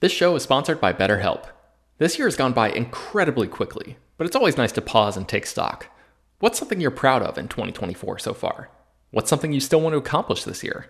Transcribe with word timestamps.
This 0.00 0.12
show 0.12 0.36
is 0.36 0.44
sponsored 0.44 0.80
by 0.80 0.92
BetterHelp. 0.92 1.46
This 1.98 2.18
year 2.18 2.28
has 2.28 2.36
gone 2.36 2.52
by 2.52 2.70
incredibly 2.70 3.48
quickly, 3.48 3.96
but 4.16 4.28
it's 4.28 4.36
always 4.36 4.56
nice 4.56 4.70
to 4.72 4.80
pause 4.80 5.16
and 5.16 5.26
take 5.26 5.44
stock. 5.44 5.88
What's 6.38 6.56
something 6.56 6.80
you're 6.80 6.92
proud 6.92 7.20
of 7.20 7.36
in 7.36 7.48
2024 7.48 8.20
so 8.20 8.32
far? 8.32 8.70
What's 9.10 9.28
something 9.28 9.52
you 9.52 9.58
still 9.58 9.80
want 9.80 9.94
to 9.94 9.98
accomplish 9.98 10.44
this 10.44 10.62
year? 10.62 10.88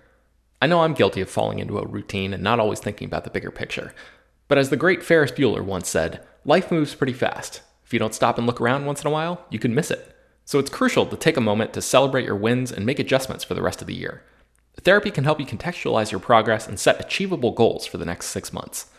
I 0.61 0.67
know 0.67 0.83
I'm 0.83 0.92
guilty 0.92 1.23
of 1.23 1.31
falling 1.31 1.59
into 1.59 1.79
a 1.79 1.86
routine 1.86 2.34
and 2.34 2.42
not 2.42 2.61
always 2.61 2.81
thinking 2.81 3.06
about 3.06 3.25
the 3.25 3.31
bigger 3.31 3.51
picture. 3.51 3.95
But 4.47 4.58
as 4.58 4.69
the 4.69 4.77
great 4.77 5.02
Ferris 5.02 5.33
Bueller 5.33 5.64
once 5.64 5.89
said, 5.89 6.23
life 6.45 6.70
moves 6.70 6.95
pretty 6.95 7.14
fast. 7.14 7.63
If 7.86 7.95
you 7.95 7.98
don't 7.98 8.14
stop 8.14 8.36
and 8.36 8.46
look 8.46 8.61
around 8.61 8.85
once 8.85 9.01
in 9.01 9.07
a 9.07 9.11
while, 9.11 9.46
you 9.48 9.58
can 9.58 9.75
miss 9.75 9.90
it. 9.90 10.14
So 10.45 10.58
it's 10.58 10.69
crucial 10.69 11.07
to 11.07 11.17
take 11.17 11.39
a 11.39 11.40
moment 11.40 11.73
to 11.73 11.80
celebrate 11.80 12.27
your 12.27 12.36
wins 12.36 12.70
and 12.70 12.85
make 12.85 12.98
adjustments 12.98 13.42
for 13.42 13.55
the 13.55 13.63
rest 13.63 13.80
of 13.80 13.86
the 13.86 13.95
year. 13.95 14.23
Therapy 14.83 15.11
can 15.11 15.25
help 15.25 15.40
you 15.40 15.46
contextualize 15.46 16.11
your 16.11 16.20
progress 16.20 16.69
and 16.69 16.79
set 16.79 17.01
achievable 17.01 17.52
goals 17.52 17.86
for 17.86 17.96
the 17.96 18.05
next 18.05 18.27
six 18.27 18.52
months. 18.52 18.90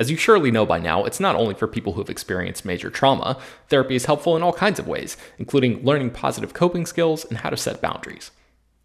As 0.00 0.10
you 0.10 0.16
surely 0.16 0.50
know 0.50 0.64
by 0.64 0.78
now, 0.78 1.04
it's 1.04 1.20
not 1.20 1.36
only 1.36 1.52
for 1.52 1.68
people 1.68 1.92
who 1.92 2.00
have 2.00 2.08
experienced 2.08 2.64
major 2.64 2.88
trauma. 2.88 3.38
Therapy 3.68 3.94
is 3.96 4.06
helpful 4.06 4.34
in 4.34 4.42
all 4.42 4.54
kinds 4.54 4.78
of 4.78 4.88
ways, 4.88 5.18
including 5.36 5.84
learning 5.84 6.12
positive 6.12 6.54
coping 6.54 6.86
skills 6.86 7.26
and 7.26 7.36
how 7.36 7.50
to 7.50 7.56
set 7.58 7.82
boundaries. 7.82 8.30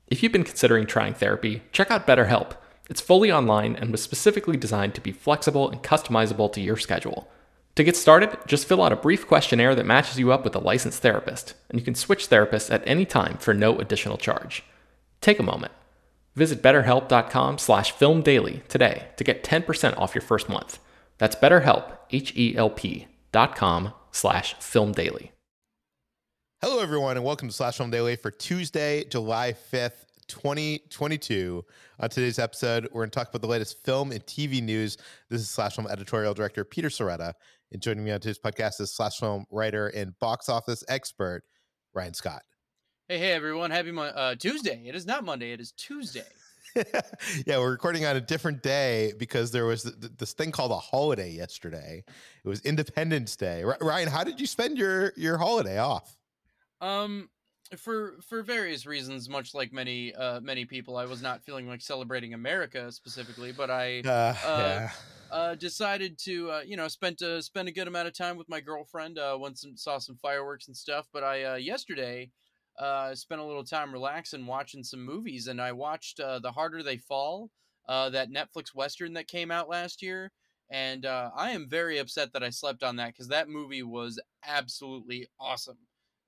If 0.08 0.22
you've 0.22 0.34
been 0.34 0.44
considering 0.44 0.86
trying 0.86 1.14
therapy, 1.14 1.64
check 1.72 1.90
out 1.90 2.06
BetterHelp. 2.06 2.58
It's 2.90 3.00
fully 3.00 3.31
online 3.31 3.78
and 3.78 3.92
was 3.92 4.04
specifically 4.04 4.58
designed 4.58 4.94
to 4.96 5.02
be 5.02 5.14
flexible 5.14 5.70
and 5.70 5.81
customizable 5.81 6.52
to 6.52 6.59
your 6.59 6.75
schedule. 6.75 7.30
To 7.75 7.84
get 7.86 7.96
started, 7.96 8.38
just 8.46 8.68
fill 8.68 8.84
out 8.84 8.92
a 8.92 8.98
brief 8.98 9.25
questionnaire 9.25 9.74
that 9.74 9.86
matches 9.86 10.20
you 10.20 10.34
up 10.34 10.44
with 10.44 10.54
a 10.54 10.59
licensed 10.59 11.02
therapist, 11.02 11.54
and 11.70 11.80
you 11.80 11.86
can 11.86 11.96
switch 11.96 12.30
therapists 12.30 12.70
at 12.70 12.86
any 12.86 13.06
time 13.06 13.38
for 13.38 13.54
no 13.54 13.80
additional 13.80 14.18
charge. 14.18 14.66
Take 15.22 15.40
a 15.40 15.44
moment. 15.44 15.72
Visit 16.36 16.62
betterhelp.com 16.62 17.58
slash 17.58 17.94
filmdaily 17.94 18.68
today 18.68 19.08
to 19.16 19.24
get 19.24 19.46
10% 19.46 19.98
off 19.98 20.14
your 20.14 20.22
first 20.22 20.50
month. 20.50 20.80
That's 21.18 21.36
betterhelp, 21.36 21.98
H-E-L-P 22.12 23.08
dot 23.31 23.56
com 23.56 23.94
slash 24.12 24.56
filmdaily. 24.56 25.31
Hello, 26.62 26.80
everyone, 26.80 27.16
and 27.18 27.26
welcome 27.26 27.48
to 27.48 27.53
Slash 27.53 27.78
Film 27.78 27.92
Daily 27.92 28.16
for 28.16 28.31
Tuesday, 28.31 29.03
July 29.06 29.54
5th, 29.72 30.06
2022. 30.28 31.64
On 32.00 32.09
today's 32.09 32.40
episode, 32.40 32.86
we're 32.92 33.02
going 33.02 33.09
to 33.12 33.16
talk 33.16 33.30
about 33.30 33.42
the 33.42 33.48
latest 33.48 33.84
film 33.84 34.12
and 34.12 34.25
TV 34.25 34.64
news. 34.64 34.98
This 35.30 35.42
is 35.42 35.50
Slash 35.50 35.75
Film 35.75 35.88
editorial 35.88 36.34
director 36.34 36.64
Peter 36.64 36.90
Sciretta, 36.90 37.34
and 37.72 37.81
joining 37.81 38.04
me 38.04 38.12
on 38.12 38.20
today's 38.20 38.40
podcast 38.40 38.81
is 38.81 38.94
Slash 38.94 39.20
Film 39.20 39.46
writer 39.52 39.88
and 39.88 40.18
box 40.20 40.50
office 40.50 40.84
expert 40.88 41.44
Ryan 41.94 42.14
Scott. 42.14 42.42
Hey, 43.08 43.20
hey, 43.20 43.31
everyone. 43.34 43.70
Happy 43.70 43.92
Mo- 43.92 44.04
uh, 44.04 44.36
Tuesday. 44.36 44.84
It 44.88 44.96
is 44.96 45.06
not 45.06 45.24
Monday, 45.24 45.52
it 45.52 45.59
is 45.62 45.72
Tuesday. 45.74 46.25
yeah, 47.46 47.58
we're 47.58 47.72
recording 47.72 48.06
on 48.06 48.16
a 48.16 48.22
different 48.22 48.62
day 48.62 49.13
because 49.18 49.52
there 49.52 49.66
was 49.66 49.84
th- 49.84 49.96
this 50.18 50.34
thing 50.34 50.52
called 50.52 50.72
a 50.72 50.78
holiday 50.78 51.31
yesterday. 51.31 52.03
It 52.44 52.47
was 52.47 52.62
Independence 52.62 53.36
Day. 53.36 53.63
R- 53.63 53.78
Ryan, 53.80 54.09
how 54.09 54.24
did 54.24 54.40
you 54.40 54.47
spend 54.47 54.78
your 54.78 55.13
your 55.16 55.38
holiday 55.38 55.78
off? 55.78 56.18
Um, 56.81 57.30
for 57.78 58.18
for 58.22 58.44
various 58.44 58.86
reasons, 58.86 59.30
much 59.30 59.53
like 59.53 59.72
many 59.72 60.13
uh 60.16 60.41
many 60.41 60.66
people, 60.66 60.97
I 60.97 61.06
was 61.06 61.22
not 61.22 61.44
feeling 61.44 61.68
like 61.68 61.81
celebrating 61.81 62.34
America 62.34 62.92
specifically, 62.92 63.53
but 63.53 63.69
I 63.72 64.02
Uh, 64.06 64.09
uh, 64.09 64.36
yeah. 64.46 64.92
uh 65.31 65.56
decided 65.56 66.18
to 66.19 66.52
uh, 66.52 66.62
you 66.66 66.75
know 66.75 66.90
spent 66.90 67.22
uh, 67.22 67.42
spend 67.42 67.69
a 67.69 67.72
good 67.72 67.88
amount 67.88 68.07
of 68.07 68.13
time 68.13 68.36
with 68.36 68.50
my 68.50 68.59
girlfriend. 68.59 69.18
Uh, 69.18 69.38
went 69.40 69.57
some 69.57 69.78
saw 69.78 69.97
some 69.97 70.18
fireworks 70.18 70.68
and 70.68 70.75
stuff. 70.75 71.07
But 71.13 71.24
I 71.24 71.44
uh, 71.44 71.56
yesterday 71.56 72.31
uh 72.78 73.16
spent 73.16 73.41
a 73.41 73.46
little 73.46 73.63
time 73.63 73.91
relaxing, 73.91 74.46
watching 74.46 74.84
some 74.84 75.03
movies, 75.03 75.47
and 75.47 75.62
I 75.62 75.72
watched 75.72 76.19
uh, 76.19 76.40
The 76.40 76.52
Harder 76.52 76.84
They 76.84 76.97
Fall, 76.97 77.50
uh, 77.88 78.09
that 78.12 78.31
Netflix 78.31 78.74
western 78.74 79.13
that 79.13 79.28
came 79.28 79.52
out 79.52 79.69
last 79.69 80.02
year. 80.02 80.31
And 80.72 81.06
uh, 81.06 81.30
I 81.36 81.52
am 81.52 81.69
very 81.69 82.00
upset 82.00 82.34
that 82.34 82.44
I 82.44 82.50
slept 82.50 82.81
on 82.81 82.96
that 82.96 83.09
because 83.09 83.28
that 83.28 83.47
movie 83.47 83.84
was 83.84 84.19
absolutely 84.44 85.28
awesome 85.40 85.78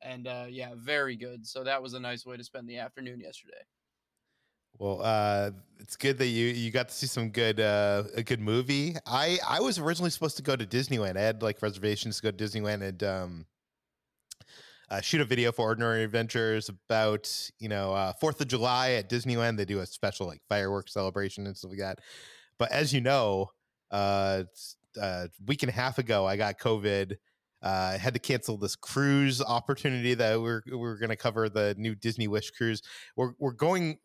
and 0.02 0.28
uh, 0.28 0.46
yeah, 0.50 0.72
very 0.75 1.16
good. 1.16 1.46
So 1.46 1.63
that 1.63 1.81
was 1.81 1.94
a 1.94 2.00
nice 2.00 2.25
way 2.25 2.38
to 2.38 2.44
spend 2.44 2.68
the 2.68 2.78
afternoon 2.78 3.19
yesterday. 3.19 3.64
Well, 4.79 5.02
uh, 5.02 5.52
it's 5.79 5.96
good 5.96 6.19
that 6.19 6.28
you 6.28 6.47
you 6.47 6.69
got 6.69 6.90
to 6.90 6.94
see 6.94 7.08
some 7.08 7.31
good 7.31 7.59
uh, 7.59 8.03
a 8.16 8.22
good 8.22 8.40
movie. 8.40 8.96
I 9.06 9.40
I 9.47 9.59
was 9.59 9.79
originally 9.79 10.12
supposed 10.12 10.38
to 10.38 10.44
go 10.44 10.56
to 10.56 10.66
Disneyland. 10.66 11.18
I 11.18 11.22
had 11.22 11.41
like 11.41 11.62
reservations 11.62 12.18
to 12.18 12.24
go 12.24 12.31
to 12.31 12.44
Disneyland 12.44 12.84
and 12.84 13.03
um, 13.03 13.46
uh, 14.90 15.02
shoot 15.02 15.22
a 15.22 15.25
video 15.25 15.52
for 15.52 15.64
Ordinary 15.64 16.03
Adventures 16.03 16.70
about 16.70 17.52
you 17.59 17.70
know 17.70 17.94
uh, 17.94 18.14
Fourth 18.14 18.40
of 18.41 18.47
July 18.47 18.91
at 18.91 19.09
Disneyland. 19.09 19.58
They 19.58 19.66
do 19.66 19.79
a 19.79 19.85
special 19.85 20.28
like 20.28 20.41
fireworks 20.47 20.94
celebration 20.94 21.46
and 21.46 21.58
stuff 21.58 21.72
like 21.72 21.79
that. 21.79 22.00
But 22.58 22.72
as 22.72 22.94
you 22.94 23.02
know, 23.02 23.52
uh, 23.91 24.44
it's, 24.50 24.78
uh, 25.00 25.28
week 25.46 25.64
and 25.64 25.70
a 25.70 25.73
half 25.73 25.97
ago, 25.97 26.26
I 26.26 26.38
got 26.38 26.59
COVID. 26.59 27.14
Uh, 27.61 27.91
I 27.94 27.97
had 27.97 28.14
to 28.14 28.20
cancel 28.20 28.58
this 28.58 28.76
cruise 28.76 29.41
opportunity 29.41 30.14
that 30.14 30.40
we're 30.40 30.61
we're 30.72 30.97
going 30.97 31.09
to 31.09 31.16
cover 31.16 31.50
the 31.50 31.76
new 31.78 31.96
Disney 31.96 32.28
Wish 32.28 32.52
cruise. 32.52 32.82
We're 33.16 33.34
we're 33.40 33.52
going. 33.52 33.97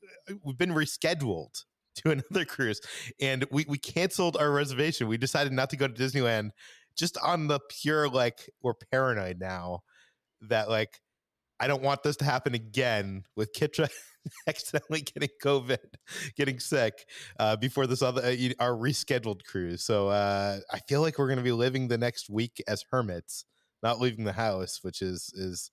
We've 0.45 0.59
been 0.59 0.73
rescheduled 0.73 1.65
to 1.97 2.11
another 2.11 2.45
cruise, 2.45 2.81
and 3.21 3.47
we 3.53 3.65
we 3.69 3.79
canceled 3.79 4.37
our 4.37 4.51
reservation. 4.51 5.07
We 5.07 5.17
decided 5.17 5.53
not 5.53 5.71
to 5.71 5.77
go 5.77 5.87
to 5.87 5.95
Disneyland 5.95 6.51
just 6.97 7.17
on 7.19 7.47
the 7.47 7.61
pure 7.69 8.09
like 8.09 8.51
we're 8.63 8.75
paranoid 8.75 9.39
now 9.39 9.83
that 10.49 10.69
like 10.69 11.01
I 11.61 11.67
don't 11.69 11.83
want 11.83 12.03
this 12.03 12.17
to 12.17 12.25
happen 12.25 12.55
again 12.55 13.25
with 13.37 13.53
Kitra 13.53 13.89
accidentally 14.49 15.03
getting 15.03 15.29
COVID, 15.43 15.79
getting 16.37 16.59
sick 16.59 17.07
uh, 17.39 17.57
before 17.57 17.87
this 17.87 18.03
other 18.03 18.23
uh, 18.23 18.35
our 18.59 18.73
rescheduled 18.73 19.45
cruise. 19.45 19.85
So 19.85 20.09
uh, 20.09 20.59
I 20.73 20.79
feel 20.89 21.01
like 21.03 21.19
we're 21.19 21.29
going 21.29 21.39
to 21.39 21.45
be 21.45 21.53
living 21.53 21.89
the 21.89 21.99
next 21.99 22.29
week 22.29 22.63
as 22.67 22.85
hermits, 22.91 23.45
not 23.83 24.01
leaving 24.01 24.25
the 24.25 24.33
house, 24.33 24.81
which 24.83 25.03
is 25.03 25.33
is 25.37 25.71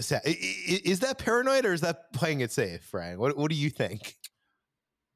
sad. 0.00 0.22
Is 0.24 1.00
that 1.00 1.18
paranoid 1.18 1.64
or 1.64 1.72
is 1.72 1.82
that 1.82 2.12
playing 2.12 2.40
it 2.40 2.52
safe, 2.52 2.82
Frank? 2.82 3.18
What 3.18 3.36
What 3.36 3.50
do 3.50 3.56
you 3.56 3.70
think? 3.70 4.14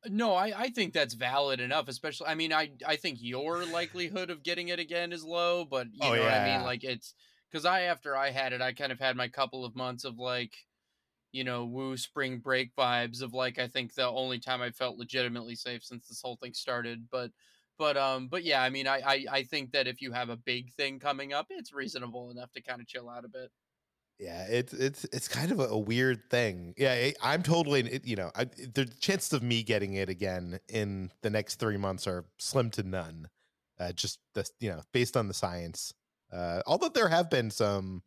No, 0.08 0.34
I, 0.34 0.52
I 0.56 0.68
think 0.68 0.92
that's 0.92 1.14
valid 1.14 1.60
enough. 1.60 1.88
Especially, 1.88 2.28
I 2.28 2.34
mean, 2.34 2.52
I 2.52 2.70
I 2.86 2.96
think 2.96 3.18
your 3.20 3.64
likelihood 3.64 4.30
of 4.30 4.42
getting 4.42 4.68
it 4.68 4.78
again 4.78 5.12
is 5.12 5.24
low, 5.24 5.64
but 5.64 5.86
you 5.86 6.00
oh, 6.02 6.08
know 6.08 6.14
yeah. 6.14 6.22
what 6.22 6.32
I 6.32 6.56
mean. 6.56 6.64
Like 6.64 6.84
it's 6.84 7.14
because 7.50 7.64
I 7.64 7.82
after 7.82 8.16
I 8.16 8.30
had 8.30 8.52
it, 8.52 8.60
I 8.60 8.72
kind 8.72 8.92
of 8.92 8.98
had 8.98 9.16
my 9.16 9.28
couple 9.28 9.64
of 9.64 9.76
months 9.76 10.04
of 10.04 10.18
like, 10.18 10.56
you 11.32 11.44
know, 11.44 11.64
woo 11.64 11.96
spring 11.96 12.38
break 12.38 12.74
vibes 12.76 13.22
of 13.22 13.34
like 13.34 13.58
I 13.58 13.68
think 13.68 13.94
the 13.94 14.08
only 14.08 14.38
time 14.38 14.62
I 14.62 14.70
felt 14.70 14.98
legitimately 14.98 15.56
safe 15.56 15.84
since 15.84 16.08
this 16.08 16.22
whole 16.22 16.36
thing 16.36 16.54
started. 16.54 17.06
But 17.10 17.30
but 17.78 17.96
um 17.96 18.28
but 18.28 18.44
yeah, 18.44 18.62
I 18.62 18.70
mean, 18.70 18.86
I 18.86 19.00
I, 19.04 19.24
I 19.30 19.42
think 19.44 19.72
that 19.72 19.86
if 19.86 20.00
you 20.02 20.12
have 20.12 20.30
a 20.30 20.36
big 20.36 20.72
thing 20.74 20.98
coming 20.98 21.32
up, 21.32 21.46
it's 21.50 21.72
reasonable 21.72 22.30
enough 22.30 22.52
to 22.52 22.62
kind 22.62 22.80
of 22.80 22.86
chill 22.86 23.08
out 23.08 23.24
a 23.24 23.28
bit. 23.28 23.50
Yeah, 24.18 24.46
it's 24.48 24.72
it's 24.72 25.04
it's 25.12 25.28
kind 25.28 25.52
of 25.52 25.60
a, 25.60 25.76
weird 25.76 26.30
thing. 26.30 26.72
Yeah, 26.78 27.10
I'm 27.22 27.42
totally. 27.42 28.00
You 28.02 28.16
know, 28.16 28.30
I, 28.34 28.44
the 28.44 28.90
chances 28.98 29.34
of 29.34 29.42
me 29.42 29.62
getting 29.62 29.92
it 29.92 30.08
again 30.08 30.58
in 30.68 31.10
the 31.20 31.28
next 31.28 31.56
three 31.56 31.76
months 31.76 32.06
are 32.06 32.24
slim 32.38 32.70
to 32.72 32.82
none. 32.82 33.28
Uh, 33.78 33.92
just 33.92 34.20
the 34.32 34.48
you 34.58 34.70
know, 34.70 34.80
based 34.92 35.18
on 35.18 35.28
the 35.28 35.34
science. 35.34 35.92
Uh, 36.32 36.62
although 36.66 36.88
there 36.88 37.08
have 37.08 37.30
been 37.30 37.50
some 37.50 38.02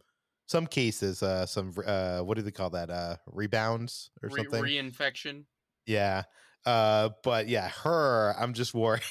some 0.48 0.66
cases, 0.68 1.21
uh, 1.21 1.45
some 1.45 1.74
uh, 1.86 2.19
what 2.21 2.38
do 2.38 2.44
they 2.44 2.51
call 2.51 2.71
that? 2.71 2.89
Uh, 2.89 3.18
rebounds 3.27 4.12
or 4.21 4.30
Re- 4.30 4.44
something. 4.44 4.63
Reinfection. 4.63 5.45
Yeah. 5.86 6.24
Uh, 6.66 7.10
but 7.24 7.48
yeah, 7.48 7.69
her, 7.69 8.36
I'm 8.38 8.54
just 8.54 8.74
worried. 8.75 9.01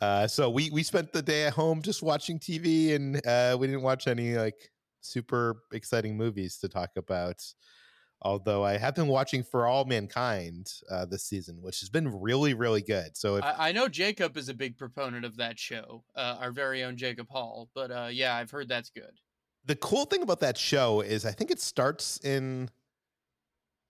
uh, 0.00 0.26
so 0.26 0.50
we 0.50 0.70
we 0.70 0.82
spent 0.82 1.12
the 1.12 1.22
day 1.22 1.44
at 1.44 1.52
home 1.52 1.82
just 1.82 2.02
watching 2.02 2.38
TV, 2.38 2.94
and 2.94 3.24
uh, 3.26 3.56
we 3.58 3.66
didn't 3.66 3.82
watch 3.82 4.06
any 4.06 4.36
like 4.36 4.70
super 5.00 5.62
exciting 5.72 6.16
movies 6.16 6.58
to 6.58 6.68
talk 6.68 6.90
about. 6.96 7.42
Although 8.22 8.64
I 8.64 8.78
have 8.78 8.94
been 8.94 9.08
watching 9.08 9.42
For 9.42 9.66
All 9.66 9.84
Mankind 9.84 10.72
uh, 10.90 11.04
this 11.04 11.24
season, 11.24 11.60
which 11.60 11.80
has 11.80 11.90
been 11.90 12.20
really, 12.20 12.54
really 12.54 12.80
good. 12.80 13.16
So 13.16 13.36
if, 13.36 13.44
I, 13.44 13.68
I, 13.68 13.72
know 13.72 13.88
Jacob 13.88 14.36
is 14.36 14.48
a 14.48 14.54
big 14.54 14.78
proponent 14.78 15.24
of 15.24 15.36
that 15.36 15.58
show, 15.58 16.02
uh, 16.14 16.36
our 16.40 16.50
very 16.50 16.82
own 16.82 16.96
Jacob 16.96 17.28
Hall. 17.28 17.68
But 17.74 17.90
uh, 17.90 18.08
yeah, 18.10 18.34
I've 18.34 18.50
heard 18.50 18.68
that's 18.68 18.90
good. 18.90 19.20
The 19.66 19.76
cool 19.76 20.06
thing 20.06 20.22
about 20.22 20.40
that 20.40 20.56
show 20.56 21.02
is 21.02 21.26
I 21.26 21.32
think 21.32 21.50
it 21.50 21.60
starts 21.60 22.18
in 22.24 22.70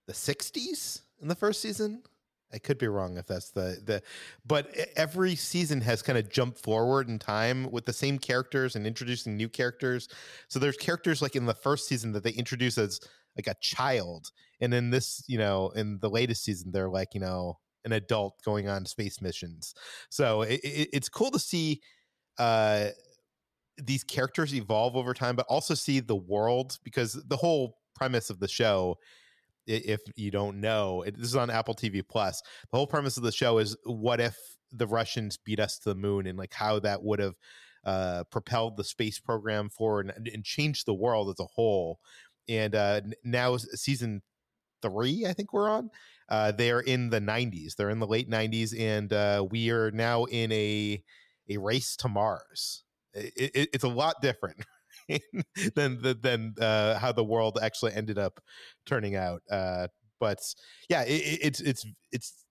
the 0.07 0.13
60s 0.13 1.01
in 1.21 1.27
the 1.27 1.35
first 1.35 1.61
season. 1.61 2.03
I 2.51 2.59
could 2.59 2.77
be 2.77 2.87
wrong 2.87 3.17
if 3.17 3.27
that's 3.27 3.49
the 3.49 3.81
the 3.83 4.01
but 4.45 4.73
every 4.95 5.35
season 5.35 5.81
has 5.81 6.01
kind 6.01 6.17
of 6.17 6.29
jumped 6.29 6.59
forward 6.59 7.09
in 7.09 7.19
time 7.19 7.69
with 7.71 7.85
the 7.85 7.91
same 7.91 8.17
characters 8.17 8.75
and 8.75 8.87
introducing 8.87 9.35
new 9.35 9.49
characters. 9.49 10.07
So 10.47 10.57
there's 10.57 10.77
characters 10.77 11.21
like 11.21 11.35
in 11.35 11.45
the 11.45 11.53
first 11.53 11.87
season 11.87 12.13
that 12.13 12.23
they 12.23 12.31
introduce 12.31 12.77
as 12.77 13.01
like 13.37 13.47
a 13.47 13.59
child 13.61 14.31
and 14.59 14.73
in 14.73 14.89
this, 14.89 15.23
you 15.27 15.37
know, 15.37 15.69
in 15.75 15.99
the 15.99 16.09
latest 16.09 16.43
season 16.43 16.71
they're 16.71 16.89
like, 16.89 17.13
you 17.13 17.19
know, 17.19 17.57
an 17.85 17.93
adult 17.93 18.35
going 18.43 18.67
on 18.67 18.85
space 18.85 19.21
missions. 19.21 19.73
So 20.09 20.41
it, 20.41 20.59
it, 20.63 20.89
it's 20.93 21.09
cool 21.09 21.31
to 21.31 21.39
see 21.39 21.81
uh 22.37 22.89
these 23.77 24.03
characters 24.03 24.53
evolve 24.55 24.95
over 24.95 25.13
time 25.13 25.35
but 25.35 25.45
also 25.49 25.73
see 25.73 25.99
the 25.99 26.15
world 26.15 26.77
because 26.83 27.13
the 27.27 27.37
whole 27.37 27.77
premise 27.95 28.29
of 28.29 28.39
the 28.39 28.47
show 28.47 28.97
if 29.67 29.99
you 30.15 30.31
don't 30.31 30.61
know, 30.61 31.01
it, 31.01 31.17
this 31.17 31.27
is 31.27 31.35
on 31.35 31.49
Apple 31.49 31.75
TV 31.75 32.01
Plus. 32.07 32.41
The 32.71 32.77
whole 32.77 32.87
premise 32.87 33.17
of 33.17 33.23
the 33.23 33.31
show 33.31 33.57
is 33.57 33.75
what 33.83 34.21
if 34.21 34.37
the 34.71 34.87
Russians 34.87 35.37
beat 35.37 35.59
us 35.59 35.77
to 35.79 35.89
the 35.89 35.95
moon 35.95 36.27
and 36.27 36.37
like 36.37 36.53
how 36.53 36.79
that 36.79 37.03
would 37.03 37.19
have 37.19 37.35
uh, 37.85 38.23
propelled 38.31 38.75
the 38.75 38.83
space 38.83 39.19
program 39.19 39.69
forward 39.69 40.11
and, 40.15 40.27
and, 40.27 40.43
changed 40.43 40.85
the 40.85 40.93
world 40.93 41.29
as 41.29 41.39
a 41.39 41.47
whole. 41.47 41.99
And 42.49 42.75
uh, 42.75 43.01
now 43.23 43.57
season 43.57 44.21
three, 44.81 45.25
I 45.25 45.33
think 45.33 45.53
we're 45.53 45.69
on. 45.69 45.89
Uh, 46.29 46.51
they're 46.51 46.81
in 46.81 47.09
the 47.09 47.21
90s. 47.21 47.75
They're 47.75 47.89
in 47.89 47.99
the 47.99 48.07
late 48.07 48.29
90s, 48.29 48.77
and 48.77 49.11
uh, 49.13 49.45
we 49.49 49.69
are 49.71 49.91
now 49.91 50.25
in 50.25 50.51
a 50.51 51.03
a 51.49 51.57
race 51.57 51.95
to 51.97 52.09
Mars. 52.09 52.83
It, 53.13 53.51
it, 53.55 53.69
it's 53.73 53.83
a 53.85 53.89
lot 53.89 54.15
different, 54.21 54.57
than 55.75 56.01
than 56.01 56.55
uh, 56.59 56.99
how 56.99 57.11
the 57.11 57.23
world 57.23 57.57
actually 57.61 57.93
ended 57.93 58.17
up 58.17 58.39
turning 58.85 59.15
out. 59.15 59.41
Uh, 59.49 59.87
but 60.19 60.39
yeah, 60.89 61.03
it, 61.03 61.39
it's 61.41 61.59
it's 61.61 61.85
it's 62.11 62.45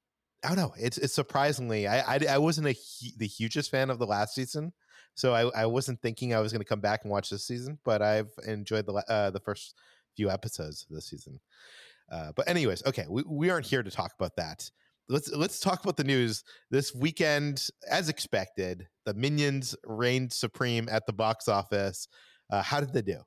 I 0.45 0.49
don't 0.49 0.57
know. 0.57 0.75
It's 0.79 0.99
it's 0.99 1.15
surprisingly 1.15 1.87
I 1.87 2.17
I, 2.17 2.21
I 2.31 2.39
wasn't 2.39 2.69
a 2.69 2.77
the 3.19 3.27
hugest 3.27 3.71
fan 3.71 3.91
of 3.91 3.99
the 3.99 4.07
last 4.07 4.35
season, 4.35 4.73
so 5.17 5.35
I, 5.35 5.63
I 5.63 5.67
wasn't 5.67 6.01
thinking 6.01 6.33
I 6.33 6.39
was 6.39 6.53
going 6.53 6.63
to 6.63 6.69
come 6.69 6.81
back 6.81 7.03
and 7.03 7.11
watch 7.11 7.31
this 7.31 7.45
season. 7.45 7.81
But 7.85 8.01
I've 8.01 8.31
enjoyed 8.47 8.87
the 8.87 8.95
uh, 9.09 9.31
the 9.31 9.41
first 9.41 9.75
few 10.15 10.31
episodes 10.31 10.87
of 10.89 10.95
this 10.95 11.07
season. 11.07 11.41
Uh, 12.11 12.31
but 12.37 12.49
anyways, 12.49 12.87
okay, 12.87 13.07
we, 13.11 13.25
we 13.27 13.51
aren't 13.51 13.67
here 13.67 13.83
to 13.83 13.91
talk 13.91 14.13
about 14.17 14.37
that. 14.37 14.71
Let's 15.09 15.31
let's 15.33 15.61
talk 15.61 15.83
about 15.83 15.97
the 15.97 16.05
news 16.05 16.45
this 16.71 16.95
weekend. 16.95 17.69
As 17.91 18.09
expected, 18.09 18.89
the 19.05 19.15
Minions 19.15 19.75
reigned 19.85 20.33
supreme 20.33 20.89
at 20.89 21.07
the 21.07 21.13
box 21.13 21.49
office. 21.49 22.09
Uh, 22.51 22.63
how 22.63 22.81
did 22.81 22.93
they 22.93 23.03
do? 23.03 23.21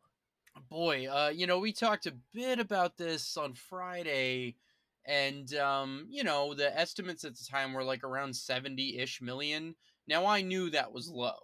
Boy, 0.70 1.08
uh, 1.08 1.32
you 1.34 1.48
know, 1.48 1.60
we 1.60 1.72
talked 1.72 2.06
a 2.06 2.14
bit 2.34 2.60
about 2.60 2.98
this 2.98 3.38
on 3.38 3.54
Friday, 3.54 4.58
and 5.06 5.54
um, 5.56 6.08
you 6.10 6.24
know, 6.24 6.54
the 6.54 6.78
estimates 6.78 7.24
at 7.24 7.36
the 7.36 7.46
time 7.50 7.74
were 7.74 7.84
like 7.84 8.04
around 8.04 8.36
seventy-ish 8.36 9.22
million. 9.22 9.76
Now 10.08 10.26
I 10.26 10.42
knew 10.42 10.70
that 10.72 10.92
was 10.92 11.08
low. 11.08 11.38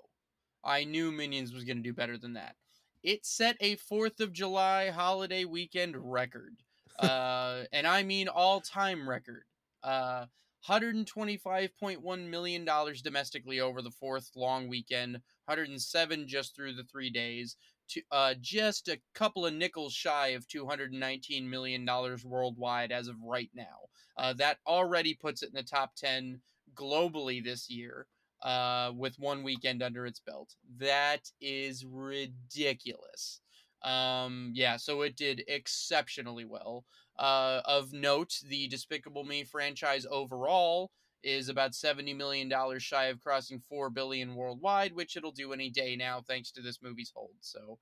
I 0.66 0.84
knew 0.84 1.12
Minions 1.12 1.54
was 1.54 1.64
going 1.64 1.78
to 1.78 1.84
do 1.84 1.94
better 1.94 2.18
than 2.18 2.34
that. 2.34 2.56
It 3.04 3.26
set 3.26 3.56
a 3.60 3.76
Fourth 3.76 4.20
of 4.20 4.34
July 4.34 4.90
holiday 4.90 5.46
weekend 5.46 5.96
record, 5.96 6.56
uh, 7.00 7.64
and 7.72 7.86
I 7.86 8.04
mean 8.04 8.28
all-time 8.28 9.08
record. 9.08 9.44
Uh, 9.84 10.26
$125.1 10.68 12.30
million 12.30 12.68
domestically 13.04 13.60
over 13.60 13.84
the 13.84 13.92
fourth 13.92 14.32
long 14.36 14.68
weekend, 14.68 15.14
107 15.46 16.28
just 16.28 16.56
through 16.56 16.74
the 16.74 16.84
three 16.84 17.12
days, 17.12 17.56
to 17.90 18.02
uh, 18.12 18.34
just 18.42 18.88
a 18.88 19.00
couple 19.14 19.46
of 19.46 19.54
nickels 19.54 19.94
shy 19.94 20.30
of 20.30 20.48
$219 20.48 21.48
million 21.48 21.88
worldwide 22.24 22.92
as 22.92 23.08
of 23.08 23.16
right 23.22 23.52
now. 23.54 23.78
Uh, 24.18 24.34
that 24.34 24.58
already 24.66 25.14
puts 25.14 25.44
it 25.44 25.50
in 25.50 25.56
the 25.56 25.62
top 25.62 25.94
10 25.96 26.40
globally 26.74 27.44
this 27.44 27.70
year 27.70 28.08
uh, 28.46 28.92
with 28.96 29.18
one 29.18 29.44
weekend 29.44 29.82
under 29.82 30.06
its 30.06 30.20
belt. 30.20 30.56
That 30.78 31.32
is 31.42 31.84
ridiculous. 31.84 33.42
Um, 33.84 34.52
yeah, 34.54 34.78
so 34.78 35.02
it 35.02 35.18
did 35.18 35.44
exceptionally 35.48 36.46
well. 36.46 36.86
Uh, 37.18 37.62
of 37.66 37.92
note, 37.92 38.36
the 38.48 38.68
Despicable 38.68 39.24
Me 39.24 39.44
franchise 39.44 40.06
overall 40.10 40.92
is 41.24 41.50
about 41.50 41.72
$70 41.72 42.16
million 42.16 42.52
shy 42.78 43.06
of 43.06 43.20
crossing 43.20 43.60
4 43.60 43.90
billion 43.90 44.36
worldwide, 44.36 44.94
which 44.94 45.18
it'll 45.18 45.32
do 45.32 45.52
any 45.52 45.72
day 45.72 45.96
now 45.96 46.22
thanks 46.22 46.52
to 46.52 46.62
this 46.62 46.84
movie's 46.84 47.12
hold. 47.16 47.34
So 47.42 47.80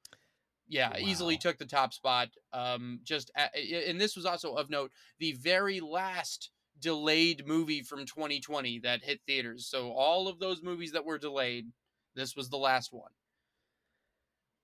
yeah, 0.69 0.91
wow. 0.91 0.95
easily 0.99 1.37
took 1.37 1.57
the 1.57 1.65
top 1.65 1.93
spot. 1.93 2.29
Um, 2.53 3.01
just 3.03 3.31
and 3.35 3.99
this 3.99 4.15
was 4.15 4.25
also 4.25 4.53
of 4.53 4.69
note 4.69 4.91
the 5.19 5.33
very 5.33 5.81
last 5.81 6.51
delayed 6.83 7.47
movie 7.47 7.81
from 7.81 8.05
2020 8.05 8.79
that 8.79 9.01
hit 9.01 9.21
theaters. 9.25 9.65
So 9.65 9.91
all 9.91 10.27
of 10.27 10.37
those 10.37 10.61
movies 10.61 10.91
that 10.91 11.05
were 11.05 11.17
delayed, 11.17 11.67
this 12.15 12.35
was 12.35 12.49
the 12.49 12.57
last 12.57 12.93
one. 12.93 13.09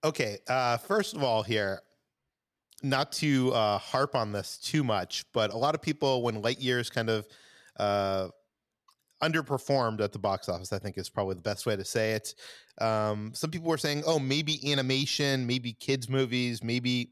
Okay, 0.04 0.38
uh, 0.48 0.78
first 0.78 1.16
of 1.16 1.24
all, 1.24 1.42
here, 1.42 1.82
not 2.84 3.12
to 3.14 3.52
uh, 3.54 3.78
harp 3.78 4.16
on 4.16 4.32
this 4.32 4.58
too 4.58 4.84
much, 4.84 5.26
but 5.34 5.52
a 5.52 5.58
lot 5.58 5.76
of 5.76 5.82
people, 5.82 6.22
when 6.22 6.42
Lightyear's 6.42 6.90
kind 6.90 7.10
of 7.10 7.28
uh, 7.78 8.28
underperformed 9.22 10.02
at 10.02 10.12
the 10.12 10.20
box 10.20 10.48
office, 10.48 10.72
I 10.72 10.80
think 10.80 10.98
is 10.98 11.10
probably 11.10 11.36
the 11.36 11.42
best 11.42 11.66
way 11.66 11.76
to 11.76 11.84
say 11.84 12.14
it. 12.14 12.36
Um, 12.80 13.32
some 13.34 13.52
people 13.52 13.68
were 13.70 13.78
saying, 13.78 14.04
oh, 14.06 14.20
maybe 14.20 14.72
animation, 14.72 15.48
maybe 15.48 15.74
kids' 15.74 16.10
movies, 16.10 16.64
maybe 16.64 17.12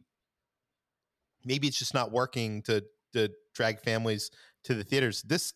maybe 1.43 1.67
it's 1.67 1.79
just 1.79 1.93
not 1.93 2.11
working 2.11 2.61
to 2.63 2.83
to 3.13 3.29
drag 3.53 3.79
families 3.81 4.31
to 4.67 4.75
the 4.75 4.83
theaters. 4.83 5.21
This 5.23 5.53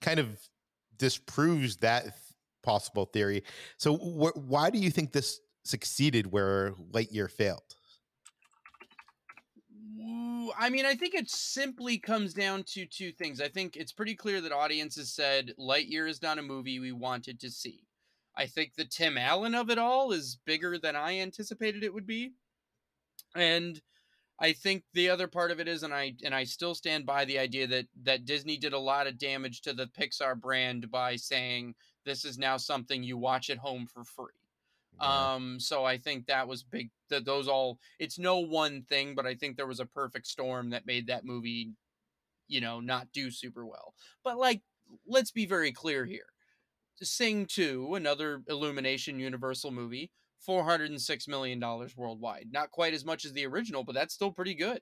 kind 0.00 0.20
of 0.20 0.38
disproves 0.98 1.76
that 1.78 2.06
possible 2.62 3.06
theory. 3.06 3.42
So, 3.78 3.96
wh- 3.96 4.36
why 4.36 4.70
do 4.70 4.78
you 4.78 4.90
think 4.90 5.12
this 5.12 5.40
succeeded 5.64 6.30
where 6.30 6.72
Lightyear 6.92 7.30
failed? 7.30 7.62
I 10.58 10.68
mean, 10.68 10.84
I 10.84 10.94
think 10.94 11.14
it 11.14 11.30
simply 11.30 11.98
comes 11.98 12.34
down 12.34 12.64
to 12.64 12.84
two 12.84 13.12
things. 13.12 13.40
I 13.40 13.48
think 13.48 13.76
it's 13.76 13.92
pretty 13.92 14.14
clear 14.14 14.40
that 14.40 14.52
audiences 14.52 15.12
said 15.12 15.54
Lightyear 15.58 16.08
is 16.08 16.22
not 16.22 16.38
a 16.38 16.42
movie 16.42 16.80
we 16.80 16.92
wanted 16.92 17.40
to 17.40 17.50
see. 17.50 17.84
I 18.36 18.46
think 18.46 18.74
the 18.74 18.84
Tim 18.84 19.18
Allen 19.18 19.54
of 19.54 19.70
it 19.70 19.78
all 19.78 20.12
is 20.12 20.38
bigger 20.44 20.78
than 20.78 20.96
I 20.96 21.18
anticipated 21.18 21.84
it 21.84 21.92
would 21.92 22.06
be. 22.06 22.32
And 23.34 23.80
I 24.40 24.52
think 24.52 24.84
the 24.94 25.10
other 25.10 25.28
part 25.28 25.50
of 25.50 25.60
it 25.60 25.68
is 25.68 25.82
and 25.82 25.92
I 25.92 26.14
and 26.24 26.34
I 26.34 26.44
still 26.44 26.74
stand 26.74 27.04
by 27.04 27.24
the 27.24 27.38
idea 27.38 27.66
that 27.66 27.86
that 28.04 28.24
Disney 28.24 28.56
did 28.56 28.72
a 28.72 28.78
lot 28.78 29.06
of 29.06 29.18
damage 29.18 29.60
to 29.62 29.74
the 29.74 29.86
Pixar 29.86 30.40
brand 30.40 30.90
by 30.90 31.16
saying 31.16 31.74
this 32.06 32.24
is 32.24 32.38
now 32.38 32.56
something 32.56 33.02
you 33.02 33.18
watch 33.18 33.50
at 33.50 33.58
home 33.58 33.86
for 33.86 34.04
free. 34.04 34.32
Yeah. 35.00 35.34
Um, 35.34 35.60
so 35.60 35.84
I 35.84 35.98
think 35.98 36.26
that 36.26 36.48
was 36.48 36.62
big. 36.62 36.90
That 37.10 37.24
those 37.24 37.48
all. 37.48 37.78
It's 37.98 38.18
no 38.18 38.38
one 38.38 38.82
thing, 38.82 39.14
but 39.14 39.26
I 39.26 39.34
think 39.34 39.56
there 39.56 39.66
was 39.66 39.80
a 39.80 39.86
perfect 39.86 40.26
storm 40.26 40.70
that 40.70 40.86
made 40.86 41.06
that 41.08 41.24
movie, 41.24 41.72
you 42.48 42.60
know, 42.60 42.80
not 42.80 43.08
do 43.12 43.30
super 43.30 43.66
well. 43.66 43.94
But 44.24 44.38
like, 44.38 44.62
let's 45.06 45.30
be 45.30 45.46
very 45.46 45.72
clear 45.72 46.04
here. 46.04 46.26
Sing 47.02 47.46
2, 47.46 47.94
another 47.94 48.42
Illumination 48.46 49.18
Universal 49.18 49.70
movie, 49.70 50.10
$406 50.48 51.28
million 51.28 51.62
worldwide. 51.96 52.48
Not 52.50 52.70
quite 52.70 52.94
as 52.94 53.04
much 53.04 53.24
as 53.24 53.32
the 53.32 53.46
original, 53.46 53.84
but 53.84 53.94
that's 53.94 54.14
still 54.14 54.32
pretty 54.32 54.54
good. 54.54 54.80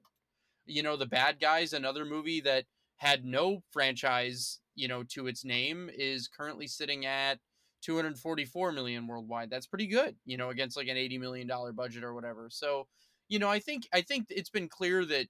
You 0.67 0.83
know, 0.83 0.97
The 0.97 1.07
Bad 1.07 1.41
Guys, 1.41 1.73
another 1.73 2.05
movie 2.05 2.41
that 2.43 2.65
had 2.97 3.25
no 3.25 3.63
franchise, 3.71 4.61
you 4.75 4.89
know, 4.89 5.03
to 5.15 5.27
its 5.27 5.45
name, 5.45 5.91
is 5.93 6.29
currently 6.29 6.67
sitting 6.67 7.07
at 7.07 7.39
244 7.83 8.73
million 8.73 9.07
worldwide. 9.07 9.51
That's 9.51 9.67
pretty 9.67 9.87
good, 9.87 10.17
you 10.25 10.37
know, 10.37 10.51
against 10.51 10.77
like 10.77 10.89
an 10.89 10.97
80 10.97 11.19
million 11.19 11.47
dollar 11.47 11.73
budget 11.73 12.05
or 12.05 12.15
whatever. 12.15 12.49
So, 12.51 12.87
you 13.29 13.39
know, 13.39 13.49
I 13.49 13.61
think 13.61 13.89
I 13.93 14.03
think 14.03 14.27
it's 14.31 14.51
been 14.51 14.69
clear 14.69 15.05
that 15.07 15.29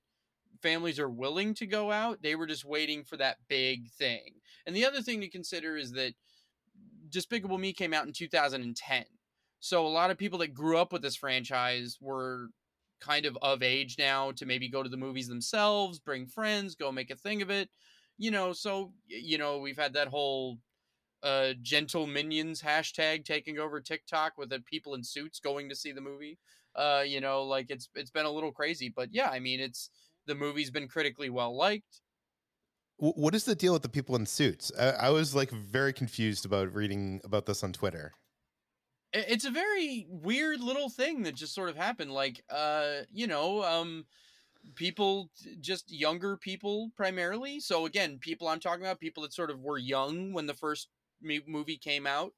families 0.62 0.99
are 0.99 1.11
willing 1.11 1.54
to 1.54 1.66
go 1.66 1.92
out. 1.92 2.23
They 2.23 2.35
were 2.35 2.47
just 2.47 2.64
waiting 2.64 3.04
for 3.04 3.16
that 3.18 3.37
big 3.49 3.90
thing. 3.92 4.35
And 4.66 4.75
the 4.75 4.87
other 4.87 5.02
thing 5.02 5.20
to 5.20 5.28
consider 5.28 5.76
is 5.76 5.92
that 5.92 6.14
Despicable 7.11 7.58
Me 7.58 7.73
came 7.73 7.94
out 7.94 8.06
in 8.06 8.12
2010. 8.12 9.04
So 9.60 9.86
a 9.86 9.88
lot 9.88 10.10
of 10.10 10.18
people 10.18 10.38
that 10.40 10.54
grew 10.54 10.78
up 10.78 10.92
with 10.92 11.02
this 11.02 11.16
franchise 11.16 11.98
were 12.00 12.48
kind 13.00 13.26
of 13.26 13.36
of 13.42 13.62
age 13.62 13.96
now 13.98 14.32
to 14.32 14.46
maybe 14.46 14.68
go 14.68 14.82
to 14.82 14.88
the 14.88 14.96
movies 14.96 15.28
themselves, 15.28 15.98
bring 15.98 16.26
friends, 16.26 16.74
go 16.74 16.90
make 16.92 17.10
a 17.10 17.16
thing 17.16 17.42
of 17.42 17.50
it. 17.50 17.68
You 18.18 18.30
know, 18.30 18.52
so 18.52 18.92
you 19.06 19.38
know, 19.38 19.58
we've 19.58 19.78
had 19.78 19.94
that 19.94 20.08
whole 20.08 20.58
uh 21.22 21.54
Gentleminions 21.62 22.62
hashtag 22.62 23.24
taking 23.24 23.58
over 23.58 23.80
TikTok 23.80 24.34
with 24.38 24.50
the 24.50 24.60
people 24.60 24.94
in 24.94 25.02
suits 25.04 25.40
going 25.40 25.68
to 25.68 25.76
see 25.76 25.92
the 25.92 26.00
movie. 26.00 26.38
Uh, 26.76 27.02
you 27.06 27.20
know, 27.20 27.42
like 27.44 27.70
it's 27.70 27.88
it's 27.94 28.10
been 28.10 28.26
a 28.26 28.30
little 28.30 28.52
crazy, 28.52 28.88
but 28.94 29.12
yeah, 29.12 29.30
I 29.30 29.40
mean, 29.40 29.60
it's 29.60 29.90
the 30.26 30.34
movie's 30.34 30.70
been 30.70 30.88
critically 30.88 31.30
well 31.30 31.56
liked. 31.56 32.02
What 32.98 33.34
is 33.34 33.44
the 33.44 33.54
deal 33.54 33.72
with 33.72 33.82
the 33.82 33.88
people 33.88 34.16
in 34.16 34.26
suits? 34.26 34.72
I, 34.78 34.90
I 34.90 35.10
was 35.10 35.34
like 35.34 35.50
very 35.50 35.92
confused 35.92 36.44
about 36.44 36.74
reading 36.74 37.20
about 37.24 37.46
this 37.46 37.62
on 37.62 37.72
Twitter. 37.72 38.12
It's 39.12 39.44
a 39.44 39.50
very 39.50 40.06
weird 40.08 40.60
little 40.60 40.90
thing 40.90 41.22
that 41.22 41.34
just 41.34 41.54
sort 41.54 41.70
of 41.70 41.76
happened. 41.76 42.12
Like, 42.12 42.44
uh, 42.50 43.00
you 43.10 43.26
know, 43.26 43.62
um, 43.62 44.04
people, 44.74 45.30
just 45.60 45.90
younger 45.90 46.36
people 46.36 46.90
primarily. 46.96 47.60
So 47.60 47.86
again, 47.86 48.18
people 48.18 48.48
I'm 48.48 48.60
talking 48.60 48.84
about, 48.84 49.00
people 49.00 49.22
that 49.22 49.32
sort 49.32 49.50
of 49.50 49.60
were 49.60 49.78
young 49.78 50.32
when 50.32 50.46
the 50.46 50.54
first 50.54 50.88
movie 51.22 51.78
came 51.78 52.06
out, 52.06 52.32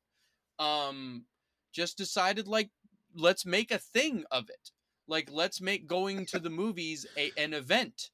um, 0.58 1.24
just 1.72 1.98
decided 1.98 2.46
like, 2.46 2.70
let's 3.14 3.44
make 3.44 3.72
a 3.72 3.78
thing 3.78 4.24
of 4.30 4.48
it. 4.48 4.70
Like, 5.08 5.28
let's 5.32 5.60
make 5.60 5.88
going 5.88 6.24
to 6.26 6.38
the 6.38 6.50
movies 6.50 7.04
a, 7.16 7.32
an 7.36 7.52
event. 7.52 8.10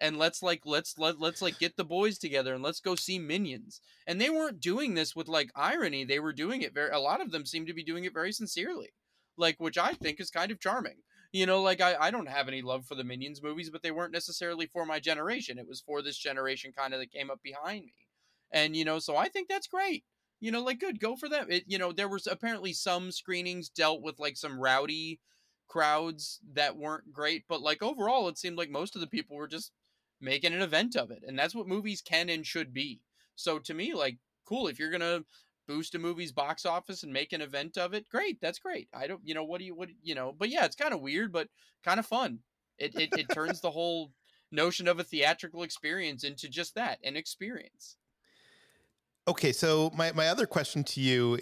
And 0.00 0.18
let's 0.18 0.42
like 0.42 0.62
let's 0.64 0.98
let 0.98 1.20
let's 1.20 1.42
like 1.42 1.58
get 1.58 1.76
the 1.76 1.84
boys 1.84 2.18
together 2.18 2.54
and 2.54 2.62
let's 2.62 2.80
go 2.80 2.94
see 2.94 3.18
Minions. 3.18 3.80
And 4.06 4.20
they 4.20 4.30
weren't 4.30 4.60
doing 4.60 4.94
this 4.94 5.14
with 5.14 5.28
like 5.28 5.50
irony. 5.54 6.04
They 6.04 6.18
were 6.18 6.32
doing 6.32 6.62
it 6.62 6.72
very 6.72 6.90
a 6.90 6.98
lot 6.98 7.20
of 7.20 7.30
them 7.32 7.44
seem 7.44 7.66
to 7.66 7.74
be 7.74 7.84
doing 7.84 8.04
it 8.04 8.14
very 8.14 8.32
sincerely. 8.32 8.94
Like 9.36 9.56
which 9.58 9.76
I 9.76 9.92
think 9.92 10.18
is 10.18 10.30
kind 10.30 10.50
of 10.50 10.60
charming. 10.60 10.96
You 11.32 11.46
know, 11.46 11.60
like 11.62 11.80
I, 11.80 11.96
I 12.00 12.10
don't 12.10 12.28
have 12.28 12.48
any 12.48 12.62
love 12.62 12.86
for 12.86 12.94
the 12.96 13.04
Minions 13.04 13.42
movies, 13.42 13.70
but 13.70 13.82
they 13.82 13.92
weren't 13.92 14.12
necessarily 14.12 14.66
for 14.66 14.84
my 14.84 14.98
generation. 14.98 15.58
It 15.58 15.68
was 15.68 15.80
for 15.80 16.02
this 16.02 16.18
generation 16.18 16.72
kind 16.76 16.92
of 16.92 17.00
that 17.00 17.12
came 17.12 17.30
up 17.30 17.40
behind 17.42 17.84
me. 17.84 17.94
And 18.50 18.74
you 18.74 18.84
know, 18.84 18.98
so 18.98 19.16
I 19.16 19.28
think 19.28 19.48
that's 19.48 19.68
great. 19.68 20.04
You 20.40 20.50
know, 20.50 20.62
like 20.62 20.80
good, 20.80 20.98
go 20.98 21.14
for 21.16 21.28
them. 21.28 21.46
It 21.50 21.64
you 21.66 21.78
know, 21.78 21.92
there 21.92 22.08
was 22.08 22.26
apparently 22.26 22.72
some 22.72 23.12
screenings 23.12 23.68
dealt 23.68 24.02
with 24.02 24.18
like 24.18 24.36
some 24.36 24.58
rowdy 24.58 25.20
crowds 25.68 26.40
that 26.54 26.76
weren't 26.76 27.12
great, 27.12 27.44
but 27.48 27.62
like 27.62 27.82
overall 27.82 28.28
it 28.28 28.38
seemed 28.38 28.56
like 28.58 28.70
most 28.70 28.94
of 28.96 29.00
the 29.00 29.06
people 29.06 29.36
were 29.36 29.46
just 29.46 29.70
making 30.20 30.52
an 30.52 30.62
event 30.62 30.96
of 30.96 31.10
it. 31.10 31.22
And 31.26 31.38
that's 31.38 31.54
what 31.54 31.66
movies 31.66 32.02
can 32.02 32.28
and 32.28 32.46
should 32.46 32.72
be. 32.72 33.00
So 33.36 33.58
to 33.60 33.74
me, 33.74 33.94
like, 33.94 34.18
cool, 34.44 34.68
if 34.68 34.78
you're 34.78 34.90
gonna 34.90 35.24
boost 35.66 35.94
a 35.94 35.98
movie's 35.98 36.32
box 36.32 36.66
office 36.66 37.02
and 37.02 37.12
make 37.12 37.32
an 37.32 37.40
event 37.40 37.78
of 37.78 37.94
it, 37.94 38.08
great, 38.08 38.40
that's 38.40 38.58
great. 38.58 38.88
I 38.92 39.06
don't 39.06 39.20
you 39.24 39.34
know, 39.34 39.44
what 39.44 39.58
do 39.58 39.64
you 39.64 39.74
what 39.74 39.88
you 40.02 40.14
know, 40.14 40.34
but 40.36 40.50
yeah, 40.50 40.64
it's 40.64 40.76
kind 40.76 40.94
of 40.94 41.00
weird, 41.00 41.32
but 41.32 41.48
kind 41.84 41.98
of 41.98 42.06
fun. 42.06 42.40
It 42.78 42.94
it, 42.94 43.10
it 43.12 43.28
turns 43.30 43.60
the 43.60 43.70
whole 43.70 44.12
notion 44.52 44.88
of 44.88 44.98
a 44.98 45.04
theatrical 45.04 45.62
experience 45.62 46.24
into 46.24 46.48
just 46.48 46.74
that, 46.74 46.98
an 47.04 47.16
experience. 47.16 47.96
Okay, 49.28 49.52
so 49.52 49.90
my, 49.94 50.12
my 50.12 50.28
other 50.28 50.46
question 50.46 50.82
to 50.84 51.00
you, 51.00 51.38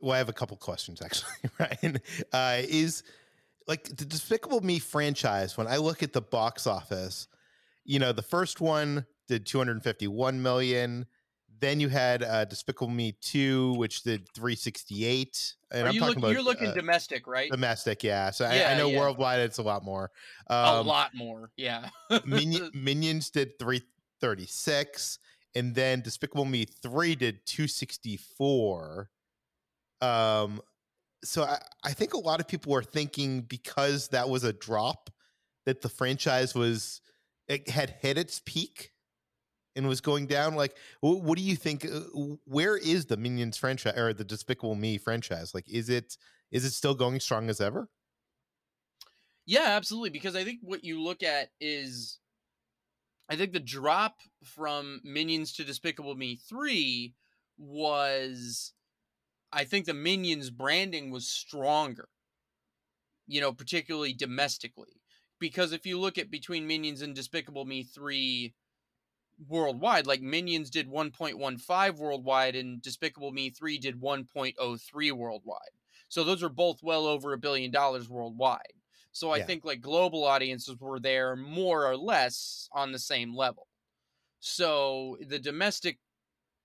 well, 0.00 0.12
I 0.12 0.18
have 0.18 0.28
a 0.28 0.32
couple 0.32 0.56
questions 0.56 1.00
actually, 1.02 1.32
Ryan, 1.58 2.00
uh, 2.32 2.62
is 2.68 3.02
like 3.68 3.84
the 3.84 4.04
Despicable 4.04 4.60
Me 4.60 4.78
franchise. 4.78 5.56
When 5.56 5.66
I 5.66 5.76
look 5.76 6.02
at 6.02 6.12
the 6.12 6.22
box 6.22 6.66
office, 6.66 7.28
you 7.84 7.98
know, 7.98 8.12
the 8.12 8.22
first 8.22 8.60
one 8.60 9.06
did 9.28 9.46
251 9.46 10.42
million. 10.42 11.06
Then 11.60 11.78
you 11.78 11.88
had 11.88 12.24
uh, 12.24 12.44
Despicable 12.44 12.90
Me 12.90 13.12
2, 13.20 13.74
which 13.74 14.02
did 14.02 14.28
368. 14.34 15.54
And 15.70 15.82
Are 15.82 15.88
I'm 15.88 15.94
you 15.94 16.00
talking 16.00 16.14
look, 16.14 16.18
about 16.18 16.32
you're 16.32 16.42
looking 16.42 16.68
uh, 16.68 16.74
domestic, 16.74 17.26
right? 17.28 17.50
domestic, 17.50 18.02
yeah. 18.02 18.30
So 18.30 18.44
I, 18.44 18.72
I 18.72 18.76
know 18.76 18.88
yeah. 18.88 18.98
worldwide 18.98 19.40
it's 19.40 19.58
a 19.58 19.62
lot 19.62 19.84
more. 19.84 20.10
a 20.48 20.54
Um, 20.54 20.86
lot 20.86 21.14
more, 21.14 21.50
yeah. 21.56 21.90
Minion, 22.24 22.70
Minions 22.74 23.30
did 23.30 23.58
336 23.60 25.18
and 25.54 25.74
then 25.74 26.00
Despicable 26.00 26.44
Me 26.46 26.64
3 26.64 27.14
did 27.14 27.46
264. 27.46 29.08
Um 30.00 30.60
so 31.24 31.44
I, 31.44 31.58
I 31.84 31.92
think 31.92 32.14
a 32.14 32.18
lot 32.18 32.40
of 32.40 32.48
people 32.48 32.72
were 32.72 32.82
thinking 32.82 33.42
because 33.42 34.08
that 34.08 34.28
was 34.28 34.42
a 34.42 34.52
drop 34.52 35.08
that 35.66 35.80
the 35.80 35.88
franchise 35.88 36.52
was 36.56 37.00
it 37.48 37.68
had 37.68 37.90
hit 37.90 38.18
its 38.18 38.40
peak 38.44 38.92
and 39.76 39.88
was 39.88 40.00
going 40.00 40.26
down 40.26 40.54
like 40.54 40.76
wh- 41.00 41.22
what 41.22 41.38
do 41.38 41.44
you 41.44 41.56
think 41.56 41.84
uh, 41.84 42.00
where 42.46 42.76
is 42.76 43.06
the 43.06 43.16
Minions 43.16 43.56
franchise 43.56 43.96
or 43.98 44.12
the 44.12 44.24
Despicable 44.24 44.74
Me 44.74 44.98
franchise 44.98 45.54
like 45.54 45.68
is 45.68 45.88
it 45.88 46.16
is 46.50 46.64
it 46.64 46.72
still 46.72 46.94
going 46.94 47.20
strong 47.20 47.48
as 47.50 47.60
ever? 47.60 47.88
Yeah, 49.44 49.66
absolutely. 49.76 50.10
Because 50.10 50.36
I 50.36 50.44
think 50.44 50.60
what 50.62 50.84
you 50.84 51.00
look 51.00 51.22
at 51.22 51.50
is, 51.60 52.18
I 53.28 53.36
think 53.36 53.52
the 53.52 53.60
drop 53.60 54.20
from 54.44 55.00
Minions 55.04 55.52
to 55.54 55.64
Despicable 55.64 56.14
Me 56.14 56.36
3 56.36 57.14
was, 57.56 58.74
I 59.52 59.64
think 59.64 59.86
the 59.86 59.94
Minions 59.94 60.50
branding 60.50 61.10
was 61.10 61.28
stronger, 61.28 62.08
you 63.26 63.40
know, 63.40 63.52
particularly 63.52 64.12
domestically. 64.12 65.01
Because 65.42 65.72
if 65.72 65.86
you 65.86 65.98
look 65.98 66.18
at 66.18 66.30
between 66.30 66.68
Minions 66.68 67.02
and 67.02 67.16
Despicable 67.16 67.64
Me 67.64 67.82
3 67.82 68.54
worldwide, 69.48 70.06
like 70.06 70.22
Minions 70.22 70.70
did 70.70 70.88
1.15 70.88 71.98
worldwide 71.98 72.56
and 72.56 72.82
Despicable 72.82 73.32
Me 73.32 73.50
3 73.50 73.78
did 73.78 74.00
1.03 74.00 75.12
worldwide. 75.12 75.72
So 76.08 76.24
those 76.24 76.42
are 76.42 76.48
both 76.48 76.82
well 76.82 77.06
over 77.06 77.32
a 77.32 77.38
billion 77.38 77.72
dollars 77.72 78.08
worldwide. 78.08 78.74
So 79.12 79.32
I 79.32 79.40
Yeah. 79.40 79.42
think 79.42 79.64
like 79.64 79.80
global 79.80 80.24
audiences 80.24 80.76
were 80.80 81.00
there 81.00 81.36
more 81.36 81.86
or 81.86 81.96
less 81.96 82.68
on 82.72 82.92
the 82.92 83.00
same 83.00 83.34
level. 83.34 83.68
So 84.40 85.18
the 85.20 85.38
domestic 85.38 86.00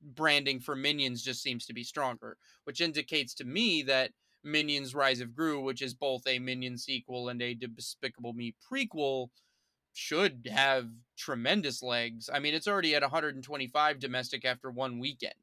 branding 0.02 0.60
for 0.60 0.76
Minions 0.76 1.24
just 1.24 1.42
seems 1.42 1.66
to 1.66 1.74
be 1.74 1.84
stronger, 1.84 2.38
which 2.66 2.82
indicates 2.82 3.34
to 3.36 3.46
me 3.46 3.84
that 3.84 4.14
Minions 4.44 4.96
Rise 4.96 5.20
of 5.22 5.36
Gru, 5.36 5.62
which 5.62 5.82
is 5.82 5.94
both 5.94 6.26
a 6.28 6.40
Minion 6.40 6.78
sequel 6.78 7.30
and 7.30 7.42
a 7.42 7.54
Despicable 7.54 8.34
Me 8.34 8.56
prequel, 8.72 9.30
should 9.94 10.48
have 10.52 10.88
tremendous 11.18 11.82
legs. 11.82 12.30
I 12.32 12.40
mean, 12.40 12.54
it's 12.54 12.68
already 12.68 12.96
at 12.96 13.02
125 13.02 14.00
domestic 14.00 14.46
after 14.46 14.70
one 14.70 15.00
weekend. 15.00 15.34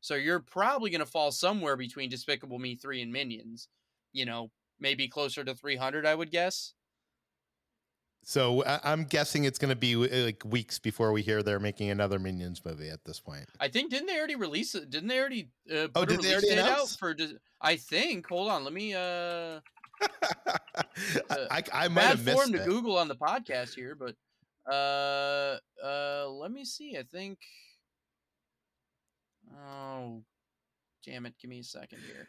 So 0.00 0.14
you're 0.14 0.40
probably 0.40 0.90
going 0.90 1.00
to 1.00 1.06
fall 1.06 1.32
somewhere 1.32 1.76
between 1.76 2.10
Despicable 2.10 2.58
Me 2.58 2.74
3 2.74 3.02
and 3.02 3.12
Minions. 3.12 3.68
You 4.12 4.24
know, 4.24 4.50
maybe 4.80 5.08
closer 5.08 5.44
to 5.44 5.54
300, 5.54 6.04
I 6.06 6.14
would 6.14 6.30
guess. 6.30 6.74
So 8.28 8.64
I, 8.64 8.80
I'm 8.82 9.04
guessing 9.04 9.44
it's 9.44 9.56
going 9.56 9.68
to 9.68 9.76
be 9.76 9.94
uh, 9.94 10.24
like 10.24 10.42
weeks 10.44 10.80
before 10.80 11.12
we 11.12 11.22
hear 11.22 11.44
they're 11.44 11.60
making 11.60 11.90
another 11.90 12.18
Minions 12.18 12.60
movie 12.64 12.90
at 12.90 13.04
this 13.04 13.20
point. 13.20 13.46
I 13.60 13.68
think 13.68 13.88
didn't 13.88 14.08
they 14.08 14.18
already 14.18 14.34
release 14.34 14.74
it? 14.74 14.90
Didn't 14.90 15.06
they 15.08 15.20
already 15.20 15.50
uh, 15.70 15.86
put 15.86 15.90
Oh, 15.94 16.04
did 16.04 16.22
they 16.22 16.32
already 16.32 16.58
out 16.58 16.88
for? 16.88 17.14
I 17.60 17.76
think. 17.76 18.26
Hold 18.26 18.50
on, 18.50 18.64
let 18.64 18.72
me. 18.72 18.94
uh 18.94 19.60
I, 21.30 21.62
I, 21.72 21.86
might 21.86 22.02
have 22.02 22.24
missed 22.24 22.36
form 22.36 22.52
to 22.52 22.62
it. 22.62 22.66
Google 22.66 22.98
on 22.98 23.06
the 23.06 23.14
podcast 23.14 23.76
here, 23.76 23.94
but 23.94 24.16
uh, 24.70 25.58
uh, 25.82 26.28
let 26.28 26.50
me 26.50 26.64
see. 26.64 26.96
I 26.98 27.04
think. 27.04 27.38
Oh, 29.54 30.24
damn 31.04 31.26
it! 31.26 31.34
Give 31.40 31.48
me 31.48 31.60
a 31.60 31.64
second 31.64 32.00
here. 32.04 32.26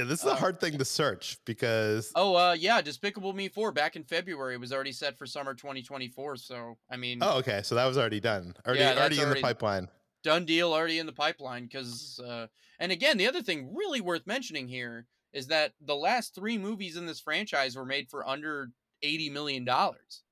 Yeah, 0.00 0.06
this 0.06 0.20
is 0.20 0.26
a 0.26 0.30
uh, 0.30 0.36
hard 0.36 0.60
thing 0.60 0.78
to 0.78 0.84
search 0.84 1.36
because 1.44 2.10
Oh, 2.14 2.34
uh, 2.34 2.52
yeah, 2.58 2.80
Despicable 2.80 3.34
Me 3.34 3.48
four 3.48 3.70
back 3.70 3.96
in 3.96 4.04
February 4.04 4.56
was 4.56 4.72
already 4.72 4.92
set 4.92 5.18
for 5.18 5.26
summer 5.26 5.52
2024. 5.54 6.36
So 6.36 6.78
I 6.90 6.96
mean, 6.96 7.18
oh, 7.20 7.38
okay, 7.38 7.60
so 7.62 7.74
that 7.74 7.84
was 7.84 7.98
already 7.98 8.20
done, 8.20 8.54
already, 8.66 8.80
Yeah, 8.80 8.94
already 8.98 9.16
in 9.18 9.24
already- 9.24 9.40
the 9.40 9.46
pipeline. 9.46 9.88
done 10.22 10.44
deal 10.46 10.72
already 10.72 10.98
in 10.98 11.06
the 11.06 11.12
pipeline 11.12 11.64
because 11.64 12.18
uh 12.26 12.46
and 12.78 12.90
again 12.92 13.16
the 13.18 13.26
other 13.26 13.42
thing 13.42 13.74
really 13.74 14.00
worth 14.00 14.26
mentioning 14.26 14.68
here 14.68 15.06
is 15.32 15.46
that 15.46 15.72
the 15.80 15.94
last 15.96 16.34
three 16.34 16.58
movies 16.58 16.96
in 16.96 17.06
this 17.06 17.20
franchise 17.20 17.76
were 17.76 17.84
made 17.86 18.08
for 18.10 18.26
under 18.28 18.70
eighty 19.02 19.28
million 19.30 19.64
dollars, 19.64 20.22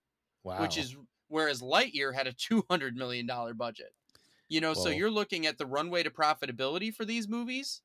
Wow. 0.44 0.60
which 0.62 0.78
is 0.78 0.96
whereas 1.28 1.60
Lightyear 1.60 2.14
had 2.14 2.26
a 2.26 2.32
two 2.32 2.64
hundred 2.70 2.96
million 2.96 3.26
dollar 3.26 3.52
budget. 3.54 3.92
You 4.48 4.62
know, 4.62 4.72
so 4.72 4.88
you're 4.88 5.10
looking 5.10 5.44
at 5.46 5.58
the 5.58 5.66
runway 5.66 6.02
to 6.04 6.10
profitability 6.10 6.94
for 6.94 7.04
these 7.04 7.28
movies. 7.28 7.82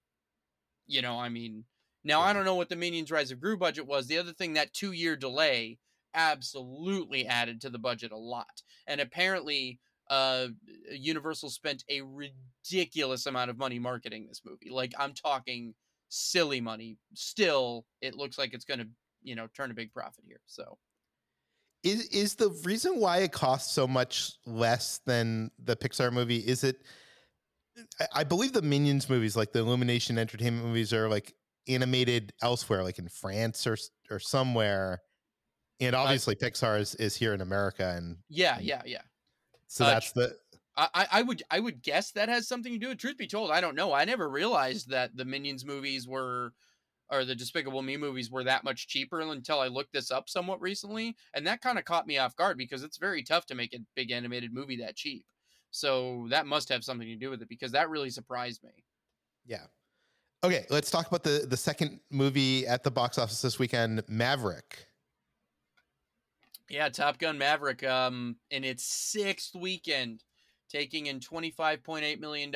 You 0.88 1.02
know, 1.02 1.20
I 1.20 1.28
mean, 1.30 1.66
now 2.04 2.22
I 2.22 2.34
don't 2.34 2.46
know 2.46 2.56
what 2.56 2.70
the 2.70 2.76
Minions 2.76 3.12
Rise 3.12 3.32
of 3.32 3.40
Gru 3.40 3.58
budget 3.58 3.88
was. 3.88 4.08
The 4.08 4.18
other 4.18 4.34
thing, 4.34 4.54
that 4.54 4.74
two 4.74 4.92
year 4.92 5.16
delay 5.16 5.78
absolutely 6.14 7.26
added 7.26 7.62
to 7.62 7.70
the 7.70 7.80
budget 7.80 8.12
a 8.12 8.18
lot. 8.18 8.62
And 8.88 9.02
apparently, 9.02 9.80
uh, 10.10 10.48
Universal 10.92 11.50
spent 11.50 11.84
a 11.90 12.02
ridiculous 12.02 13.26
amount 13.26 13.50
of 13.50 13.58
money 13.58 13.80
marketing 13.80 14.28
this 14.28 14.42
movie. 14.46 14.70
Like, 14.70 14.94
I'm 14.98 15.14
talking 15.14 15.74
silly 16.10 16.62
money. 16.62 16.98
Still, 17.14 17.86
it 18.02 18.16
looks 18.16 18.38
like 18.38 18.54
it's 18.54 18.66
going 18.66 18.80
to, 18.80 18.88
you 19.24 19.36
know, 19.36 19.48
turn 19.56 19.72
a 19.72 19.74
big 19.74 19.94
profit 19.94 20.24
here. 20.28 20.42
So, 20.46 20.78
is 21.84 22.08
is 22.08 22.36
the 22.36 22.50
reason 22.64 23.00
why 23.00 23.20
it 23.20 23.32
costs 23.32 23.74
so 23.74 23.88
much 23.88 24.34
less 24.46 25.00
than 25.06 25.52
the 25.64 25.76
Pixar 25.76 26.12
movie? 26.12 26.38
Is 26.38 26.64
it? 26.64 26.82
I, 28.00 28.08
I 28.16 28.24
believe 28.24 28.54
the 28.54 28.62
Minions 28.62 29.10
movies, 29.10 29.36
like 29.36 29.52
the 29.52 29.60
Illumination 29.60 30.18
Entertainment 30.18 30.66
movies, 30.66 30.94
are 30.94 31.10
like 31.10 31.34
animated 31.68 32.34
elsewhere, 32.42 32.84
like 32.84 33.00
in 33.00 33.10
France 33.10 33.66
or 33.68 33.78
or 34.10 34.20
somewhere. 34.20 35.02
And 35.80 35.96
obviously, 35.96 36.36
Pixar 36.36 36.80
is, 36.80 36.96
is 36.96 37.16
here 37.16 37.34
in 37.34 37.42
America, 37.42 37.94
and 37.98 38.18
yeah, 38.30 38.60
yeah, 38.60 38.82
yeah. 38.86 39.02
so 39.68 39.86
Uh, 39.86 39.88
that's 39.96 40.12
the 40.14 40.38
I, 40.76 40.90
I- 40.94 41.08
I 41.12 41.22
would 41.22 41.44
I 41.52 41.60
would 41.60 41.82
guess 41.82 42.12
that 42.12 42.30
has 42.30 42.48
something 42.48 42.74
to 42.74 42.80
do 42.80 42.90
with 42.90 43.00
truth 43.00 43.18
be 43.18 43.28
told, 43.28 43.52
I 43.52 43.62
don't 43.62 43.76
know. 43.76 43.94
I 43.94 44.06
never 44.06 44.30
realized 44.30 44.90
that 44.90 45.16
the 45.16 45.26
Minions 45.26 45.66
movies 45.66 46.08
were 46.08 46.54
or 47.10 47.26
the 47.26 47.36
Despicable 47.36 47.84
Me 47.84 47.98
movies 47.98 48.32
were 48.32 48.44
that 48.46 48.64
much 48.66 48.88
cheaper 48.88 49.22
until 49.22 49.60
I 49.62 49.68
looked 49.68 49.94
this 49.94 50.12
up 50.12 50.30
somewhat 50.30 50.62
recently. 50.62 51.16
And 51.36 51.48
that 51.48 51.62
kind 51.62 51.80
of 51.80 51.86
caught 51.86 52.08
me 52.08 52.18
off 52.20 52.36
guard 52.36 52.58
because 52.58 52.84
it's 52.84 52.98
very 52.98 53.24
tough 53.24 53.46
to 53.48 53.56
make 53.56 53.74
a 53.76 53.80
big 53.96 54.12
animated 54.12 54.54
movie 54.54 54.78
that 54.78 54.96
cheap. 54.98 55.26
So 55.72 56.28
that 56.30 56.48
must 56.48 56.70
have 56.70 56.84
something 56.84 57.08
to 57.08 57.16
do 57.16 57.30
with 57.30 57.42
it 57.44 57.50
because 57.50 57.74
that 57.74 57.90
really 57.90 58.10
surprised 58.12 58.64
me. 58.64 58.86
yeah. 59.46 59.68
Okay, 60.44 60.66
let's 60.70 60.92
talk 60.92 61.08
about 61.08 61.24
the 61.24 61.46
the 61.48 61.56
second 61.56 62.02
movie 62.12 62.68
at 62.68 62.84
the 62.84 62.92
box 62.92 63.18
office 63.18 63.42
this 63.42 63.60
weekend, 63.60 64.04
Maverick. 64.10 64.88
Yeah, 66.70 66.90
Top 66.90 67.18
Gun 67.18 67.38
Maverick 67.38 67.84
um 67.84 68.36
in 68.52 68.66
its 68.66 68.84
sixth 68.84 69.56
weekend, 69.56 70.24
taking 70.70 71.06
in 71.06 71.22
$25.8 71.22 72.20
million 72.20 72.54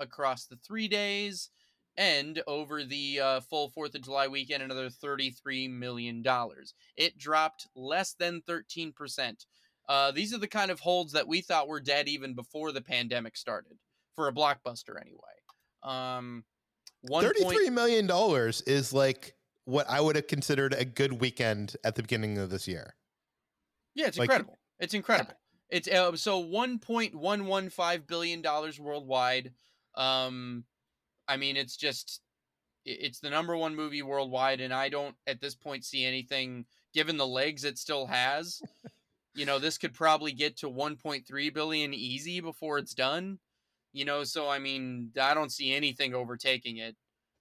across 0.00 0.46
the 0.46 0.56
three 0.56 0.88
days 0.88 1.50
and 1.96 2.42
over 2.46 2.84
the 2.84 3.20
uh, 3.20 3.40
full 3.40 3.72
4th 3.76 3.94
of 3.96 4.02
July 4.02 4.28
weekend, 4.28 4.62
another 4.62 4.88
$33 4.88 5.68
million. 5.68 6.24
It 6.96 7.18
dropped 7.18 7.66
less 7.74 8.14
than 8.14 8.40
13%. 8.48 9.34
Uh, 9.88 10.12
these 10.12 10.32
are 10.32 10.38
the 10.38 10.46
kind 10.46 10.70
of 10.70 10.78
holds 10.78 11.12
that 11.12 11.26
we 11.26 11.40
thought 11.40 11.66
were 11.66 11.80
dead 11.80 12.06
even 12.06 12.34
before 12.34 12.70
the 12.70 12.80
pandemic 12.80 13.36
started, 13.36 13.78
for 14.14 14.28
a 14.28 14.32
blockbuster 14.32 15.00
anyway. 15.00 15.18
Um, 15.82 16.44
one 17.02 17.22
Thirty-three 17.24 17.70
million 17.70 18.06
dollars 18.06 18.60
is 18.62 18.92
like 18.92 19.34
what 19.64 19.88
I 19.88 20.00
would 20.00 20.16
have 20.16 20.26
considered 20.26 20.72
a 20.72 20.84
good 20.84 21.20
weekend 21.20 21.76
at 21.84 21.94
the 21.94 22.02
beginning 22.02 22.38
of 22.38 22.50
this 22.50 22.66
year. 22.66 22.94
Yeah, 23.94 24.06
it's 24.06 24.18
Like- 24.18 24.26
incredible. 24.26 24.58
It's 24.80 24.94
incredible. 24.94 25.34
It's 25.70 25.88
uh, 25.88 26.16
so 26.16 26.38
one 26.38 26.78
point 26.78 27.14
one 27.14 27.44
one 27.46 27.68
five 27.68 28.06
billion 28.06 28.40
dollars 28.40 28.80
worldwide. 28.80 29.52
Um, 29.94 30.64
I 31.26 31.36
mean, 31.36 31.56
it's 31.56 31.76
just 31.76 32.22
it's 32.86 33.20
the 33.20 33.28
number 33.28 33.56
one 33.56 33.76
movie 33.76 34.02
worldwide, 34.02 34.60
and 34.60 34.72
I 34.72 34.88
don't 34.88 35.14
at 35.26 35.40
this 35.40 35.54
point 35.54 35.84
see 35.84 36.04
anything. 36.04 36.64
Given 36.94 37.18
the 37.18 37.26
legs 37.26 37.64
it 37.64 37.76
still 37.76 38.06
has, 38.06 38.62
you 39.34 39.44
know, 39.44 39.58
this 39.58 39.76
could 39.76 39.92
probably 39.92 40.32
get 40.32 40.56
to 40.58 40.68
one 40.70 40.96
point 40.96 41.26
three 41.26 41.50
billion 41.50 41.92
easy 41.92 42.40
before 42.40 42.78
it's 42.78 42.94
done. 42.94 43.38
You 43.92 44.04
know, 44.04 44.24
so 44.24 44.48
I 44.48 44.58
mean, 44.58 45.10
I 45.20 45.34
don't 45.34 45.50
see 45.50 45.72
anything 45.72 46.14
overtaking 46.14 46.76
it. 46.78 46.96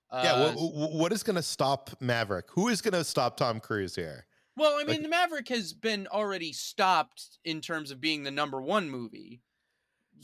Uh, 0.10 0.21
yeah, 0.23 0.51
wh- 0.51 0.55
wh- 0.55 0.95
what 0.95 1.12
is 1.12 1.21
going 1.23 1.36
to 1.36 1.41
stop 1.43 1.89
Maverick? 1.99 2.45
Who 2.51 2.69
is 2.69 2.81
going 2.81 2.93
to 2.93 3.03
stop 3.03 3.36
Tom 3.36 3.60
Cruise 3.60 3.95
here? 3.95 4.25
Well, 4.55 4.75
I 4.75 4.79
mean, 4.79 4.88
Like- 4.88 5.01
the 5.03 5.10
Maverick 5.10 5.49
has 5.49 5.73
been 5.73 6.07
already 6.07 6.53
stopped 6.53 7.39
in 7.43 7.60
terms 7.62 7.91
of 7.91 7.99
being 7.99 8.23
the 8.23 8.31
number 8.31 8.62
one 8.62 8.89
movie. 8.89 9.41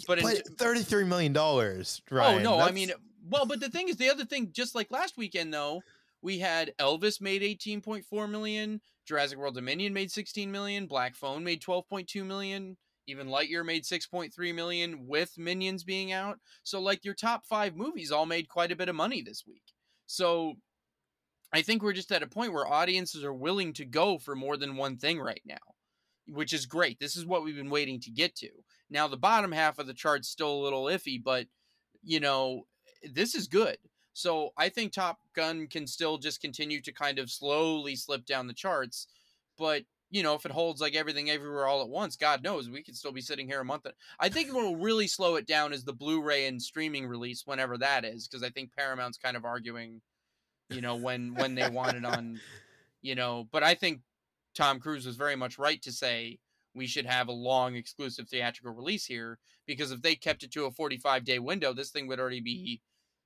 But, 0.07 0.19
in, 0.19 0.23
But 0.23 0.41
thirty-three 0.57 1.03
million 1.03 1.33
dollars, 1.33 2.01
oh 2.11 2.15
right? 2.15 2.41
no, 2.41 2.59
I 2.59 2.71
mean, 2.71 2.91
well, 3.29 3.45
but 3.45 3.59
the 3.59 3.69
thing 3.69 3.89
is, 3.89 3.97
the 3.97 4.09
other 4.09 4.25
thing, 4.25 4.49
just 4.51 4.73
like 4.73 4.89
last 4.89 5.17
weekend, 5.17 5.53
though, 5.53 5.83
we 6.23 6.39
had 6.39 6.73
Elvis 6.79 7.21
made 7.21 7.43
eighteen 7.43 7.79
point 7.79 8.03
four 8.05 8.27
million, 8.27 8.81
Jurassic 9.05 9.37
World 9.37 9.53
Dominion 9.53 9.93
made 9.93 10.09
sixteen 10.09 10.51
million, 10.51 10.87
Black 10.87 11.13
Phone 11.15 11.43
made 11.43 11.61
twelve 11.61 11.87
point 11.87 12.07
two 12.07 12.23
million, 12.23 12.75
even 13.07 13.27
Lightyear 13.27 13.65
made 13.65 13.85
six 13.85 14.05
point 14.07 14.33
three 14.33 14.51
million 14.53 15.07
with 15.07 15.37
Minions 15.37 15.83
being 15.83 16.11
out. 16.11 16.39
So, 16.63 16.79
like, 16.79 17.03
your 17.03 17.13
top 17.13 17.45
five 17.45 17.75
movies 17.75 18.11
all 18.11 18.25
made 18.25 18.47
quite 18.47 18.71
a 18.71 18.75
bit 18.75 18.89
of 18.89 18.95
money 18.95 19.21
this 19.21 19.43
week. 19.47 19.63
So, 20.05 20.53
I 21.51 21.61
think 21.61 21.83
we're 21.83 21.93
just 21.93 22.11
at 22.11 22.23
a 22.23 22.27
point 22.27 22.53
where 22.53 22.67
audiences 22.67 23.23
are 23.23 23.33
willing 23.33 23.73
to 23.73 23.85
go 23.85 24.17
for 24.17 24.35
more 24.35 24.57
than 24.57 24.75
one 24.75 24.97
thing 24.97 25.19
right 25.19 25.41
now, 25.45 25.55
which 26.27 26.53
is 26.53 26.65
great. 26.65 26.99
This 26.99 27.15
is 27.15 27.25
what 27.25 27.43
we've 27.43 27.55
been 27.55 27.69
waiting 27.69 27.99
to 28.01 28.11
get 28.11 28.35
to. 28.37 28.49
Now, 28.89 29.07
the 29.07 29.17
bottom 29.17 29.51
half 29.51 29.79
of 29.79 29.87
the 29.87 29.93
chart's 29.93 30.29
still 30.29 30.51
a 30.51 30.63
little 30.63 30.85
iffy, 30.85 31.21
but 31.23 31.47
you 32.03 32.19
know, 32.19 32.63
this 33.11 33.35
is 33.35 33.47
good. 33.47 33.77
So 34.13 34.49
I 34.57 34.69
think 34.69 34.91
Top 34.91 35.19
Gun 35.35 35.67
can 35.67 35.87
still 35.87 36.17
just 36.17 36.41
continue 36.41 36.81
to 36.81 36.91
kind 36.91 37.17
of 37.17 37.31
slowly 37.31 37.95
slip 37.95 38.25
down 38.25 38.47
the 38.47 38.53
charts. 38.53 39.07
But, 39.57 39.83
you 40.13 40.21
know, 40.21 40.35
if 40.35 40.45
it 40.45 40.51
holds 40.51 40.79
like 40.79 40.93
everything 40.93 41.31
everywhere 41.31 41.65
all 41.65 41.81
at 41.81 41.89
once, 41.89 42.15
God 42.15 42.43
knows 42.43 42.69
we 42.69 42.83
could 42.83 42.95
still 42.95 43.11
be 43.11 43.19
sitting 43.19 43.47
here 43.47 43.61
a 43.61 43.65
month. 43.65 43.87
I 44.19 44.29
think 44.29 44.53
what 44.53 44.63
will 44.63 44.75
really 44.75 45.07
slow 45.07 45.37
it 45.37 45.47
down 45.47 45.73
is 45.73 45.83
the 45.83 45.91
Blu 45.91 46.21
ray 46.21 46.45
and 46.45 46.61
streaming 46.61 47.07
release, 47.07 47.47
whenever 47.47 47.79
that 47.79 48.05
is, 48.05 48.27
because 48.27 48.43
I 48.43 48.51
think 48.51 48.75
Paramount's 48.77 49.17
kind 49.17 49.35
of 49.35 49.43
arguing, 49.43 50.01
you 50.69 50.81
know, 50.81 50.95
when 50.95 51.33
when 51.33 51.55
they 51.55 51.67
want 51.67 51.97
it 51.97 52.05
on, 52.05 52.39
you 53.01 53.15
know, 53.15 53.47
but 53.51 53.63
I 53.63 53.73
think 53.73 54.01
Tom 54.53 54.79
Cruise 54.79 55.07
was 55.07 55.15
very 55.15 55.35
much 55.35 55.57
right 55.57 55.81
to 55.81 55.91
say 55.91 56.37
we 56.75 56.85
should 56.85 57.07
have 57.07 57.27
a 57.27 57.31
long 57.33 57.75
exclusive 57.75 58.29
theatrical 58.29 58.71
release 58.75 59.05
here 59.05 59.39
because 59.65 59.91
if 59.91 60.03
they 60.03 60.13
kept 60.15 60.43
it 60.43 60.51
to 60.51 60.65
a 60.65 60.71
45 60.71 61.25
day 61.25 61.39
window, 61.39 61.73
this 61.73 61.89
thing 61.89 62.05
would 62.05 62.19
already 62.19 62.39
be 62.39 62.81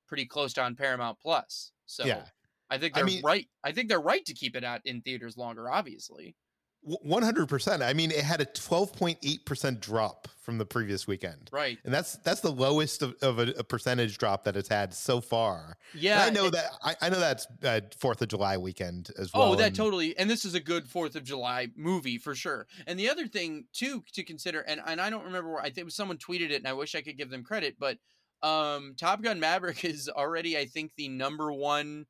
pretty 0.06 0.24
close 0.24 0.54
to 0.54 0.62
on 0.62 0.74
Paramount 0.74 1.18
Plus. 1.20 1.70
So 1.84 2.06
Yeah. 2.06 2.24
I 2.70 2.78
think 2.78 2.94
they're 2.94 3.04
mean- 3.04 3.22
right. 3.22 3.46
I 3.62 3.72
think 3.72 3.90
they're 3.90 4.00
right 4.00 4.24
to 4.24 4.32
keep 4.34 4.56
it 4.56 4.64
out 4.64 4.80
in 4.86 5.02
theaters 5.02 5.36
longer. 5.36 5.70
Obviously, 5.70 6.34
one 6.82 7.22
hundred 7.22 7.48
percent. 7.48 7.82
I 7.82 7.92
mean, 7.92 8.10
it 8.10 8.20
had 8.24 8.40
a 8.40 8.44
twelve 8.44 8.92
point 8.92 9.18
eight 9.22 9.44
percent 9.44 9.80
drop 9.80 10.28
from 10.40 10.56
the 10.58 10.64
previous 10.64 11.06
weekend, 11.06 11.50
right? 11.52 11.76
and 11.84 11.92
that's 11.92 12.16
that's 12.18 12.40
the 12.40 12.50
lowest 12.50 13.02
of, 13.02 13.14
of 13.20 13.38
a, 13.38 13.52
a 13.58 13.64
percentage 13.64 14.16
drop 14.16 14.44
that 14.44 14.56
it's 14.56 14.68
had 14.68 14.94
so 14.94 15.20
far. 15.20 15.76
And 15.92 16.02
Yeah, 16.02 16.22
I 16.24 16.30
know 16.30 16.46
it- 16.46 16.52
that. 16.52 16.70
I, 16.82 16.96
I 17.02 17.08
know 17.10 17.20
that's 17.20 17.46
uh, 17.62 17.80
Fourth 17.98 18.22
of 18.22 18.28
July 18.28 18.56
weekend 18.56 19.10
as 19.18 19.32
well. 19.34 19.52
Oh, 19.52 19.54
that 19.56 19.66
and- 19.68 19.76
totally. 19.76 20.16
And 20.18 20.30
this 20.30 20.44
is 20.44 20.54
a 20.54 20.60
good 20.60 20.88
Fourth 20.88 21.16
of 21.16 21.24
July 21.24 21.68
movie 21.76 22.16
for 22.16 22.34
sure. 22.34 22.66
And 22.86 22.98
the 22.98 23.10
other 23.10 23.26
thing 23.26 23.64
too 23.72 24.02
to 24.14 24.22
consider, 24.24 24.60
and 24.60 24.80
and 24.86 25.00
I 25.00 25.10
don't 25.10 25.24
remember 25.24 25.50
where 25.52 25.62
I 25.62 25.70
think 25.70 25.90
someone 25.90 26.16
tweeted 26.16 26.50
it, 26.50 26.56
and 26.56 26.66
I 26.68 26.72
wish 26.72 26.94
I 26.94 27.02
could 27.02 27.18
give 27.18 27.28
them 27.30 27.44
credit, 27.44 27.76
but 27.78 27.98
um, 28.42 28.94
Top 28.96 29.20
Gun 29.20 29.40
Maverick 29.40 29.84
is 29.84 30.08
already, 30.08 30.56
I 30.56 30.64
think, 30.66 30.92
the 30.96 31.08
number 31.08 31.52
one 31.52 32.06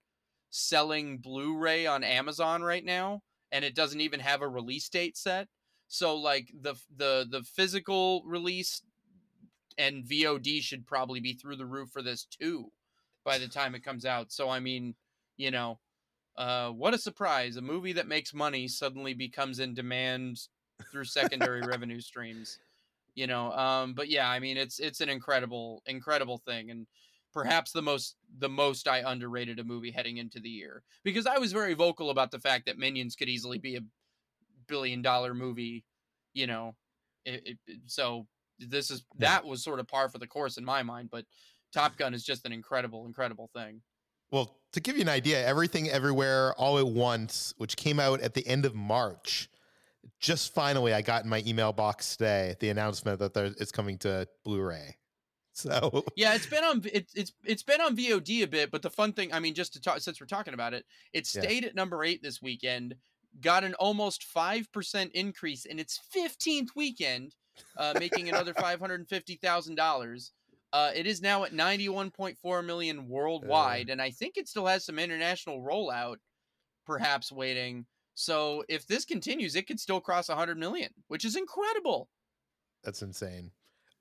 selling 0.51 1.19
Blu-ray 1.19 1.87
on 1.87 2.05
Amazon 2.05 2.63
right 2.63 2.85
now, 2.85 3.23
and 3.53 3.65
it 3.65 3.75
doesn't 3.75 4.01
even 4.01 4.21
have 4.21 4.43
a 4.43 4.49
release 4.49 4.89
date 4.89 5.17
set. 5.17 5.49
So 5.89 6.17
like 6.17 6.51
the 6.61 6.75
the 6.97 7.27
the 7.31 7.43
physical 7.43 8.23
release 8.27 8.83
and 9.79 10.05
VOD 10.05 10.61
should 10.61 10.87
probably 10.87 11.21
be 11.21 11.35
through 11.35 11.57
the 11.57 11.67
roof 11.67 11.91
for 11.91 12.03
this 12.03 12.25
too 12.25 12.71
by 13.25 13.39
the 13.39 13.49
time 13.49 13.75
it 13.75 13.85
comes 13.85 14.05
out. 14.05 14.33
So 14.33 14.49
I 14.49 14.61
mean, 14.61 14.95
you 15.37 15.51
know, 15.51 15.79
uh, 16.37 16.71
what 16.71 16.95
a 16.95 16.99
surprise! 16.99 17.57
A 17.57 17.63
movie 17.63 17.93
that 17.95 18.07
makes 18.07 18.35
money 18.35 18.69
suddenly 18.69 19.15
becomes 19.15 19.59
in 19.61 19.75
demand 19.75 20.39
through 20.93 21.05
secondary 21.05 21.61
revenue 21.67 22.01
streams. 22.01 22.59
You 23.15 23.27
know, 23.27 23.51
um, 23.53 23.95
but 23.95 24.09
yeah, 24.09 24.29
I 24.29 24.39
mean, 24.39 24.57
it's 24.57 24.79
it's 24.79 25.01
an 25.01 25.09
incredible, 25.09 25.83
incredible 25.87 26.39
thing, 26.39 26.71
and 26.71 26.87
perhaps 27.39 27.71
the 27.71 27.83
most 27.83 28.17
the 28.39 28.49
most 28.49 28.89
I 28.89 28.99
underrated 29.07 29.61
a 29.61 29.65
movie 29.65 29.93
heading 29.93 30.17
into 30.17 30.41
the 30.41 30.49
year 30.49 30.83
because 31.05 31.25
I 31.25 31.39
was 31.39 31.53
very 31.53 31.75
vocal 31.75 32.11
about 32.11 32.33
the 32.33 32.41
fact 32.41 32.67
that 32.67 32.79
Minions 32.79 33.15
could 33.15 33.29
easily 33.29 33.59
be 33.59 33.77
a 33.77 33.81
billion 34.67 35.03
dollar 35.03 35.35
movie. 35.35 35.85
You 36.35 36.49
know, 36.49 36.75
it, 37.25 37.59
it, 37.69 37.79
so 37.87 38.27
this 38.59 38.91
is 38.91 39.05
that 39.19 39.45
was 39.45 39.63
sort 39.63 39.79
of 39.79 39.87
par 39.87 40.09
for 40.09 40.19
the 40.19 40.27
course 40.27 40.57
in 40.57 40.65
my 40.65 40.83
mind, 40.83 41.11
but 41.13 41.25
Top 41.73 41.97
Gun 41.97 42.13
is 42.13 42.25
just 42.25 42.45
an 42.45 42.53
incredible, 42.53 43.07
incredible 43.07 43.51
thing. 43.55 43.83
Well, 44.33 44.57
to 44.73 44.81
give 44.81 44.97
you 44.97 45.03
an 45.03 45.09
idea, 45.09 45.47
Everything 45.47 45.89
Everywhere 45.89 46.55
All 46.55 46.79
at 46.79 46.89
Once, 46.89 47.55
which 47.59 47.77
came 47.77 48.01
out 48.01 48.21
at 48.21 48.35
the 48.35 48.47
end 48.49 48.67
of 48.67 48.75
March, 48.75 49.49
just 50.19 50.53
finally 50.53 50.93
I 50.93 51.03
got 51.03 51.23
in 51.23 51.31
my 51.31 51.43
email 51.47 51.73
box 51.73 52.17
today 52.17 52.57
the 52.59 52.71
announcement 52.71 53.21
that 53.21 53.33
there, 53.33 53.47
it's 53.47 53.71
coming 53.71 53.97
to 53.99 54.27
Blu-ray. 54.45 54.97
So 55.59 56.05
yeah, 56.15 56.35
it's 56.35 56.47
been 56.47 56.65
on 56.65 56.83
it, 56.93 57.11
it's 57.15 57.33
it's 57.45 57.63
been 57.63 57.81
on 57.81 57.97
VOD 57.97 58.43
a 58.43 58.49
bit, 58.49 58.71
but 58.71 58.83
the 58.83 58.91
fun 58.91 59.13
thing, 59.13 59.33
I 59.33 59.41
mean, 59.41 59.55
just 59.55 59.73
to 59.75 59.81
talk 59.81 60.01
since 60.01 60.21
we're 60.21 60.27
talking 60.27 60.55
about 60.55 60.75
it, 60.75 60.85
it 61.13 61.27
Yeah. 61.33 61.49
stayed 61.49 61.65
at 61.65 61.75
number 61.75 62.03
eight 62.05 62.23
this 62.23 62.43
weekend, 62.43 62.97
got 63.41 63.65
an 63.65 63.75
almost 63.75 64.25
five 64.25 64.71
percent 64.73 65.13
increase 65.15 65.65
in 65.65 65.79
its 65.79 65.99
fifteenth 65.99 66.71
weekend, 66.75 67.37
uh, 67.77 67.95
making 67.97 68.29
another 68.29 68.55
five 68.55 68.81
hundred 68.81 69.01
and 69.01 69.09
fifty 69.09 69.37
thousand 69.37 69.77
dollars. 69.77 70.33
Uh, 70.73 70.93
it 70.95 71.07
is 71.07 71.23
now 71.23 71.45
at 71.45 71.53
ninety 71.53 71.89
one 71.89 72.11
point 72.11 72.37
four 72.39 72.63
million 72.63 73.09
worldwide, 73.09 73.89
and 73.89 74.03
I 74.03 74.11
think 74.11 74.37
it 74.37 74.49
still 74.49 74.67
has 74.67 74.85
some 74.85 74.99
international 74.99 75.63
rollout, 75.63 76.19
perhaps 76.87 77.33
waiting. 77.33 77.87
So 78.15 78.65
if 78.69 78.87
this 78.87 79.05
continues, 79.05 79.57
it 79.57 79.67
could 79.69 79.81
still 79.81 80.01
cross 80.01 80.29
hundred 80.29 80.59
million, 80.59 80.93
which 81.09 81.25
is 81.25 81.37
incredible. 81.37 82.11
That's 82.83 83.03
insane. 83.03 83.53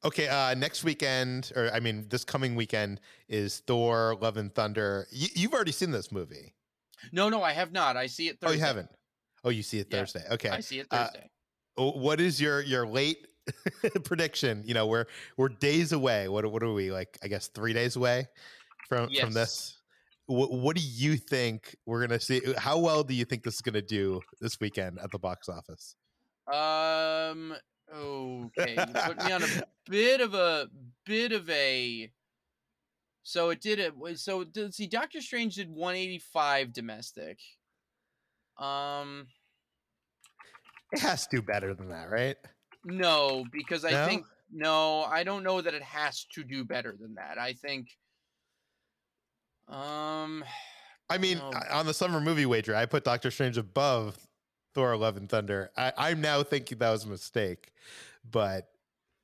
Okay, 0.05 0.27
uh 0.27 0.53
next 0.53 0.83
weekend, 0.83 1.51
or 1.55 1.71
I 1.73 1.79
mean, 1.79 2.07
this 2.09 2.23
coming 2.23 2.55
weekend 2.55 3.01
is 3.27 3.59
Thor: 3.65 4.15
Love 4.21 4.37
and 4.37 4.53
Thunder. 4.53 5.07
You, 5.11 5.27
you've 5.35 5.53
already 5.53 5.71
seen 5.71 5.91
this 5.91 6.11
movie. 6.11 6.53
No, 7.11 7.29
no, 7.29 7.41
I 7.43 7.53
have 7.53 7.71
not. 7.71 7.97
I 7.97 8.07
see 8.07 8.27
it. 8.27 8.39
Thursday. 8.39 8.53
Oh, 8.55 8.57
you 8.57 8.65
haven't. 8.65 8.89
Oh, 9.43 9.49
you 9.49 9.63
see 9.63 9.79
it 9.79 9.87
Yeah, 9.89 9.99
Thursday. 9.99 10.23
Okay. 10.31 10.49
I 10.49 10.59
see 10.59 10.79
it 10.79 10.87
Uh, 10.91 11.05
Thursday. 11.05 11.29
Oh, 11.77 11.91
What 11.91 12.19
is 12.19 12.39
your 12.41 12.61
your 12.61 12.87
late 12.87 13.27
prediction? 14.03 14.63
You 14.65 14.73
know, 14.73 14.87
we're 14.87 15.05
we're 15.37 15.49
days 15.49 15.91
away. 15.91 16.27
What 16.27 16.45
what 16.51 16.63
are 16.63 16.73
we 16.73 16.91
like? 16.91 17.17
I 17.23 17.27
guess 17.27 17.47
three 17.47 17.73
days 17.73 17.95
away 17.95 18.27
from 18.89 19.09
from 19.19 19.33
this. 19.33 19.77
What 20.27 20.51
what 20.51 20.75
do 20.75 20.81
you 20.83 21.17
think 21.17 21.75
we're 21.85 22.01
gonna 22.05 22.19
see? 22.19 22.41
How 22.57 22.77
well 22.77 23.03
do 23.03 23.13
you 23.13 23.25
think 23.25 23.43
this 23.43 23.55
is 23.55 23.61
gonna 23.61 23.81
do 23.81 24.21
this 24.41 24.59
weekend 24.59 24.99
at 24.99 25.11
the 25.11 25.19
box 25.19 25.49
office? 25.49 25.95
Um. 26.51 27.55
Okay, 27.93 28.75
you 28.77 28.93
put 28.93 29.23
me 29.23 29.31
on 29.31 29.43
a 29.43 29.47
bit 29.89 30.21
of 30.21 30.33
a 30.33 30.67
bit 31.05 31.31
of 31.31 31.49
a. 31.49 32.11
So 33.23 33.49
it 33.49 33.61
did 33.61 33.79
it. 33.79 33.93
So 34.15 34.45
let's 34.55 34.77
see. 34.77 34.87
Doctor 34.87 35.21
Strange 35.21 35.55
did 35.55 35.69
185 35.69 36.73
domestic. 36.73 37.39
Um. 38.57 39.27
It 40.91 40.99
has 40.99 41.27
to 41.27 41.37
do 41.37 41.41
better 41.41 41.73
than 41.73 41.89
that, 41.89 42.09
right? 42.09 42.37
No, 42.85 43.43
because 43.51 43.83
I 43.83 43.91
No? 43.91 44.05
think 44.05 44.25
no. 44.51 45.03
I 45.03 45.23
don't 45.23 45.43
know 45.43 45.61
that 45.61 45.73
it 45.73 45.83
has 45.83 46.25
to 46.33 46.43
do 46.43 46.63
better 46.63 46.95
than 46.99 47.15
that. 47.15 47.37
I 47.37 47.53
think. 47.53 47.87
Um. 49.69 50.43
I 51.09 51.17
mean. 51.17 51.39
On 51.71 51.85
the 51.85 51.93
summer 51.93 52.19
movie 52.19 52.45
wager, 52.45 52.75
I 52.75 52.85
put 52.85 53.03
Doctor 53.05 53.31
Strange 53.31 53.57
above 53.57 54.26
Thor: 54.73 54.95
Love 54.97 55.17
and 55.17 55.29
Thunder. 55.29 55.71
I, 55.77 55.91
I'm 55.97 56.21
now 56.21 56.43
thinking 56.43 56.77
that 56.79 56.89
was 56.91 57.05
a 57.05 57.09
mistake, 57.09 57.71
but 58.29 58.69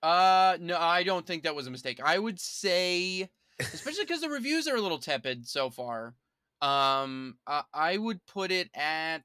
Uh. 0.01 0.57
No, 0.59 0.77
I 0.79 1.03
don't 1.03 1.25
think 1.25 1.43
that 1.43 1.55
was 1.55 1.67
a 1.67 1.71
mistake. 1.71 1.99
I 2.03 2.17
would 2.19 2.39
say, 2.39 3.29
especially 3.59 4.03
because 4.05 4.21
the 4.21 4.29
reviews 4.29 4.67
are 4.67 4.75
a 4.75 4.81
little 4.81 4.99
tepid 4.99 5.47
so 5.47 5.69
far. 5.69 6.15
Um. 6.61 7.37
I, 7.47 7.63
I 7.73 7.97
would 7.97 8.25
put 8.25 8.51
it 8.51 8.69
at. 8.75 9.23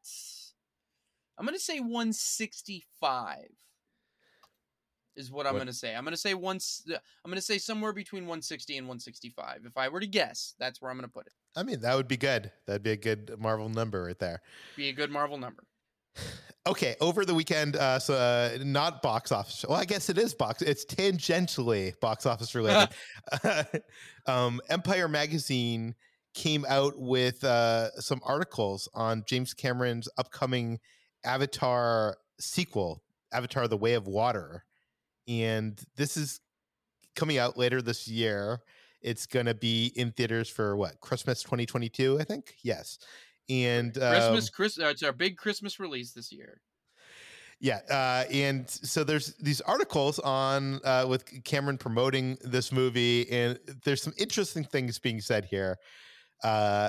I'm 1.39 1.45
gonna 1.47 1.59
say 1.59 1.79
165. 1.81 3.47
Is 5.17 5.33
what 5.33 5.47
I'm 5.47 5.55
What- 5.55 5.61
gonna 5.61 5.73
say. 5.73 5.95
I'm 5.97 6.05
gonna 6.05 6.17
say 6.17 6.35
once. 6.35 6.85
I'm 7.25 7.31
gonna 7.31 7.41
say 7.41 7.59
somewhere 7.59 7.93
between 7.93 8.23
160 8.25 8.77
and 8.77 8.87
165. 8.87 9.63
If 9.67 9.77
I 9.77 9.89
were 9.89 9.99
to 10.01 10.07
guess, 10.07 10.55
that's 10.61 10.81
where 10.81 10.91
I'm 10.91 10.97
gonna 10.97 11.09
put 11.09 11.27
it. 11.27 11.33
I 11.57 11.63
mean, 11.65 11.81
that 11.81 11.95
would 11.97 12.07
be 12.07 12.17
good. 12.17 12.53
That'd 12.67 12.83
be 12.85 12.93
a 12.93 12.97
good 12.97 13.35
Marvel 13.39 13.69
number 13.69 14.05
right 14.05 14.19
there. 14.19 14.43
Be 14.77 14.89
a 14.91 14.93
good 14.93 15.11
Marvel 15.11 15.39
number. 15.39 15.65
Okay, 16.69 16.97
over 17.01 17.25
the 17.25 17.35
weekend, 17.35 17.77
uh, 17.77 17.99
so 17.99 18.13
uh, 18.13 18.59
not 18.63 19.01
box 19.01 19.33
office. 19.33 19.65
Well, 19.67 19.79
I 19.79 19.87
guess 19.87 20.11
it 20.11 20.19
is 20.19 20.35
box. 20.35 20.61
It's 20.61 20.85
tangentially 20.85 21.99
box 22.01 22.27
office 22.27 22.55
related. 22.55 22.91
um, 24.27 24.61
Empire 24.69 25.09
magazine 25.09 25.95
came 26.35 26.67
out 26.69 26.93
with 26.99 27.43
uh, 27.43 27.91
some 27.93 28.21
articles 28.23 28.87
on 28.93 29.25
James 29.27 29.55
Cameron's 29.55 30.11
upcoming 30.19 30.79
Avatar 31.25 32.19
sequel, 32.39 33.03
Avatar: 33.33 33.67
The 33.67 33.79
Way 33.79 33.95
of 33.95 34.07
Water, 34.07 34.65
and 35.27 35.81
this 35.97 36.19
is 36.19 36.41
coming 37.17 37.39
out 37.39 37.57
later 37.57 37.81
this 37.81 38.07
year. 38.07 38.61
It's 39.01 39.27
going 39.27 39.47
to 39.47 39.55
be 39.55 39.93
in 39.97 40.13
theaters 40.13 40.51
for 40.51 40.77
what 40.77 41.01
Christmas 41.01 41.43
2022, 41.43 42.19
I 42.21 42.25
think. 42.25 42.57
Yes, 42.63 42.99
and 43.49 43.97
um, 43.99 44.11
Christmas, 44.13 44.51
Chris, 44.51 44.79
uh, 44.79 44.87
it's 44.87 45.03
our 45.03 45.13
big 45.13 45.37
Christmas 45.37 45.81
release 45.81 46.13
this 46.13 46.31
year. 46.33 46.61
yeah, 47.61 47.81
uh, 47.91 48.25
and 48.33 48.69
so 48.69 49.05
there's 49.05 49.35
these 49.37 49.61
articles 49.63 50.19
on 50.21 50.81
uh, 50.85 51.07
with 51.09 51.25
Cameron 51.45 51.79
promoting 51.79 52.37
this 52.43 52.71
movie, 52.73 53.29
and 53.31 53.59
there's 53.85 54.03
some 54.03 54.13
interesting 54.19 54.65
things 54.65 54.99
being 54.99 55.21
said 55.21 55.45
here. 55.45 55.77
Uh, 56.45 56.89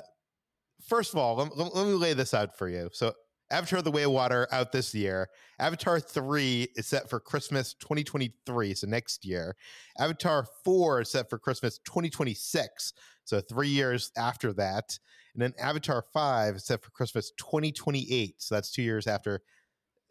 first 0.87 1.13
of 1.13 1.17
all, 1.19 1.35
let, 1.35 1.75
let- 1.75 1.87
me 1.87 1.93
lay 1.93 2.13
this 2.13 2.33
out 2.33 2.55
for 2.57 2.69
you. 2.69 2.89
So, 2.93 3.13
Avatar: 3.51 3.81
The 3.81 3.89
Way 3.91 4.03
of 4.03 4.11
Water 4.11 4.47
out 4.51 4.71
this 4.71 4.93
year. 4.93 5.27
Avatar 5.57 5.99
three 5.99 6.67
is 6.75 6.87
set 6.87 7.09
for 7.09 7.19
Christmas 7.19 7.73
2023, 7.79 8.75
so 8.75 8.85
next 8.87 9.25
year. 9.25 9.55
Avatar 9.97 10.45
four 10.63 11.01
is 11.01 11.09
set 11.11 11.29
for 11.29 11.39
Christmas 11.39 11.79
2026, 11.79 12.93
so 13.23 13.41
three 13.41 13.69
years 13.69 14.11
after 14.17 14.53
that. 14.53 14.99
And 15.33 15.41
then 15.41 15.53
Avatar 15.59 16.03
five 16.13 16.55
is 16.55 16.65
set 16.65 16.83
for 16.83 16.91
Christmas 16.91 17.31
2028, 17.37 18.35
so 18.37 18.55
that's 18.55 18.71
two 18.71 18.81
years 18.81 19.07
after 19.07 19.41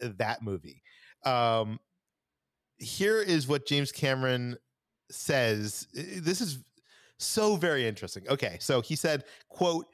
that 0.00 0.42
movie. 0.42 0.82
Um, 1.24 1.80
here 2.78 3.20
is 3.20 3.48
what 3.48 3.66
James 3.66 3.90
Cameron 3.92 4.56
says. 5.10 5.88
This 5.92 6.40
is 6.40 6.60
so 7.18 7.56
very 7.56 7.86
interesting. 7.86 8.24
Okay, 8.28 8.58
so 8.60 8.80
he 8.80 8.94
said, 8.94 9.24
"quote 9.48 9.86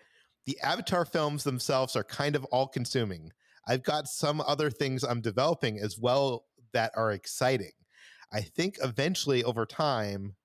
The 0.47 0.61
Avatar 0.61 1.07
films 1.07 1.43
themselves 1.43 1.97
are 1.97 2.05
kind 2.05 2.37
of 2.37 2.45
all 2.47 2.69
consuming. 2.69 3.33
I've 3.67 3.83
got 3.83 4.09
some 4.09 4.43
other 4.43 4.71
things 4.71 5.03
I'm 5.03 5.23
developing 5.23 5.79
as 5.79 5.99
well 5.99 6.45
that 6.75 6.93
are 6.97 7.13
exciting. 7.13 7.73
I 8.31 8.43
think 8.43 8.77
eventually 8.83 9.43
over 9.43 9.65
time, 9.65 10.37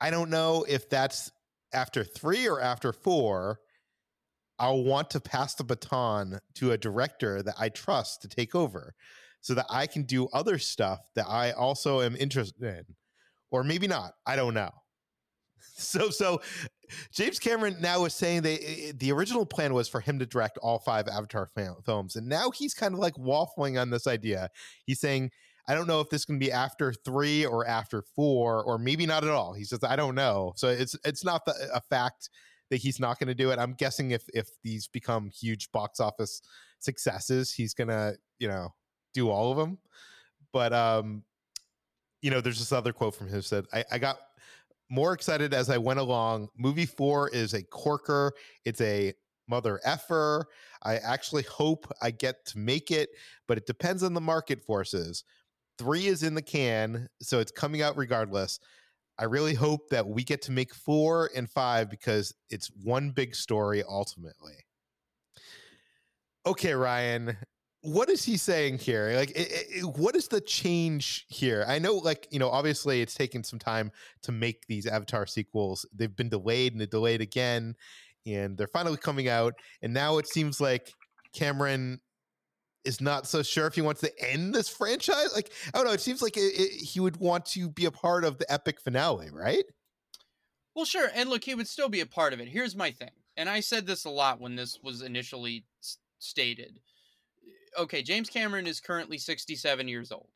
I 0.00 0.10
don't 0.10 0.30
know 0.30 0.64
if 0.66 0.88
that's 0.88 1.30
after 1.74 2.04
three 2.04 2.48
or 2.48 2.60
after 2.60 2.92
four." 2.92 3.60
I'll 4.62 4.84
want 4.84 5.10
to 5.10 5.20
pass 5.20 5.56
the 5.56 5.64
baton 5.64 6.38
to 6.54 6.70
a 6.70 6.78
director 6.78 7.42
that 7.42 7.56
I 7.58 7.68
trust 7.68 8.22
to 8.22 8.28
take 8.28 8.54
over 8.54 8.94
so 9.40 9.54
that 9.54 9.66
I 9.68 9.88
can 9.88 10.04
do 10.04 10.28
other 10.32 10.56
stuff 10.56 11.00
that 11.16 11.26
I 11.28 11.50
also 11.50 12.00
am 12.00 12.14
interested 12.14 12.62
in. 12.62 12.84
Or 13.50 13.64
maybe 13.64 13.88
not. 13.88 14.12
I 14.24 14.36
don't 14.36 14.54
know. 14.54 14.70
So 15.74 16.10
so 16.10 16.42
James 17.12 17.38
Cameron 17.38 17.76
now 17.80 18.04
is 18.04 18.14
saying 18.14 18.42
that 18.42 18.94
the 18.98 19.10
original 19.12 19.46
plan 19.46 19.74
was 19.74 19.88
for 19.88 20.00
him 20.00 20.18
to 20.18 20.26
direct 20.26 20.58
all 20.58 20.80
five 20.80 21.08
Avatar 21.08 21.50
films 21.84 22.16
and 22.16 22.28
now 22.28 22.50
he's 22.50 22.74
kind 22.74 22.94
of 22.94 23.00
like 23.00 23.14
waffling 23.14 23.80
on 23.80 23.88
this 23.90 24.06
idea. 24.06 24.48
He's 24.86 25.00
saying 25.00 25.30
I 25.68 25.74
don't 25.74 25.86
know 25.86 26.00
if 26.00 26.10
this 26.10 26.24
can 26.24 26.38
be 26.38 26.50
after 26.50 26.92
3 26.92 27.46
or 27.46 27.66
after 27.66 28.02
4 28.16 28.64
or 28.64 28.78
maybe 28.78 29.06
not 29.06 29.22
at 29.22 29.30
all. 29.30 29.54
He 29.54 29.64
says 29.64 29.80
I 29.82 29.96
don't 29.96 30.16
know. 30.16 30.52
So 30.56 30.68
it's 30.68 30.96
it's 31.04 31.24
not 31.24 31.44
the, 31.46 31.54
a 31.72 31.80
fact 31.80 32.28
that 32.72 32.78
he's 32.78 32.98
not 32.98 33.18
going 33.18 33.28
to 33.28 33.34
do 33.34 33.50
it. 33.50 33.58
I'm 33.58 33.74
guessing 33.74 34.12
if 34.12 34.24
if 34.32 34.48
these 34.64 34.88
become 34.88 35.28
huge 35.28 35.70
box 35.72 36.00
office 36.00 36.40
successes, 36.78 37.52
he's 37.52 37.74
going 37.74 37.88
to, 37.88 38.16
you 38.38 38.48
know, 38.48 38.72
do 39.12 39.28
all 39.28 39.52
of 39.52 39.58
them. 39.58 39.76
But 40.54 40.72
um, 40.72 41.22
you 42.22 42.30
know, 42.30 42.40
there's 42.40 42.58
this 42.58 42.72
other 42.72 42.94
quote 42.94 43.14
from 43.14 43.28
him 43.28 43.42
said, 43.42 43.66
I, 43.74 43.84
I 43.92 43.98
got 43.98 44.16
more 44.88 45.12
excited 45.12 45.52
as 45.52 45.68
I 45.68 45.76
went 45.76 46.00
along. 46.00 46.48
Movie 46.56 46.86
four 46.86 47.28
is 47.28 47.52
a 47.52 47.62
corker, 47.62 48.32
it's 48.64 48.80
a 48.80 49.12
mother 49.48 49.78
effer. 49.84 50.46
I 50.82 50.96
actually 50.96 51.42
hope 51.42 51.92
I 52.00 52.10
get 52.10 52.42
to 52.46 52.58
make 52.58 52.90
it, 52.90 53.10
but 53.48 53.58
it 53.58 53.66
depends 53.66 54.02
on 54.02 54.14
the 54.14 54.20
market 54.20 54.62
forces. 54.62 55.24
Three 55.76 56.06
is 56.06 56.22
in 56.22 56.34
the 56.34 56.40
can, 56.40 57.06
so 57.20 57.38
it's 57.38 57.52
coming 57.52 57.82
out 57.82 57.98
regardless. 57.98 58.60
I 59.18 59.24
really 59.24 59.54
hope 59.54 59.88
that 59.90 60.06
we 60.06 60.24
get 60.24 60.42
to 60.42 60.52
make 60.52 60.74
four 60.74 61.30
and 61.34 61.48
five 61.48 61.90
because 61.90 62.34
it's 62.50 62.70
one 62.82 63.10
big 63.10 63.34
story 63.34 63.82
ultimately. 63.88 64.54
Okay, 66.44 66.72
Ryan, 66.72 67.36
what 67.82 68.08
is 68.08 68.24
he 68.24 68.36
saying 68.36 68.78
here? 68.78 69.12
Like, 69.14 69.32
i 69.36 69.42
i 69.42 69.80
what 69.80 70.16
is 70.16 70.28
the 70.28 70.40
change 70.40 71.26
here? 71.28 71.64
I 71.68 71.78
know, 71.78 71.94
like, 71.94 72.26
you 72.30 72.38
know, 72.38 72.48
obviously 72.48 73.00
it's 73.00 73.14
taken 73.14 73.44
some 73.44 73.58
time 73.58 73.92
to 74.22 74.32
make 74.32 74.66
these 74.66 74.86
Avatar 74.86 75.26
sequels. 75.26 75.86
They've 75.94 76.14
been 76.14 76.28
delayed 76.28 76.74
and 76.74 76.88
delayed 76.88 77.20
again, 77.20 77.74
and 78.26 78.56
they're 78.56 78.66
finally 78.66 78.96
coming 78.96 79.28
out. 79.28 79.54
And 79.82 79.92
now 79.92 80.18
it 80.18 80.26
seems 80.26 80.60
like 80.60 80.92
Cameron 81.32 82.00
is 82.84 83.00
not 83.00 83.26
so 83.26 83.42
sure 83.42 83.66
if 83.66 83.74
he 83.74 83.80
wants 83.80 84.00
to 84.00 84.12
end 84.30 84.54
this 84.54 84.68
franchise. 84.68 85.34
Like, 85.34 85.52
I 85.72 85.78
don't 85.78 85.86
know. 85.86 85.92
It 85.92 86.00
seems 86.00 86.22
like 86.22 86.36
it, 86.36 86.40
it, 86.40 86.82
he 86.82 87.00
would 87.00 87.18
want 87.18 87.46
to 87.46 87.68
be 87.68 87.84
a 87.84 87.90
part 87.90 88.24
of 88.24 88.38
the 88.38 88.50
epic 88.52 88.80
finale, 88.80 89.30
right? 89.30 89.64
Well, 90.74 90.84
sure. 90.84 91.08
And 91.14 91.30
look, 91.30 91.44
he 91.44 91.54
would 91.54 91.68
still 91.68 91.88
be 91.88 92.00
a 92.00 92.06
part 92.06 92.32
of 92.32 92.40
it. 92.40 92.48
Here's 92.48 92.74
my 92.74 92.90
thing. 92.90 93.10
And 93.36 93.48
I 93.48 93.60
said 93.60 93.86
this 93.86 94.04
a 94.04 94.10
lot 94.10 94.40
when 94.40 94.56
this 94.56 94.78
was 94.82 95.02
initially 95.02 95.64
s- 95.82 95.98
stated. 96.18 96.80
Okay, 97.78 98.02
James 98.02 98.28
Cameron 98.28 98.66
is 98.66 98.80
currently 98.80 99.18
67 99.18 99.88
years 99.88 100.12
old. 100.12 100.28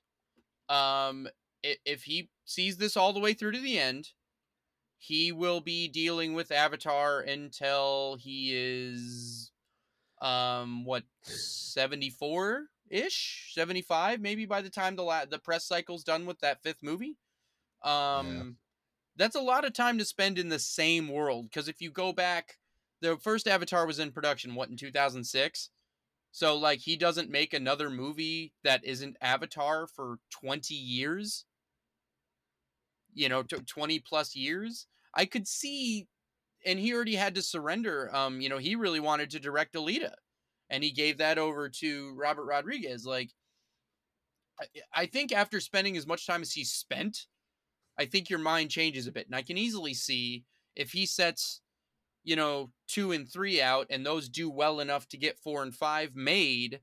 Um, 0.69 1.29
if 1.63 2.03
he 2.05 2.31
sees 2.45 2.77
this 2.77 2.97
all 2.97 3.13
the 3.13 3.21
way 3.21 3.35
through 3.35 3.53
to 3.53 3.61
the 3.61 3.79
end, 3.79 4.11
he 4.99 5.33
will 5.33 5.61
be 5.61 5.89
dealing 5.89 6.35
with 6.35 6.51
Avatar 6.51 7.21
until 7.21 8.17
he 8.19 8.53
is 8.55 9.53
um 10.23 10.85
what 10.85 11.05
74 11.23 12.67
ish 12.89 13.53
75 13.55 14.21
maybe 14.21 14.47
by 14.47 14.63
the 14.63 14.71
time 14.71 14.97
the 14.97 15.03
la- 15.03 15.25
the 15.27 15.39
press 15.39 15.65
cycle's 15.67 16.05
done 16.05 16.25
with 16.27 16.39
that 16.41 16.63
fifth 16.63 16.83
movie. 16.83 17.17
Um 17.83 18.27
Yeah. 18.27 18.43
that's 19.17 19.37
a 19.37 19.41
lot 19.41 19.65
of 19.65 19.73
time 19.73 19.99
to 19.99 20.05
spend 20.05 20.39
in 20.39 20.49
the 20.49 20.59
same 20.59 21.09
world 21.09 21.51
because 21.51 21.69
if 21.69 21.81
you 21.81 21.91
go 21.91 22.13
back 22.13 22.59
the 23.01 23.17
first 23.19 23.47
avatar 23.47 23.87
was 23.87 23.99
in 23.99 24.13
production 24.13 24.55
what 24.55 24.69
in 24.71 24.77
2006 24.77 25.71
so 26.33 26.55
like 26.57 26.81
he 26.81 26.97
doesn't 26.97 27.31
make 27.31 27.55
another 27.55 27.89
movie 27.89 28.53
that 28.63 28.85
isn't 28.85 29.17
avatar 29.23 29.87
for 29.87 30.19
20 30.31 30.75
years? 30.75 31.47
You 33.15 33.31
know 33.31 33.43
t- 33.43 33.57
20 33.57 33.99
plus 34.01 34.37
years? 34.37 34.87
I 35.15 35.25
could 35.25 35.49
see 35.49 36.09
and 36.67 36.79
he 36.79 36.93
already 36.93 37.15
had 37.15 37.35
to 37.35 37.43
surrender 37.43 38.15
um 38.15 38.41
you 38.41 38.49
know 38.49 38.59
he 38.59 38.75
really 38.75 39.01
wanted 39.01 39.31
to 39.31 39.41
direct 39.41 39.75
alita 39.75 40.13
and 40.69 40.83
he 40.85 40.91
gave 40.91 41.19
that 41.19 41.39
over 41.39 41.69
to 41.69 42.15
robert 42.17 42.45
rodriguez 42.45 43.07
like 43.07 43.31
I, 44.61 44.67
I 44.95 45.07
think 45.07 45.33
after 45.33 45.61
spending 45.61 45.97
as 45.97 46.07
much 46.07 46.27
time 46.27 46.43
as 46.43 46.53
he 46.53 46.65
spent 46.65 47.27
i 47.99 48.05
think 48.05 48.29
your 48.29 48.39
mind 48.41 48.71
changes 48.71 49.07
a 49.07 49.13
bit 49.13 49.27
and 49.27 49.35
i 49.35 49.43
can 49.43 49.57
easily 49.57 49.95
see 49.95 50.45
if 50.75 50.93
he 50.93 51.07
sets 51.07 51.61
you 52.25 52.37
know 52.37 52.71
two 52.89 53.13
and 53.13 53.27
three 53.27 53.63
out 53.63 53.87
and 53.89 54.05
those 54.05 54.29
do 54.29 54.51
well 54.51 54.81
enough 54.81 55.09
to 55.09 55.17
get 55.17 55.39
four 55.39 55.63
and 55.63 55.75
five 55.75 56.15
made 56.15 56.81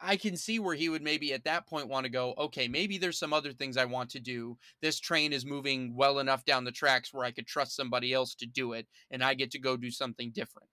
I 0.00 0.16
can 0.16 0.36
see 0.36 0.58
where 0.58 0.74
he 0.74 0.88
would 0.88 1.02
maybe 1.02 1.32
at 1.32 1.44
that 1.44 1.66
point 1.66 1.88
want 1.88 2.04
to 2.04 2.10
go, 2.10 2.34
okay, 2.36 2.68
maybe 2.68 2.98
there's 2.98 3.18
some 3.18 3.32
other 3.32 3.52
things 3.52 3.76
I 3.76 3.84
want 3.86 4.10
to 4.10 4.20
do. 4.20 4.58
This 4.82 5.00
train 5.00 5.32
is 5.32 5.46
moving 5.46 5.94
well 5.94 6.18
enough 6.18 6.44
down 6.44 6.64
the 6.64 6.72
tracks 6.72 7.12
where 7.12 7.24
I 7.24 7.30
could 7.32 7.46
trust 7.46 7.76
somebody 7.76 8.12
else 8.12 8.34
to 8.36 8.46
do 8.46 8.72
it 8.72 8.88
and 9.10 9.22
I 9.24 9.34
get 9.34 9.50
to 9.52 9.58
go 9.58 9.76
do 9.76 9.90
something 9.90 10.32
different. 10.32 10.70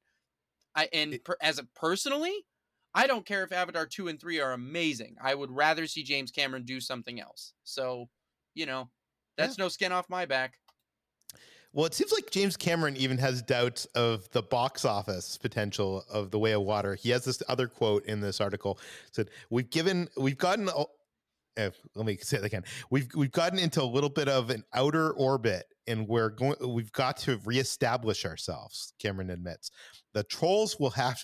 I 0.75 0.89
and 0.93 1.15
It- 1.15 1.23
per, 1.23 1.37
as 1.41 1.59
a 1.59 1.65
personally, 1.75 2.47
I 2.93 3.07
don't 3.07 3.25
care 3.25 3.43
if 3.43 3.51
Avatar 3.51 3.87
2 3.87 4.07
and 4.09 4.19
3 4.19 4.39
are 4.39 4.53
amazing. 4.53 5.17
I 5.21 5.35
would 5.35 5.51
rather 5.51 5.87
see 5.87 6.03
James 6.03 6.31
Cameron 6.31 6.65
do 6.65 6.81
something 6.81 7.19
else. 7.21 7.53
So, 7.63 8.09
you 8.55 8.65
know, 8.65 8.91
that's 9.37 9.57
no 9.57 9.69
skin 9.69 9.91
off 9.93 10.09
my 10.09 10.25
back. 10.25 10.60
Well, 11.73 11.85
it 11.85 11.93
seems 11.93 12.11
like 12.11 12.29
James 12.31 12.57
Cameron 12.57 12.97
even 12.97 13.17
has 13.19 13.41
doubts 13.41 13.85
of 13.95 14.29
the 14.31 14.41
box 14.41 14.83
office 14.83 15.37
potential 15.37 16.03
of 16.11 16.29
The 16.31 16.39
Way 16.39 16.51
of 16.51 16.63
Water. 16.63 16.95
He 16.95 17.11
has 17.11 17.23
this 17.23 17.41
other 17.47 17.67
quote 17.67 18.05
in 18.05 18.19
this 18.19 18.41
article 18.41 18.77
said, 19.11 19.29
"We've 19.49 19.69
given, 19.69 20.09
we've 20.17 20.37
gotten." 20.37 20.69
eh, 21.57 21.69
let 21.95 22.05
me 22.05 22.17
say 22.17 22.37
it 22.37 22.43
again. 22.43 22.63
We've 22.89 23.07
we've 23.15 23.31
gotten 23.31 23.59
into 23.59 23.81
a 23.81 23.85
little 23.85 24.09
bit 24.09 24.27
of 24.27 24.49
an 24.49 24.63
outer 24.73 25.11
orbit, 25.11 25.65
and 25.87 26.07
we're 26.07 26.29
going. 26.29 26.55
We've 26.73 26.91
got 26.91 27.17
to 27.17 27.39
reestablish 27.45 28.25
ourselves. 28.25 28.93
Cameron 28.99 29.29
admits 29.29 29.71
the 30.13 30.23
trolls 30.23 30.79
will 30.79 30.91
have. 30.91 31.23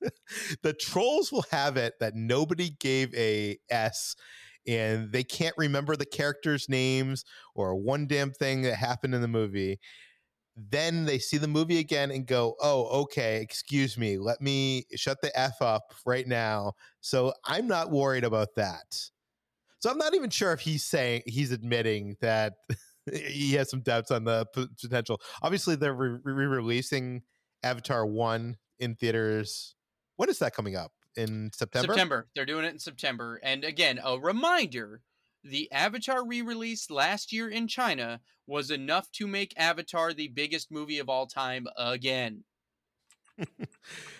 the 0.62 0.72
trolls 0.72 1.30
will 1.30 1.44
have 1.50 1.76
it 1.76 1.94
that 2.00 2.14
nobody 2.14 2.70
gave 2.80 3.14
a 3.14 3.58
S, 3.70 4.16
and 4.66 5.12
they 5.12 5.24
can't 5.24 5.54
remember 5.56 5.96
the 5.96 6.06
characters' 6.06 6.68
names 6.68 7.24
or 7.54 7.74
one 7.74 8.06
damn 8.06 8.30
thing 8.30 8.62
that 8.62 8.76
happened 8.76 9.14
in 9.14 9.20
the 9.20 9.28
movie. 9.28 9.78
Then 10.56 11.04
they 11.04 11.18
see 11.18 11.36
the 11.36 11.48
movie 11.48 11.78
again 11.78 12.10
and 12.10 12.26
go, 12.26 12.54
"Oh, 12.60 13.02
okay, 13.02 13.40
excuse 13.42 13.98
me. 13.98 14.18
Let 14.18 14.40
me 14.40 14.86
shut 14.94 15.20
the 15.20 15.36
f 15.38 15.60
up 15.60 15.92
right 16.06 16.26
now." 16.26 16.74
So 17.00 17.34
I'm 17.44 17.66
not 17.66 17.90
worried 17.90 18.24
about 18.24 18.54
that. 18.56 18.96
So 19.80 19.90
I'm 19.90 19.98
not 19.98 20.14
even 20.14 20.30
sure 20.30 20.52
if 20.52 20.60
he's 20.60 20.84
saying 20.84 21.22
he's 21.26 21.52
admitting 21.52 22.16
that 22.20 22.54
he 23.12 23.52
has 23.54 23.68
some 23.68 23.80
doubts 23.80 24.10
on 24.10 24.24
the 24.24 24.46
potential. 24.80 25.20
Obviously, 25.42 25.76
they're 25.76 25.92
re- 25.92 26.18
re-releasing 26.22 27.22
Avatar 27.62 28.06
One 28.06 28.56
in 28.78 28.94
theaters. 28.94 29.74
When 30.16 30.28
is 30.28 30.38
that 30.38 30.54
coming 30.54 30.76
up? 30.76 30.92
In 31.16 31.50
September. 31.54 31.92
September. 31.92 32.28
They're 32.34 32.46
doing 32.46 32.64
it 32.64 32.72
in 32.72 32.78
September. 32.78 33.40
And 33.42 33.64
again, 33.64 34.00
a 34.02 34.18
reminder 34.18 35.00
the 35.44 35.70
Avatar 35.70 36.26
re 36.26 36.42
release 36.42 36.90
last 36.90 37.32
year 37.32 37.48
in 37.48 37.68
China 37.68 38.20
was 38.46 38.70
enough 38.70 39.10
to 39.12 39.26
make 39.26 39.54
Avatar 39.56 40.12
the 40.12 40.28
biggest 40.28 40.70
movie 40.72 40.98
of 40.98 41.08
all 41.08 41.26
time 41.26 41.66
again. 41.76 42.44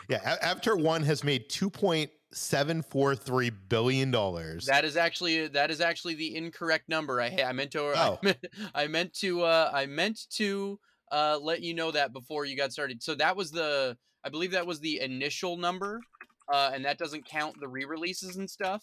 Yeah, 0.09 0.37
Avatar 0.43 0.77
One 0.77 1.03
has 1.05 1.25
made 1.25 1.49
two 1.49 1.71
point 1.71 2.11
seven 2.33 2.83
four 2.83 3.15
three 3.15 3.51
billion 3.51 4.11
dollars. 4.11 4.67
That 4.67 4.85
is 4.85 4.99
actually 4.99 5.49
that 5.49 5.71
is 5.71 5.81
actually 5.81 6.15
the 6.15 6.37
incorrect 6.37 6.89
number. 6.91 7.23
I 7.23 7.29
I 7.47 7.53
meant 7.53 7.71
to 7.73 7.81
Oh. 7.81 7.95
I, 7.95 8.19
meant, 8.23 8.47
I 8.75 8.87
meant 8.87 9.15
to 9.21 9.43
uh, 9.43 9.71
I 9.73 9.87
meant 9.87 10.21
to 10.33 10.79
uh, 11.11 11.39
let 11.41 11.63
you 11.63 11.73
know 11.73 11.91
that 11.93 12.13
before 12.13 12.45
you 12.45 12.57
got 12.57 12.73
started. 12.73 13.03
So 13.03 13.15
that 13.15 13.35
was 13.35 13.51
the 13.51 13.97
I 14.25 14.29
believe 14.29 14.51
that 14.51 14.67
was 14.67 14.81
the 14.81 15.01
initial 15.01 15.57
number, 15.57 16.01
uh, 16.53 16.71
and 16.75 16.85
that 16.85 16.99
doesn't 16.99 17.25
count 17.27 17.59
the 17.61 17.69
re-releases 17.69 18.37
and 18.37 18.49
stuff. 18.51 18.83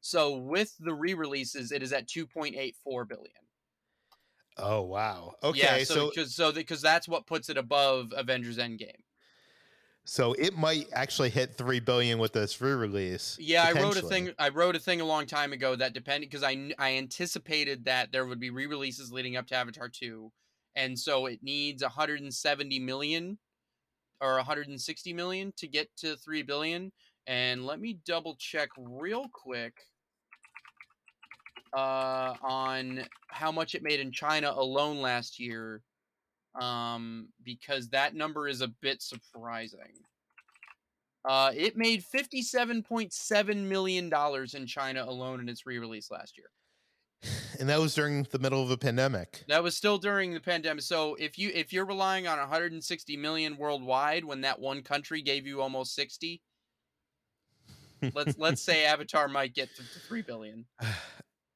So 0.00 0.36
with 0.36 0.74
the 0.78 0.94
re-releases, 0.94 1.72
it 1.72 1.82
is 1.82 1.92
at 1.92 2.08
two 2.08 2.26
point 2.26 2.56
eight 2.56 2.76
four 2.84 3.04
billion. 3.04 3.32
Oh 4.58 4.82
wow. 4.82 5.34
Okay, 5.42 5.78
yeah, 5.80 5.84
so 5.84 6.10
so 6.26 6.52
because 6.52 6.80
that's 6.82 7.08
what 7.08 7.26
puts 7.26 7.48
it 7.50 7.58
above 7.58 8.12
Avengers 8.16 8.58
Endgame. 8.58 9.02
so 10.04 10.32
it 10.34 10.56
might 10.56 10.86
actually 10.92 11.30
hit 11.30 11.56
three 11.56 11.80
billion 11.80 12.18
with 12.18 12.32
this 12.32 12.60
re-release. 12.60 13.36
Yeah, 13.40 13.64
I 13.64 13.72
wrote 13.72 13.96
a 13.96 14.02
thing. 14.02 14.30
I 14.38 14.50
wrote 14.50 14.76
a 14.76 14.78
thing 14.78 15.00
a 15.00 15.04
long 15.04 15.26
time 15.26 15.52
ago 15.52 15.74
that 15.76 15.92
depended 15.92 16.30
because 16.30 16.44
I 16.44 16.72
I 16.78 16.96
anticipated 16.96 17.84
that 17.86 18.12
there 18.12 18.24
would 18.26 18.40
be 18.40 18.50
re-releases 18.50 19.12
leading 19.12 19.36
up 19.36 19.46
to 19.48 19.56
Avatar 19.56 19.88
two, 19.88 20.32
and 20.76 20.98
so 20.98 21.26
it 21.26 21.42
needs 21.42 21.82
170 21.82 22.78
million 22.80 23.38
or 24.20 24.36
160 24.36 25.12
million 25.12 25.52
to 25.56 25.66
get 25.66 25.88
to 25.98 26.16
three 26.16 26.42
billion. 26.42 26.92
And 27.26 27.66
let 27.66 27.80
me 27.80 27.98
double 28.06 28.36
check 28.38 28.68
real 28.78 29.26
quick 29.32 29.74
uh, 31.76 32.34
on 32.42 33.04
how 33.28 33.52
much 33.52 33.74
it 33.74 33.82
made 33.82 34.00
in 34.00 34.12
China 34.12 34.52
alone 34.56 35.00
last 35.00 35.38
year, 35.38 35.82
um, 36.60 37.28
because 37.44 37.88
that 37.90 38.14
number 38.14 38.48
is 38.48 38.60
a 38.60 38.68
bit 38.80 39.02
surprising. 39.02 39.92
Uh, 41.28 41.50
it 41.56 41.76
made 41.76 42.04
fifty-seven 42.04 42.84
point 42.84 43.12
seven 43.12 43.68
million 43.68 44.08
dollars 44.08 44.54
in 44.54 44.64
China 44.64 45.04
alone 45.06 45.40
in 45.40 45.48
its 45.48 45.66
re-release 45.66 46.10
last 46.10 46.38
year. 46.38 46.46
And 47.58 47.68
that 47.68 47.80
was 47.80 47.94
during 47.94 48.24
the 48.30 48.38
middle 48.38 48.62
of 48.62 48.70
a 48.70 48.76
pandemic. 48.76 49.44
That 49.48 49.62
was 49.62 49.76
still 49.76 49.98
during 49.98 50.34
the 50.34 50.40
pandemic. 50.40 50.82
So 50.82 51.14
if 51.16 51.38
you 51.38 51.50
if 51.54 51.72
you're 51.72 51.86
relying 51.86 52.26
on 52.26 52.38
160 52.38 53.16
million 53.16 53.56
worldwide 53.56 54.24
when 54.24 54.42
that 54.42 54.58
one 54.60 54.82
country 54.82 55.22
gave 55.22 55.46
you 55.46 55.60
almost 55.62 55.94
60, 55.94 56.42
let's 58.14 58.38
let's 58.38 58.62
say 58.62 58.84
Avatar 58.86 59.28
might 59.28 59.54
get 59.54 59.74
to, 59.76 59.82
to 59.82 59.98
three 60.00 60.22
billion. 60.22 60.66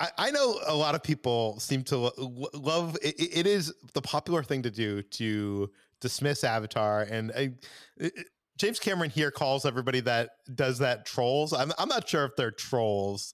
I, 0.00 0.08
I 0.16 0.30
know 0.30 0.58
a 0.66 0.74
lot 0.74 0.94
of 0.94 1.02
people 1.02 1.60
seem 1.60 1.84
to 1.84 1.98
lo- 1.98 2.12
lo- 2.16 2.48
love 2.54 2.96
it, 3.02 3.16
it 3.18 3.46
is 3.46 3.72
the 3.92 4.00
popular 4.00 4.42
thing 4.42 4.62
to 4.62 4.70
do 4.70 5.02
to 5.02 5.70
dismiss 6.00 6.42
Avatar 6.42 7.02
and 7.02 7.32
I, 7.36 7.52
it- 7.98 8.28
James 8.56 8.78
Cameron 8.78 9.08
here 9.08 9.30
calls 9.30 9.64
everybody 9.64 10.00
that 10.00 10.32
does 10.54 10.78
that 10.80 11.06
trolls. 11.06 11.54
I'm 11.54 11.72
I'm 11.78 11.88
not 11.88 12.06
sure 12.06 12.26
if 12.26 12.36
they're 12.36 12.50
trolls, 12.50 13.32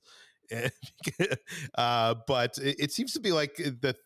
uh, 1.75 2.15
but 2.27 2.59
it, 2.59 2.77
it 2.81 2.93
seems 2.93 3.13
to 3.15 3.21
be 3.21 3.33
like 3.33 3.57
the 3.57 3.97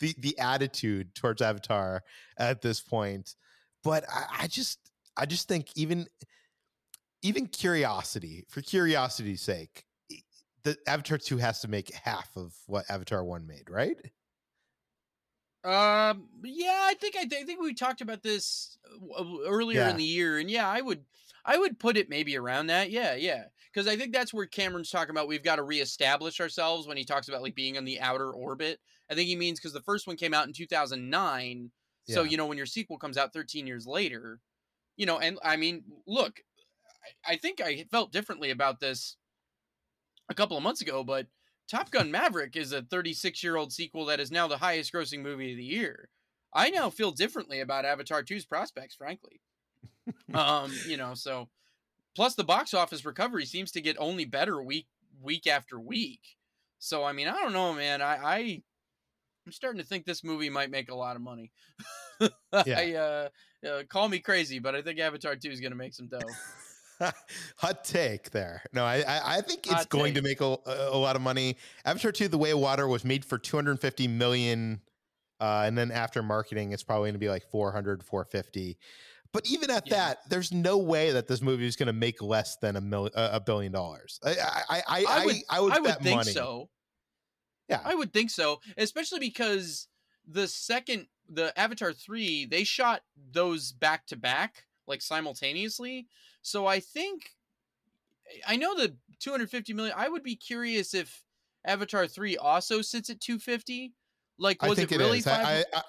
the 0.00 0.14
the 0.18 0.38
attitude 0.38 1.14
towards 1.14 1.42
Avatar 1.42 2.02
at 2.38 2.62
this 2.62 2.80
point. 2.80 3.36
But 3.82 4.04
I, 4.10 4.42
I 4.42 4.46
just 4.46 4.90
I 5.16 5.26
just 5.26 5.48
think 5.48 5.76
even 5.76 6.06
even 7.22 7.46
curiosity 7.46 8.44
for 8.48 8.62
curiosity's 8.62 9.42
sake 9.42 9.84
the 10.64 10.76
Avatar 10.86 11.18
2 11.18 11.38
has 11.38 11.60
to 11.60 11.68
make 11.68 11.94
half 11.94 12.36
of 12.36 12.54
what 12.66 12.90
Avatar 12.90 13.24
1 13.24 13.46
made, 13.46 13.70
right? 13.70 13.96
Um. 15.62 16.28
Yeah, 16.42 16.86
I 16.88 16.94
think 16.94 17.16
I, 17.16 17.26
thi- 17.26 17.38
I 17.38 17.44
think 17.44 17.60
we 17.60 17.74
talked 17.74 18.00
about 18.00 18.22
this 18.22 18.78
uh, 18.90 19.18
w- 19.18 19.44
earlier 19.46 19.80
Yeah. 19.80 19.90
in 19.90 19.98
the 19.98 20.04
year, 20.04 20.38
and 20.38 20.50
yeah, 20.50 20.66
I 20.66 20.80
would 20.80 21.04
I 21.44 21.58
would 21.58 21.78
put 21.78 21.98
it 21.98 22.08
maybe 22.08 22.34
around 22.38 22.68
that. 22.68 22.90
Yeah, 22.90 23.14
yeah, 23.14 23.48
because 23.72 23.86
I 23.88 23.96
think 23.96 24.12
that's 24.12 24.34
where 24.34 24.46
Cameron's 24.46 24.90
talking 24.90 25.10
about 25.10 25.28
we've 25.28 25.42
got 25.44 25.56
to 25.56 25.62
reestablish 25.62 26.40
ourselves 26.40 26.86
when 26.86 26.96
he 26.96 27.04
talks 27.04 27.28
about 27.28 27.42
like 27.42 27.54
being 27.54 27.76
on 27.76 27.84
the 27.84 28.00
outer 28.00 28.30
orbit. 28.30 28.78
I 29.10 29.14
think 29.14 29.28
he 29.28 29.36
means 29.36 29.58
because 29.58 29.72
the 29.72 29.80
first 29.82 30.06
one 30.06 30.16
came 30.16 30.34
out 30.34 30.46
in 30.46 30.52
two 30.52 30.66
thousand 30.66 31.10
nine, 31.10 31.70
Yeah. 32.06 32.16
so 32.16 32.22
you 32.22 32.36
know 32.36 32.46
when 32.46 32.56
your 32.58 32.66
sequel 32.66 32.98
comes 32.98 33.16
out 33.16 33.32
thirteen 33.32 33.66
years 33.66 33.86
later, 33.86 34.40
you 34.96 35.06
know, 35.06 35.18
and 35.18 35.38
I 35.44 35.56
mean, 35.56 35.84
look, 36.06 36.40
I, 37.26 37.32
I 37.32 37.36
think 37.36 37.60
I 37.60 37.84
felt 37.90 38.12
differently 38.12 38.50
about 38.50 38.80
this 38.80 39.16
a 40.28 40.34
couple 40.34 40.56
of 40.56 40.62
months 40.62 40.80
ago, 40.80 41.02
but 41.02 41.26
Top 41.68 41.90
Gun 41.90 42.10
Maverick 42.10 42.56
is 42.56 42.72
a 42.72 42.82
36 42.82 43.42
year 43.42 43.56
old 43.56 43.72
sequel 43.72 44.06
that 44.06 44.20
is 44.20 44.30
now 44.30 44.48
the 44.48 44.58
highest 44.58 44.92
grossing 44.92 45.22
movie 45.22 45.52
of 45.52 45.56
the 45.56 45.64
year. 45.64 46.08
I 46.52 46.70
now 46.70 46.90
feel 46.90 47.12
differently 47.12 47.60
about 47.60 47.84
Avatar 47.84 48.22
2's 48.24 48.44
prospects, 48.44 48.96
frankly. 48.96 49.40
um, 50.34 50.72
you 50.86 50.96
know, 50.96 51.14
so 51.14 51.48
plus 52.14 52.34
the 52.34 52.44
box 52.44 52.74
office 52.74 53.04
recovery 53.04 53.44
seems 53.44 53.72
to 53.72 53.80
get 53.80 53.96
only 53.98 54.24
better 54.24 54.62
week 54.62 54.86
week 55.22 55.46
after 55.46 55.78
week. 55.78 56.20
So 56.78 57.04
I 57.04 57.12
mean, 57.12 57.28
I 57.28 57.32
don't 57.32 57.52
know, 57.52 57.74
man. 57.74 58.02
I 58.02 58.16
I 58.16 58.62
I'm 59.46 59.52
starting 59.52 59.80
to 59.80 59.86
think 59.86 60.04
this 60.04 60.22
movie 60.22 60.50
might 60.50 60.70
make 60.70 60.90
a 60.90 60.94
lot 60.94 61.16
of 61.16 61.22
money. 61.22 61.52
Yeah. 62.66 62.78
I, 62.78 62.92
uh, 62.94 63.28
uh, 63.66 63.82
call 63.88 64.06
me 64.10 64.18
crazy, 64.18 64.58
but 64.58 64.74
I 64.74 64.82
think 64.82 64.98
Avatar 64.98 65.36
2 65.36 65.48
is 65.48 65.60
going 65.60 65.70
to 65.70 65.78
make 65.78 65.94
some 65.94 66.06
dough. 66.08 66.18
Hot 67.56 67.82
take 67.82 68.30
there. 68.30 68.62
No, 68.74 68.84
I 68.84 68.96
I, 68.96 69.36
I 69.36 69.40
think 69.40 69.66
it's 69.66 69.72
Hot 69.72 69.88
going 69.88 70.12
to 70.14 70.20
make 70.20 70.42
a, 70.42 70.58
a 70.66 70.98
lot 70.98 71.16
of 71.16 71.22
money. 71.22 71.56
Avatar 71.86 72.12
2 72.12 72.28
The 72.28 72.36
Way 72.36 72.50
of 72.50 72.58
Water 72.58 72.86
was 72.86 73.06
made 73.06 73.24
for 73.24 73.38
250 73.38 74.06
million 74.08 74.82
uh, 75.40 75.62
and 75.64 75.76
then 75.76 75.90
after 75.90 76.22
marketing 76.22 76.72
it's 76.72 76.82
probably 76.82 77.06
going 77.06 77.14
to 77.14 77.18
be 77.18 77.28
like 77.30 77.48
400 77.50 78.04
450. 78.04 78.76
But 79.32 79.46
even 79.46 79.70
at 79.70 79.86
Yeah. 79.86 79.94
that, 79.96 80.28
there's 80.28 80.50
no 80.52 80.76
way 80.78 81.12
that 81.12 81.28
this 81.28 81.40
movie 81.40 81.66
is 81.66 81.76
going 81.76 81.86
to 81.86 81.92
make 81.92 82.20
less 82.20 82.56
than 82.56 82.76
a 82.76 82.80
mil- 82.80 83.06
a 83.14 83.18
uh, 83.18 83.30
a 83.34 83.40
billion 83.40 83.70
dollars. 83.72 84.18
I 84.24 84.30
I 84.68 84.82
I 84.88 85.04
I, 85.08 85.24
would- 85.26 85.36
I 85.48 85.60
would, 85.60 85.72
I 85.72 85.80
would 85.80 85.98
think 86.00 86.16
money. 86.16 86.32
so. 86.32 86.68
Yeah. 87.68 87.80
I 87.84 87.94
would 87.94 88.12
think 88.12 88.30
so, 88.30 88.60
especially 88.76 89.20
because 89.20 89.86
the 90.26 90.48
second 90.48 91.06
the 91.28 91.56
Avatar 91.56 91.92
3, 91.92 92.46
they 92.46 92.64
shot 92.64 93.02
those 93.30 93.70
back 93.70 94.04
to 94.08 94.16
back 94.16 94.64
like 94.88 95.00
simultaneously. 95.00 96.08
So 96.42 96.66
I 96.66 96.80
think 96.80 97.30
I 98.46 98.56
know 98.56 98.74
the 98.74 98.96
250 99.20 99.72
million. 99.74 99.94
I 99.96 100.08
would 100.08 100.24
be 100.24 100.34
curious 100.34 100.92
if 100.94 101.24
Avatar 101.64 102.08
3 102.08 102.36
also 102.38 102.82
sits 102.82 103.10
at 103.10 103.20
250. 103.20 103.94
Like 104.38 104.60
was 104.62 104.78
it 104.80 104.90
it 104.90 104.98
really? 104.98 105.22
I, 105.26 105.64
I, 105.72 105.82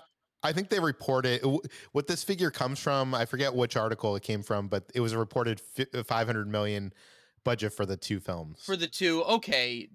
I 0.43 0.53
think 0.53 0.69
they 0.69 0.79
reported 0.79 1.43
what 1.91 2.07
this 2.07 2.23
figure 2.23 2.51
comes 2.51 2.79
from. 2.79 3.13
I 3.13 3.25
forget 3.25 3.53
which 3.53 3.77
article 3.77 4.15
it 4.15 4.23
came 4.23 4.41
from, 4.41 4.67
but 4.67 4.91
it 4.95 4.99
was 4.99 5.13
a 5.13 5.17
reported 5.17 5.59
500 5.59 6.47
million 6.47 6.93
budget 7.43 7.73
for 7.73 7.87
the 7.87 7.97
two 7.97 8.19
films. 8.19 8.59
for 8.63 8.75
the 8.75 8.85
two 8.85 9.23
okay 9.23 9.89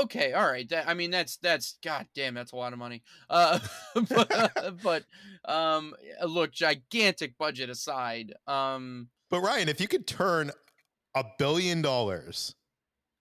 okay 0.00 0.32
all 0.32 0.50
right 0.50 0.68
that, 0.68 0.88
i 0.88 0.94
mean 0.94 1.12
that's 1.12 1.36
that's 1.36 1.78
god 1.80 2.04
damn 2.12 2.34
that's 2.34 2.50
a 2.50 2.56
lot 2.56 2.72
of 2.72 2.78
money 2.80 3.04
uh 3.30 3.60
but, 4.08 4.74
but 4.82 5.04
um 5.44 5.94
look 6.26 6.50
gigantic 6.50 7.38
budget 7.38 7.70
aside 7.70 8.34
um 8.48 9.08
but 9.30 9.40
Ryan, 9.40 9.68
if 9.68 9.80
you 9.80 9.88
could 9.88 10.06
turn 10.06 10.50
a 11.14 11.24
billion 11.38 11.82
dollars, 11.82 12.54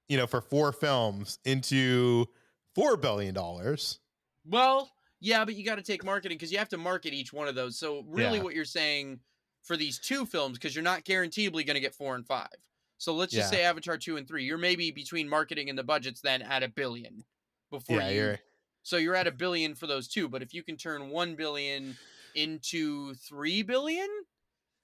you 0.07 0.17
know, 0.17 0.27
for 0.27 0.41
four 0.41 0.71
films 0.71 1.39
into 1.43 2.27
four 2.75 2.95
billion 2.97 3.33
dollars, 3.33 3.99
well 4.45 4.91
yeah 5.19 5.45
but 5.45 5.55
you 5.55 5.63
got 5.65 5.75
to 5.75 5.81
take 5.81 6.03
marketing 6.03 6.37
because 6.37 6.51
you 6.51 6.57
have 6.57 6.69
to 6.69 6.77
market 6.77 7.13
each 7.13 7.33
one 7.33 7.47
of 7.47 7.55
those 7.55 7.77
so 7.77 8.01
really 8.07 8.39
Yeah. 8.39 8.41
what 8.41 8.55
you're 8.55 8.65
saying 8.65 9.19
for 9.63 9.77
these 9.77 9.99
two 9.99 10.25
films 10.25 10.57
because 10.57 10.75
you're 10.75 10.83
not 10.83 11.03
guaranteedly 11.03 11.63
going 11.63 11.75
to 11.75 11.81
get 11.81 11.95
four 11.95 12.15
and 12.15 12.27
five 12.27 12.49
so 12.97 13.13
let's 13.13 13.33
just 13.33 13.49
Yeah. 13.49 13.49
say 13.49 13.63
avatar 13.63 13.97
2 13.97 14.17
and 14.17 14.27
3 14.27 14.43
you're 14.43 14.57
maybe 14.57 14.91
between 14.91 15.27
marketing 15.27 15.69
and 15.69 15.77
the 15.77 15.83
budgets 15.83 16.21
then 16.21 16.41
at 16.41 16.63
a 16.63 16.67
billion 16.69 17.23
before 17.71 18.01
yeah, 18.01 18.09
you 18.09 18.09
you're 18.09 18.39
So 18.83 18.97
you're 18.97 19.15
at 19.15 19.27
a 19.27 19.31
billion 19.31 19.75
for 19.75 19.87
those 19.87 20.07
two, 20.07 20.29
but 20.29 20.41
if 20.41 20.53
you 20.53 20.63
can 20.63 20.77
turn 20.77 21.09
one 21.09 21.35
billion 21.35 21.99
into 22.33 23.13
three 23.15 23.61
billion, 23.63 24.09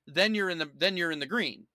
then 0.07 0.35
you're 0.35 0.49
in 0.49 0.59
the 0.59 0.71
then 0.75 0.97
you're 0.97 1.11
in 1.11 1.19
the 1.19 1.27
green. 1.27 1.67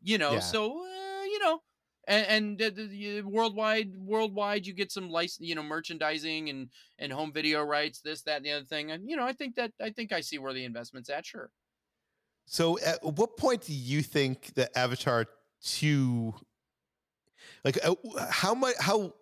You 0.00 0.18
know, 0.18 0.38
Yeah. 0.38 0.40
so 0.40 0.84
uh, 0.84 1.22
you 1.24 1.38
know, 1.38 1.62
and, 2.08 2.58
and 2.60 2.76
the 2.76 3.22
worldwide 3.22 3.96
worldwide 3.96 4.66
you 4.66 4.74
get 4.74 4.90
some 4.90 5.10
license, 5.10 5.48
you 5.48 5.54
know, 5.54 5.62
merchandising 5.62 6.48
and 6.48 6.68
and 6.98 7.12
home 7.12 7.32
video 7.32 7.62
rights, 7.62 8.00
this 8.00 8.22
that 8.22 8.38
and 8.38 8.44
the 8.46 8.52
other 8.52 8.64
thing, 8.64 8.90
and 8.90 9.08
you 9.08 9.16
know, 9.16 9.24
I 9.24 9.32
think 9.32 9.54
that 9.56 9.72
I 9.80 9.90
think 9.90 10.12
I 10.12 10.20
see 10.20 10.38
where 10.38 10.52
the 10.52 10.64
investment's 10.64 11.10
at. 11.10 11.26
Sure. 11.26 11.50
So, 12.46 12.78
at 12.80 13.02
what 13.02 13.36
point 13.36 13.62
do 13.62 13.72
you 13.72 14.02
think 14.02 14.54
that 14.54 14.76
Avatar 14.76 15.26
two, 15.62 16.34
like, 17.64 17.78
uh, 17.84 17.94
how 18.30 18.54
much, 18.54 18.74
how, 18.80 19.14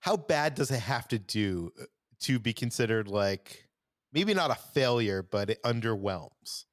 how 0.00 0.16
bad 0.16 0.54
does 0.54 0.70
it 0.70 0.80
have 0.80 1.08
to 1.08 1.18
do 1.18 1.72
uh, 1.80 1.84
to 2.20 2.38
be 2.38 2.52
considered 2.52 3.08
like 3.08 3.68
maybe 4.12 4.34
not 4.34 4.50
a 4.50 4.56
failure, 4.56 5.22
but 5.22 5.50
it 5.50 5.62
underwhelms? 5.62 6.64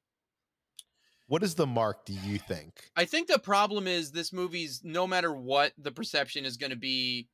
What 1.28 1.42
is 1.42 1.54
the 1.56 1.66
mark? 1.66 2.04
Do 2.04 2.12
you 2.12 2.38
think? 2.38 2.90
I 2.96 3.04
think 3.04 3.26
the 3.28 3.38
problem 3.38 3.86
is 3.86 4.12
this 4.12 4.32
movie's 4.32 4.82
no 4.84 5.06
matter 5.06 5.32
what 5.34 5.72
the 5.76 5.90
perception 5.90 6.44
is 6.44 6.56
going 6.56 6.70
to 6.70 6.76
be 6.76 7.28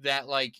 that 0.00 0.26
like 0.28 0.56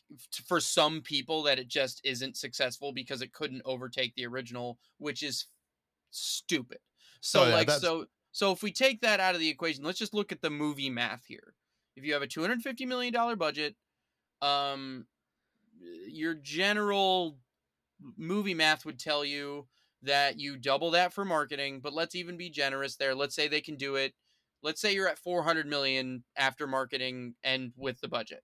for 0.46 0.60
some 0.60 1.02
people 1.02 1.42
that 1.42 1.58
it 1.58 1.68
just 1.68 2.00
isn't 2.04 2.36
successful 2.36 2.92
because 2.92 3.22
it 3.22 3.32
couldn't 3.32 3.62
overtake 3.64 4.14
the 4.14 4.26
original, 4.26 4.78
which 4.98 5.22
is 5.22 5.46
stupid. 6.10 6.78
So 7.20 7.42
Oh, 7.42 7.48
yeah, 7.48 7.54
like 7.54 7.66
that's- 7.66 7.82
so 7.82 8.06
so 8.32 8.52
if 8.52 8.62
we 8.62 8.70
take 8.72 9.00
that 9.00 9.18
out 9.20 9.34
of 9.34 9.40
the 9.40 9.48
equation, 9.48 9.82
let's 9.84 9.98
just 9.98 10.14
look 10.14 10.30
at 10.32 10.42
the 10.42 10.50
movie 10.50 10.90
math 10.90 11.24
here. 11.26 11.54
If 11.96 12.04
you 12.04 12.12
have 12.12 12.22
a 12.22 12.26
250 12.26 12.86
million 12.86 13.12
dollar 13.12 13.36
budget, 13.36 13.76
um 14.42 15.06
your 16.06 16.34
general 16.34 17.38
movie 18.16 18.54
math 18.54 18.84
would 18.84 18.98
tell 18.98 19.24
you 19.24 19.66
that 20.02 20.38
you 20.38 20.56
double 20.56 20.90
that 20.92 21.12
for 21.12 21.24
marketing, 21.24 21.80
but 21.80 21.92
let's 21.92 22.14
even 22.14 22.36
be 22.36 22.50
generous 22.50 22.96
there. 22.96 23.14
Let's 23.14 23.34
say 23.34 23.48
they 23.48 23.60
can 23.60 23.76
do 23.76 23.96
it. 23.96 24.14
Let's 24.62 24.80
say 24.80 24.94
you're 24.94 25.08
at 25.08 25.18
400 25.18 25.66
million 25.66 26.24
after 26.36 26.66
marketing 26.66 27.34
and 27.44 27.72
with 27.76 28.00
the 28.00 28.08
budget. 28.08 28.42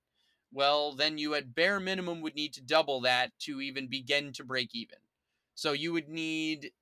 Well, 0.52 0.92
then 0.92 1.18
you 1.18 1.34
at 1.34 1.54
bare 1.54 1.80
minimum 1.80 2.20
would 2.20 2.34
need 2.34 2.52
to 2.54 2.62
double 2.62 3.00
that 3.02 3.32
to 3.40 3.60
even 3.60 3.86
begin 3.86 4.32
to 4.34 4.44
break 4.44 4.70
even. 4.74 4.98
So 5.54 5.72
you 5.72 5.92
would 5.92 6.08
need 6.08 6.72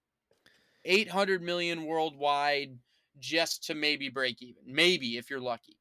800 0.85 1.43
million 1.43 1.85
worldwide 1.85 2.77
just 3.19 3.65
to 3.67 3.75
maybe 3.75 4.09
break 4.09 4.43
even. 4.43 4.63
Maybe 4.67 5.17
if 5.17 5.31
you're 5.31 5.41
lucky. 5.41 5.77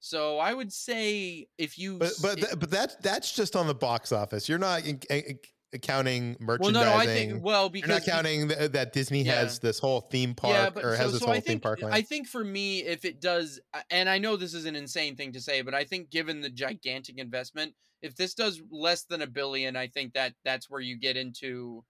So 0.00 0.38
I 0.38 0.54
would 0.54 0.72
say 0.72 1.48
if 1.58 1.78
you 1.78 1.98
But 1.98 2.12
but 2.22 2.36
th- 2.36 2.58
but 2.58 2.70
that 2.70 3.02
that's 3.02 3.32
just 3.32 3.54
on 3.54 3.66
the 3.66 3.74
box 3.74 4.12
office. 4.12 4.48
You're 4.48 4.58
not 4.58 4.86
in, 4.86 5.00
in- 5.10 5.38
accounting 5.72 6.36
well, 6.40 6.58
merchandising. 6.58 6.72
no, 6.74 6.84
no, 6.84 6.96
I 6.96 7.06
think 7.06 7.44
well 7.44 7.68
because 7.68 7.88
You're 7.88 7.98
not 7.98 8.04
counting 8.06 8.48
th- 8.48 8.72
that 8.72 8.92
Disney 8.92 9.22
Yeah. 9.22 9.40
has 9.40 9.58
this 9.58 9.78
whole 9.78 10.00
theme 10.00 10.34
park 10.34 10.76
or 10.82 10.96
has 10.96 11.12
this 11.12 11.22
whole 11.22 11.30
I 11.30 11.34
theme 11.40 11.60
think, 11.60 11.62
park. 11.62 11.82
I 11.84 12.02
think 12.02 12.26
for 12.26 12.44
me, 12.44 12.80
if 12.82 13.04
it 13.04 13.20
does, 13.20 13.60
uh, 13.72 13.82
and 13.90 14.08
I 14.08 14.18
know 14.18 14.36
this 14.36 14.54
is 14.54 14.64
an 14.64 14.76
insane 14.76 15.16
thing 15.16 15.32
to 15.32 15.40
say, 15.40 15.62
but 15.62 15.74
I 15.74 15.84
think 15.84 16.10
given 16.10 16.40
the 16.40 16.50
gigantic 16.50 17.18
investment, 17.18 17.74
if 18.02 18.16
this 18.16 18.34
does 18.34 18.60
less 18.70 19.04
than 19.04 19.22
a 19.22 19.26
billion, 19.26 19.76
I 19.76 19.86
think 19.86 20.14
that 20.14 20.34
that's 20.44 20.68
where 20.70 20.80
you 20.80 20.96
get 20.98 21.16
into 21.16 21.84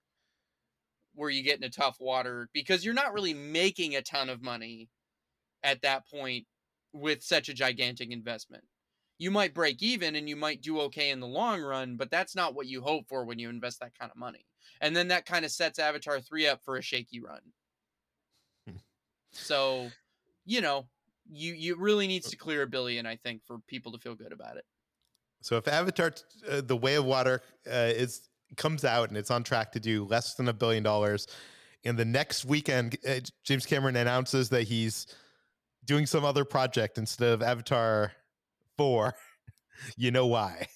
where 1.14 1.30
you 1.30 1.42
get 1.42 1.56
into 1.56 1.70
tough 1.70 1.96
water 2.00 2.48
because 2.52 2.84
you're 2.84 2.94
not 2.94 3.12
really 3.12 3.34
making 3.34 3.96
a 3.96 4.02
ton 4.02 4.28
of 4.28 4.42
money 4.42 4.88
at 5.62 5.82
that 5.82 6.08
point 6.08 6.46
with 6.92 7.22
such 7.22 7.48
a 7.48 7.54
gigantic 7.54 8.10
investment. 8.10 8.64
You 9.20 9.30
might 9.30 9.52
break 9.52 9.82
even 9.82 10.16
and 10.16 10.26
you 10.26 10.34
might 10.34 10.62
do 10.62 10.80
okay 10.80 11.10
in 11.10 11.20
the 11.20 11.26
long 11.26 11.60
run, 11.60 11.96
but 11.96 12.10
that's 12.10 12.34
not 12.34 12.54
what 12.54 12.66
you 12.66 12.80
hope 12.80 13.06
for 13.06 13.26
when 13.26 13.38
you 13.38 13.50
invest 13.50 13.78
that 13.80 13.92
kind 13.96 14.10
of 14.10 14.16
money. 14.16 14.46
And 14.80 14.96
then 14.96 15.08
that 15.08 15.26
kind 15.26 15.44
of 15.44 15.50
sets 15.50 15.78
Avatar 15.78 16.20
3 16.20 16.48
up 16.48 16.64
for 16.64 16.78
a 16.78 16.82
shaky 16.82 17.20
run. 17.20 17.40
Hmm. 18.66 18.76
So, 19.30 19.90
you 20.46 20.62
know, 20.62 20.86
you 21.30 21.52
you 21.52 21.76
really 21.76 22.06
needs 22.06 22.30
to 22.30 22.36
clear 22.38 22.62
a 22.62 22.66
billion, 22.66 23.04
I 23.04 23.16
think, 23.16 23.42
for 23.46 23.58
people 23.68 23.92
to 23.92 23.98
feel 23.98 24.14
good 24.14 24.32
about 24.32 24.56
it. 24.56 24.64
So 25.42 25.58
if 25.58 25.68
Avatar: 25.68 26.12
uh, 26.50 26.62
The 26.62 26.76
Way 26.76 26.94
of 26.94 27.04
Water 27.04 27.42
uh, 27.70 27.92
is 27.94 28.30
comes 28.56 28.86
out 28.86 29.10
and 29.10 29.18
it's 29.18 29.30
on 29.30 29.44
track 29.44 29.70
to 29.72 29.80
do 29.80 30.06
less 30.06 30.34
than 30.34 30.48
a 30.48 30.52
billion 30.54 30.82
dollars, 30.82 31.26
and 31.84 31.98
the 31.98 32.06
next 32.06 32.46
weekend 32.46 32.96
uh, 33.06 33.20
James 33.44 33.66
Cameron 33.66 33.96
announces 33.96 34.48
that 34.48 34.62
he's 34.62 35.14
doing 35.84 36.06
some 36.06 36.24
other 36.24 36.46
project 36.46 36.96
instead 36.96 37.32
of 37.32 37.42
Avatar 37.42 38.12
Four, 38.80 39.14
you 39.98 40.10
know 40.10 40.26
why? 40.26 40.66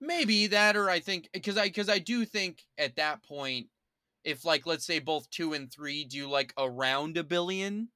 Maybe 0.00 0.48
that, 0.48 0.76
or 0.76 0.90
I 0.90 0.98
think 0.98 1.28
because 1.32 1.56
I 1.56 1.66
because 1.66 1.88
I 1.88 2.00
do 2.00 2.24
think 2.24 2.64
at 2.76 2.96
that 2.96 3.22
point, 3.22 3.68
if 4.24 4.44
like 4.44 4.66
let's 4.66 4.84
say 4.84 4.98
both 4.98 5.30
two 5.30 5.52
and 5.52 5.70
three 5.70 6.02
do 6.02 6.28
like 6.28 6.52
around 6.58 7.16
a 7.16 7.22
billion, 7.22 7.90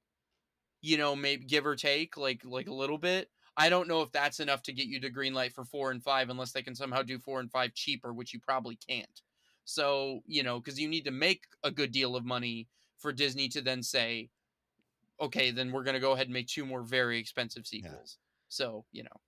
you 0.81 0.97
know, 0.97 1.13
maybe 1.13 1.43
give 1.43 1.65
or 1.65 1.75
take, 1.75 2.15
like 2.15 2.45
like 2.45 2.67
a 2.67 2.73
little 2.73 2.97
bit. 2.97 3.29
I 3.57 3.67
don't 3.67 3.89
know 3.89 4.01
if 4.01 4.13
that's 4.13 4.39
enough 4.39 4.63
to 4.63 4.71
get 4.71 4.87
you 4.87 5.01
to 5.01 5.09
green 5.09 5.33
light 5.33 5.51
for 5.51 5.65
four 5.65 5.91
and 5.91 6.01
five, 6.01 6.29
unless 6.29 6.53
they 6.53 6.61
can 6.61 6.73
somehow 6.73 7.01
do 7.01 7.19
four 7.19 7.41
and 7.41 7.51
five 7.51 7.73
cheaper, 7.73 8.13
which 8.13 8.33
you 8.33 8.39
probably 8.39 8.77
can't. 8.87 9.21
So 9.65 10.21
you 10.25 10.43
know, 10.43 10.61
because 10.61 10.79
you 10.79 10.87
need 10.87 11.03
to 11.03 11.11
make 11.11 11.43
a 11.65 11.71
good 11.71 11.91
deal 11.91 12.15
of 12.15 12.23
money 12.23 12.69
for 12.97 13.11
Disney 13.11 13.49
to 13.49 13.61
then 13.61 13.83
say, 13.83 14.29
okay, 15.19 15.51
then 15.51 15.73
we're 15.73 15.83
gonna 15.83 15.99
go 15.99 16.13
ahead 16.13 16.27
and 16.27 16.33
make 16.33 16.47
two 16.47 16.65
more 16.65 16.83
very 16.83 17.19
expensive 17.19 17.67
sequels. 17.67 18.19
So 18.47 18.85
you 18.93 19.03
know, 19.03 19.19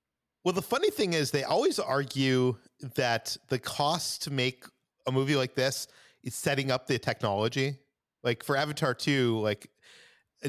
Well, 0.45 0.53
the 0.53 0.61
funny 0.61 0.91
thing 0.91 1.13
is, 1.13 1.31
they 1.31 1.43
always 1.43 1.79
argue 1.79 2.55
that 2.95 3.35
the 3.49 3.57
cost 3.57 4.21
to 4.23 4.31
make 4.31 4.63
a 5.07 5.11
movie 5.11 5.35
like 5.35 5.55
this 5.55 5.87
is 6.23 6.35
setting 6.35 6.69
up 6.69 6.85
the 6.85 6.99
technology. 6.99 7.79
Like 8.23 8.43
for 8.43 8.55
Avatar 8.55 8.93
2, 8.93 9.39
like 9.39 9.67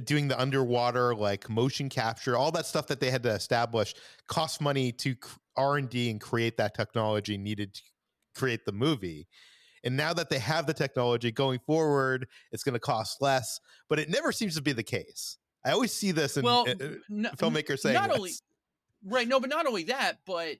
doing 0.05 0.29
the 0.29 0.39
underwater 0.39 1.15
like 1.15 1.49
motion 1.49 1.89
capture, 1.89 2.37
all 2.37 2.51
that 2.53 2.67
stuff 2.67 2.87
that 2.89 3.01
they 3.01 3.11
had 3.11 3.23
to 3.23 3.31
establish 3.31 3.95
cost 4.29 4.61
money 4.61 4.93
to 4.93 5.17
R&D 5.57 6.11
and 6.11 6.21
create 6.21 6.59
that 6.59 6.75
technology 6.75 7.39
needed 7.39 7.73
to 7.75 7.83
create 8.35 8.67
the 8.67 8.73
movie. 8.73 9.27
And 9.83 9.97
now 9.97 10.13
that 10.13 10.29
they 10.29 10.39
have 10.41 10.67
the 10.67 10.75
technology 10.75 11.33
going 11.33 11.61
forward, 11.61 12.29
it's 12.53 12.65
going 12.65 12.75
to 12.75 12.81
cost 12.81 13.23
less, 13.23 13.61
but 13.89 13.99
it 13.99 14.11
never 14.11 14.31
seems 14.31 14.57
to 14.57 14.63
be 14.63 14.73
the 14.73 14.83
case. 14.83 15.39
I 15.65 15.71
always 15.71 15.93
see 15.93 16.13
this 16.13 16.37
in 16.37 16.45
well, 16.45 16.67
uh, 16.69 16.73
uh, 16.73 16.89
n- 17.11 17.31
filmmakers 17.37 17.79
saying 17.79 17.95
not 17.95 18.11
only 18.11 18.33
Right. 19.07 19.29
No, 19.29 19.39
but 19.39 19.51
not 19.51 19.67
only 19.67 19.85
that, 19.85 20.19
but 20.27 20.57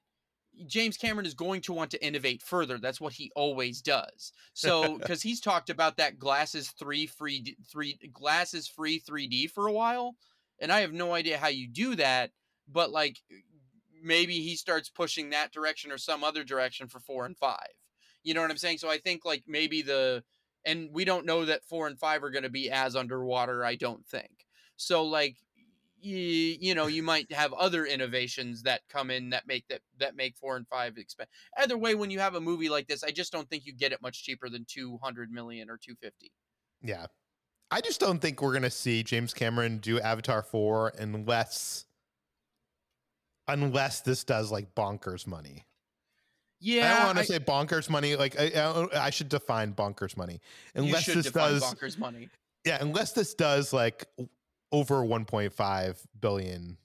James 0.67 0.97
Cameron 0.97 1.27
is 1.27 1.35
going 1.35 1.61
to 1.63 1.73
want 1.73 1.91
to 1.91 2.05
innovate 2.05 2.43
further. 2.43 2.79
That's 2.79 3.01
what 3.01 3.13
he 3.13 3.31
always 3.35 3.83
does. 3.83 4.33
So, 4.55 4.99
because 4.99 5.23
he's 5.23 5.41
talked 5.41 5.69
about 5.69 5.97
that 5.97 6.19
glasses 6.19 6.71
three 6.71 7.07
free 7.07 7.57
three 7.71 7.99
glasses 8.13 8.67
free 8.67 9.01
3D 9.01 9.51
for 9.51 9.67
a 9.67 9.73
while, 9.73 10.17
and 10.61 10.73
I 10.73 10.81
have 10.81 10.93
no 10.93 11.13
idea 11.13 11.39
how 11.39 11.49
you 11.49 11.69
do 11.69 11.97
that. 11.97 12.31
But 12.69 12.91
like, 12.91 13.19
uh, 13.31 13.37
maybe 14.03 14.41
he 14.41 14.57
starts 14.57 14.89
pushing 14.89 15.31
that 15.31 15.53
direction 15.53 15.93
or 15.93 15.99
some 15.99 16.25
other 16.25 16.45
direction 16.45 16.89
for 16.89 17.01
four 17.01 17.27
and 17.27 17.37
five. 17.37 17.75
You 18.23 18.35
know 18.35 18.41
what 18.41 18.51
I'm 18.51 18.57
saying? 18.57 18.79
So 18.79 18.89
I 18.89 18.99
think 18.99 19.25
like 19.25 19.45
maybe 19.47 19.83
the 19.83 20.23
and 20.65 20.91
we 20.93 21.05
don't 21.05 21.27
know 21.27 21.45
that 21.45 21.65
four 21.65 21.87
and 21.87 21.99
five 21.99 22.25
are 22.25 22.31
going 22.31 22.43
to 22.43 22.51
be 22.51 22.71
as 22.71 22.97
underwater. 22.97 23.65
I 23.65 23.77
don't 23.77 24.07
think 24.07 24.47
so. 24.77 25.05
Like 25.05 25.37
you, 26.07 26.57
you 26.61 26.75
know 26.75 26.87
you 26.87 27.03
might 27.03 27.31
have 27.33 27.53
other 27.55 27.85
innovations 27.85 28.63
that 28.63 28.83
come 28.89 29.11
in 29.11 29.31
that 29.31 29.47
make 29.47 29.67
that 29.69 29.81
that 29.99 30.15
make 30.15 30.37
four 30.37 30.57
and 30.57 30.67
five 30.69 30.97
expensive. 30.97 31.33
Either 31.59 31.77
way, 31.77 31.95
when 31.95 32.11
you 32.11 32.21
have 32.21 32.37
a 32.37 32.41
movie 32.41 32.69
like 32.69 32.87
this, 32.87 33.03
I 33.03 33.11
just 33.11 33.33
don't 33.33 33.49
think 33.51 33.67
you 33.67 33.73
get 33.73 33.93
it 33.93 34.01
much 34.01 34.23
cheaper 34.23 34.49
than 34.49 34.65
two 34.69 34.99
hundred 35.03 35.31
million 35.31 35.69
or 35.69 35.77
two 35.77 35.95
fifty. 36.01 36.31
Yeah, 36.83 37.07
I 37.71 37.81
just 37.81 37.99
don't 37.99 38.21
think 38.21 38.41
we're 38.41 38.53
gonna 38.53 38.71
see 38.71 39.03
James 39.03 39.35
Cameron 39.35 39.79
do 39.79 40.01
Avatar 40.01 40.43
four 40.43 40.93
unless 40.99 41.87
unless 43.49 44.01
this 44.01 44.23
does 44.23 44.53
like 44.53 44.75
bonkers 44.75 45.27
money. 45.27 45.67
Yeah, 46.61 46.93
I 46.93 46.97
don't 46.97 47.07
want 47.07 47.19
to 47.19 47.25
say 47.25 47.39
bonkers 47.39 47.91
money. 47.91 48.17
Like 48.17 48.39
I, 48.39 48.87
I, 48.95 49.11
should 49.11 49.29
define 49.29 49.75
bonkers 49.75 50.17
money. 50.17 50.41
Unless 50.75 51.07
this 51.07 51.31
does 51.31 51.63
bonkers 51.63 51.99
money. 51.99 52.29
Yeah, 52.65 52.79
unless 52.81 53.13
this 53.13 53.35
does 53.35 53.73
like 53.73 54.07
over 54.73 54.97
1.5 54.97 55.99
billion 56.21 56.77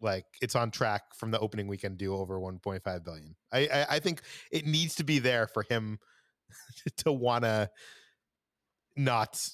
like 0.00 0.24
it's 0.40 0.54
on 0.54 0.70
track 0.70 1.14
from 1.14 1.30
the 1.30 1.38
opening 1.40 1.66
weekend 1.66 1.98
do 1.98 2.14
over 2.14 2.38
1.5 2.38 3.04
billion. 3.04 3.34
I, 3.52 3.58
I, 3.60 3.86
I 3.90 3.98
think 3.98 4.22
it 4.52 4.66
needs 4.66 4.94
to 4.96 5.04
be 5.04 5.18
there 5.18 5.46
for 5.46 5.62
him 5.62 5.98
to 6.98 7.12
want 7.12 7.44
to 7.44 7.70
not 8.96 9.48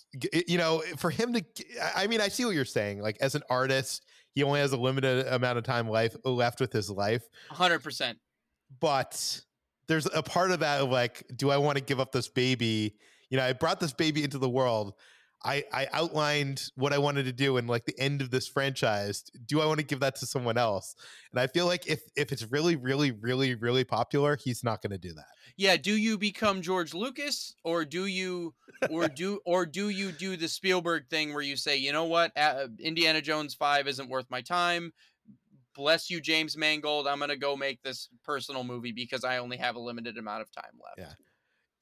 you 0.46 0.56
know 0.56 0.82
for 0.96 1.10
him 1.10 1.34
to 1.34 1.44
i 1.94 2.06
mean 2.06 2.18
i 2.18 2.28
see 2.28 2.44
what 2.44 2.54
you're 2.54 2.64
saying. 2.64 3.00
Like 3.00 3.18
as 3.20 3.34
an 3.34 3.42
artist 3.50 4.06
he 4.34 4.42
only 4.42 4.60
has 4.60 4.72
a 4.72 4.76
limited 4.76 5.26
amount 5.28 5.58
of 5.58 5.64
time 5.64 5.88
life 5.88 6.16
uh, 6.24 6.30
left 6.30 6.60
with 6.60 6.72
his 6.72 6.90
life. 6.90 7.28
100% 7.50 8.16
but 8.80 9.40
there's 9.86 10.06
a 10.14 10.22
part 10.22 10.50
of 10.50 10.60
that 10.60 10.80
of 10.80 10.90
like 10.90 11.24
do 11.36 11.50
i 11.50 11.56
want 11.56 11.76
to 11.78 11.84
give 11.84 12.00
up 12.00 12.12
this 12.12 12.28
baby? 12.28 12.96
You 13.28 13.38
know 13.38 13.44
i 13.44 13.52
brought 13.52 13.80
this 13.80 13.92
baby 13.92 14.24
into 14.24 14.38
the 14.38 14.48
world 14.48 14.94
I, 15.44 15.64
I 15.72 15.88
outlined 15.92 16.70
what 16.74 16.94
I 16.94 16.98
wanted 16.98 17.24
to 17.26 17.32
do 17.32 17.58
in 17.58 17.66
like 17.66 17.84
the 17.84 17.98
end 17.98 18.22
of 18.22 18.30
this 18.30 18.48
franchise. 18.48 19.24
Do 19.46 19.60
I 19.60 19.66
want 19.66 19.78
to 19.78 19.84
give 19.84 20.00
that 20.00 20.16
to 20.16 20.26
someone 20.26 20.56
else? 20.56 20.96
And 21.32 21.38
I 21.38 21.46
feel 21.46 21.66
like 21.66 21.86
if 21.86 22.00
if 22.16 22.32
it's 22.32 22.50
really, 22.50 22.76
really, 22.76 23.10
really, 23.10 23.54
really 23.54 23.84
popular, 23.84 24.38
he's 24.42 24.64
not 24.64 24.80
going 24.80 24.92
to 24.92 24.98
do 24.98 25.12
that. 25.12 25.26
Yeah. 25.56 25.76
Do 25.76 25.96
you 25.96 26.16
become 26.16 26.62
George 26.62 26.94
Lucas, 26.94 27.54
or 27.62 27.84
do 27.84 28.06
you, 28.06 28.54
or 28.90 29.06
do, 29.08 29.40
or 29.44 29.66
do 29.66 29.90
you 29.90 30.10
do 30.12 30.36
the 30.36 30.48
Spielberg 30.48 31.08
thing 31.08 31.32
where 31.34 31.42
you 31.42 31.56
say, 31.56 31.76
you 31.76 31.92
know 31.92 32.04
what, 32.04 32.32
uh, 32.36 32.68
Indiana 32.80 33.20
Jones 33.20 33.54
Five 33.54 33.86
isn't 33.86 34.08
worth 34.08 34.30
my 34.30 34.40
time. 34.40 34.92
Bless 35.76 36.08
you, 36.08 36.20
James 36.20 36.56
Mangold. 36.56 37.06
I'm 37.06 37.18
gonna 37.20 37.36
go 37.36 37.54
make 37.54 37.82
this 37.82 38.08
personal 38.24 38.64
movie 38.64 38.92
because 38.92 39.24
I 39.24 39.38
only 39.38 39.58
have 39.58 39.76
a 39.76 39.80
limited 39.80 40.16
amount 40.16 40.42
of 40.42 40.50
time 40.50 40.72
left. 40.82 40.98
Yeah. 40.98 41.14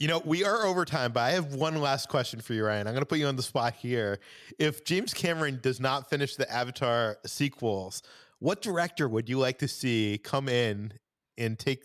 You 0.03 0.09
know, 0.09 0.21
we 0.25 0.43
are 0.43 0.67
over 0.67 0.85
time, 0.85 1.13
but 1.13 1.21
I 1.21 1.31
have 1.31 1.55
one 1.55 1.77
last 1.77 2.09
question 2.09 2.41
for 2.41 2.55
you, 2.55 2.65
Ryan. 2.65 2.89
I'm 2.89 2.93
going 2.93 3.03
to 3.03 3.07
put 3.07 3.21
you 3.21 3.27
on 3.29 3.37
the 3.37 3.43
spot 3.45 3.75
here. 3.75 4.19
If 4.59 4.83
James 4.83 5.15
Cameron 5.15 5.61
does 5.63 5.79
not 5.79 6.11
finish 6.11 6.35
the 6.35 6.53
Avatar 6.53 7.19
sequels, 7.25 8.03
what 8.41 8.63
director 8.63 9.09
would 9.09 9.29
you 9.29 9.39
like 9.39 9.59
to 9.59 9.69
see 9.69 10.19
come 10.25 10.49
in 10.49 10.93
and 11.39 11.57
take 11.57 11.85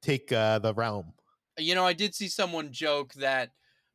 take 0.00 0.30
uh, 0.30 0.60
the 0.60 0.72
realm? 0.74 1.12
You 1.58 1.74
know, 1.74 1.84
I 1.84 1.92
did 1.92 2.14
see 2.14 2.28
someone 2.28 2.70
joke 2.70 3.14
that 3.14 3.50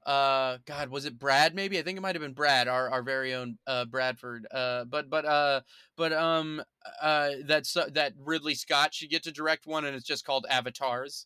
uh 0.06 0.60
god 0.68 0.89
was 0.89 1.06
it 1.06 1.18
brad 1.18 1.56
maybe 1.56 1.80
i 1.80 1.82
think 1.82 1.97
it 1.97 2.01
might 2.01 2.14
have 2.14 2.22
been 2.22 2.32
brad 2.32 2.68
our 2.68 2.91
our 2.91 3.01
very 3.01 3.34
own 3.34 3.58
uh 3.66 3.86
bradford 3.86 4.45
uh 4.51 4.86
but 4.86 5.10
but 5.10 5.26
uh 5.26 5.60
but 5.97 6.14
um 6.14 6.62
uh 7.01 7.32
that's 7.45 7.76
uh, 7.76 7.89
that 7.91 8.14
ridley 8.24 8.53
scott 8.53 8.93
should 8.93 9.10
get 9.10 9.24
to 9.24 9.32
direct 9.32 9.66
one 9.66 9.84
and 9.84 9.95
it's 9.95 10.06
just 10.06 10.24
called 10.24 10.45
avatars 10.47 11.26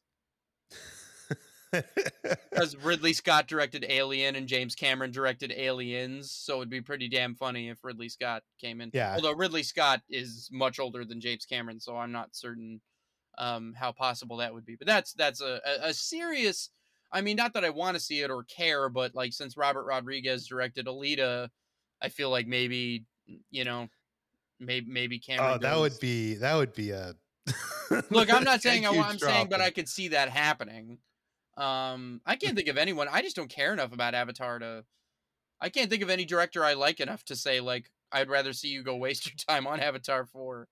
because 1.71 2.75
Ridley 2.77 3.13
Scott 3.13 3.47
directed 3.47 3.85
Alien 3.87 4.35
and 4.35 4.47
James 4.47 4.75
Cameron 4.75 5.11
directed 5.11 5.53
Aliens, 5.55 6.31
so 6.31 6.57
it'd 6.57 6.69
be 6.69 6.81
pretty 6.81 7.09
damn 7.09 7.35
funny 7.35 7.69
if 7.69 7.83
Ridley 7.83 8.09
Scott 8.09 8.43
came 8.59 8.81
in. 8.81 8.91
Yeah. 8.93 9.15
Although 9.15 9.33
Ridley 9.33 9.63
Scott 9.63 10.01
is 10.09 10.49
much 10.51 10.79
older 10.79 11.05
than 11.05 11.21
James 11.21 11.45
Cameron, 11.45 11.79
so 11.79 11.97
I'm 11.97 12.11
not 12.11 12.29
certain 12.35 12.81
um, 13.37 13.73
how 13.77 13.91
possible 13.91 14.37
that 14.37 14.53
would 14.53 14.65
be. 14.65 14.75
But 14.75 14.87
that's 14.87 15.13
that's 15.13 15.41
a, 15.41 15.59
a, 15.65 15.89
a 15.89 15.93
serious. 15.93 16.69
I 17.11 17.21
mean, 17.21 17.37
not 17.37 17.53
that 17.53 17.65
I 17.65 17.69
want 17.71 17.95
to 17.95 17.99
see 17.99 18.21
it 18.21 18.29
or 18.29 18.43
care, 18.43 18.89
but 18.89 19.15
like 19.15 19.33
since 19.33 19.57
Robert 19.57 19.85
Rodriguez 19.85 20.47
directed 20.47 20.85
Alita, 20.85 21.49
I 22.01 22.09
feel 22.09 22.29
like 22.29 22.47
maybe 22.47 23.05
you 23.51 23.63
know, 23.63 23.87
maybe 24.59 24.89
maybe 24.89 25.19
Cameron. 25.19 25.53
Oh, 25.55 25.57
that 25.57 25.77
would 25.77 25.99
be 25.99 26.35
that 26.35 26.55
would 26.55 26.73
be 26.73 26.91
a. 26.91 27.15
Look, 28.09 28.31
I'm 28.31 28.43
not 28.43 28.61
saying 28.63 28.85
I, 28.85 28.91
want. 28.91 29.09
I'm 29.09 29.19
saying, 29.19 29.47
but 29.49 29.61
I 29.61 29.71
could 29.71 29.89
see 29.89 30.09
that 30.09 30.29
happening. 30.29 30.99
Um, 31.59 32.21
I 32.25 32.35
can't 32.35 32.55
think 32.55 32.69
of 32.69 32.77
anyone. 32.77 33.07
I 33.11 33.21
just 33.21 33.35
don't 33.35 33.49
care 33.49 33.73
enough 33.73 33.91
about 33.93 34.15
Avatar 34.15 34.59
to. 34.59 34.85
I 35.61 35.69
can't 35.69 35.89
think 35.89 36.01
of 36.01 36.09
any 36.09 36.23
director 36.23 36.63
I 36.63 36.73
like 36.73 36.99
enough 36.99 37.25
to 37.25 37.35
say 37.35 37.59
like 37.59 37.91
I'd 38.11 38.29
rather 38.29 38.53
see 38.53 38.69
you 38.69 38.81
go 38.81 38.95
waste 38.95 39.25
your 39.27 39.35
time 39.47 39.67
on 39.67 39.79
Avatar 39.79 40.25
four. 40.25 40.67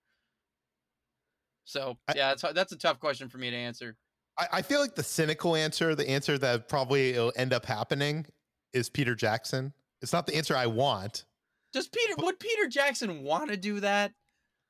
So 1.65 1.97
yeah, 2.15 2.29
that's 2.29 2.53
that's 2.53 2.71
a 2.71 2.77
tough 2.77 2.99
question 2.99 3.27
for 3.27 3.37
me 3.37 3.49
to 3.49 3.55
answer. 3.55 3.97
I, 4.39 4.47
I 4.53 4.61
feel 4.61 4.79
like 4.79 4.95
the 4.95 5.03
cynical 5.03 5.55
answer, 5.55 5.93
the 5.95 6.09
answer 6.09 6.37
that 6.37 6.69
probably 6.69 7.13
will 7.13 7.33
end 7.35 7.53
up 7.53 7.65
happening, 7.65 8.25
is 8.71 8.89
Peter 8.89 9.15
Jackson. 9.15 9.73
It's 10.01 10.13
not 10.13 10.27
the 10.27 10.35
answer 10.35 10.55
I 10.55 10.67
want. 10.67 11.25
Does 11.73 11.87
Peter 11.87 12.13
would 12.19 12.39
Peter 12.39 12.67
Jackson 12.67 13.23
want 13.23 13.49
to 13.49 13.57
do 13.57 13.81
that? 13.81 14.13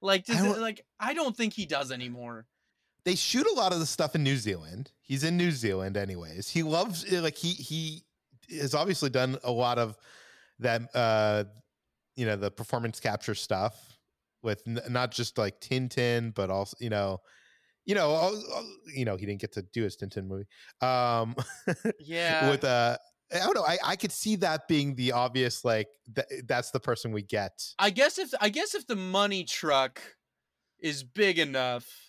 Like, 0.01 0.25
does 0.25 0.41
I 0.41 0.47
it, 0.47 0.57
like 0.57 0.83
I 0.99 1.13
don't 1.13 1.37
think 1.37 1.53
he 1.53 1.67
does 1.67 1.91
anymore 1.91 2.47
they 3.07 3.15
shoot 3.15 3.47
a 3.47 3.53
lot 3.53 3.71
of 3.71 3.79
the 3.79 3.85
stuff 3.85 4.15
in 4.15 4.23
New 4.23 4.35
Zealand. 4.35 4.91
He's 5.01 5.23
in 5.23 5.37
New 5.37 5.51
Zealand 5.51 5.95
anyways. 5.95 6.49
He 6.49 6.61
loves 6.61 7.05
eh, 7.09 7.21
like 7.21 7.37
he 7.37 7.53
he 7.53 8.03
has 8.59 8.75
obviously 8.75 9.09
done 9.09 9.37
a 9.45 9.51
lot 9.51 9.79
of 9.79 9.97
that 10.59 10.81
uh 10.93 11.45
you 12.17 12.25
know 12.25 12.35
the 12.35 12.51
performance 12.51 12.99
capture 12.99 13.33
stuff 13.33 13.97
with 14.43 14.61
n- 14.67 14.81
not 14.89 15.11
just 15.11 15.37
like 15.37 15.61
Tintin 15.61 16.33
but 16.35 16.49
also 16.49 16.75
you 16.81 16.89
know 16.89 17.21
you 17.85 17.95
know 17.95 18.37
you 18.93 19.05
know 19.05 19.15
he 19.15 19.25
didn't 19.25 19.39
get 19.39 19.53
to 19.53 19.61
do 19.61 19.83
his 19.83 19.95
Tintin 19.95 20.27
movie. 20.27 20.47
Um 20.81 21.33
yeah. 22.01 22.49
with 22.49 22.65
uh 22.65 22.97
I 23.33 23.39
don't 23.39 23.55
know. 23.55 23.65
I, 23.65 23.77
I 23.83 23.95
could 23.95 24.11
see 24.11 24.35
that 24.37 24.69
being 24.69 24.95
the 24.95 25.11
obvious, 25.11 25.65
like 25.65 25.89
th- 26.15 26.43
that's 26.45 26.71
the 26.71 26.79
person 26.79 27.11
we 27.11 27.21
get. 27.21 27.51
I 27.77 27.89
guess 27.89 28.17
if 28.17 28.33
I 28.39 28.47
guess 28.47 28.73
if 28.73 28.87
the 28.87 28.95
money 28.95 29.43
truck 29.43 30.01
is 30.79 31.03
big 31.03 31.37
enough, 31.37 32.06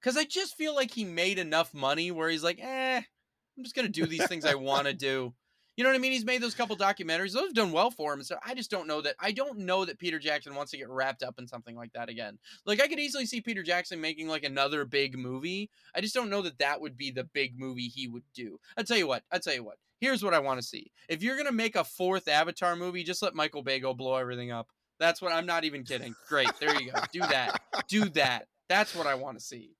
because 0.00 0.16
I 0.16 0.24
just 0.24 0.56
feel 0.56 0.74
like 0.74 0.90
he 0.92 1.04
made 1.04 1.38
enough 1.38 1.74
money 1.74 2.10
where 2.10 2.28
he's 2.28 2.44
like, 2.44 2.58
eh, 2.60 2.96
I'm 2.98 3.64
just 3.64 3.74
gonna 3.74 3.88
do 3.88 4.06
these 4.06 4.26
things 4.26 4.44
I 4.44 4.54
want 4.54 4.86
to 4.86 4.94
do. 4.94 5.34
You 5.76 5.84
know 5.84 5.90
what 5.90 5.96
I 5.96 6.00
mean? 6.00 6.10
He's 6.10 6.24
made 6.24 6.42
those 6.42 6.56
couple 6.56 6.76
documentaries; 6.76 7.32
those 7.34 7.46
have 7.46 7.54
done 7.54 7.70
well 7.70 7.92
for 7.92 8.12
him. 8.12 8.22
So 8.24 8.36
I 8.44 8.54
just 8.54 8.68
don't 8.68 8.88
know 8.88 9.00
that. 9.02 9.14
I 9.20 9.30
don't 9.30 9.60
know 9.60 9.84
that 9.84 10.00
Peter 10.00 10.18
Jackson 10.18 10.56
wants 10.56 10.72
to 10.72 10.76
get 10.76 10.88
wrapped 10.88 11.22
up 11.22 11.38
in 11.38 11.46
something 11.46 11.76
like 11.76 11.92
that 11.92 12.08
again. 12.08 12.36
Like 12.66 12.80
I 12.80 12.88
could 12.88 12.98
easily 12.98 13.26
see 13.26 13.40
Peter 13.40 13.62
Jackson 13.62 14.00
making 14.00 14.26
like 14.26 14.42
another 14.42 14.84
big 14.84 15.16
movie. 15.16 15.70
I 15.94 16.00
just 16.00 16.14
don't 16.14 16.30
know 16.30 16.42
that 16.42 16.58
that 16.58 16.80
would 16.80 16.96
be 16.96 17.12
the 17.12 17.24
big 17.32 17.58
movie 17.60 17.86
he 17.86 18.08
would 18.08 18.24
do. 18.34 18.58
I'll 18.76 18.82
tell 18.82 18.96
you 18.96 19.06
what. 19.06 19.22
I'll 19.30 19.38
tell 19.38 19.54
you 19.54 19.62
what. 19.62 19.76
Here's 20.00 20.24
what 20.24 20.34
I 20.34 20.40
want 20.40 20.60
to 20.60 20.66
see. 20.66 20.90
If 21.08 21.22
you're 21.22 21.36
gonna 21.36 21.52
make 21.52 21.76
a 21.76 21.84
fourth 21.84 22.26
Avatar 22.26 22.74
movie, 22.74 23.04
just 23.04 23.22
let 23.22 23.36
Michael 23.36 23.62
Bay 23.62 23.78
go 23.78 23.94
blow 23.94 24.16
everything 24.16 24.50
up. 24.50 24.68
That's 24.98 25.22
what 25.22 25.32
I'm 25.32 25.46
not 25.46 25.64
even 25.64 25.84
kidding. 25.84 26.16
Great. 26.28 26.50
There 26.58 26.74
you 26.80 26.90
go. 26.90 27.00
Do 27.12 27.20
that. 27.20 27.60
Do 27.88 28.08
that. 28.10 28.48
That's 28.68 28.96
what 28.96 29.06
I 29.06 29.14
want 29.14 29.38
to 29.38 29.44
see 29.44 29.76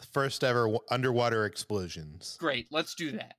the 0.00 0.06
first 0.06 0.42
ever 0.44 0.62
w- 0.62 0.80
underwater 0.90 1.44
explosions. 1.44 2.36
Great, 2.40 2.66
let's 2.70 2.94
do 2.94 3.12
that. 3.12 3.34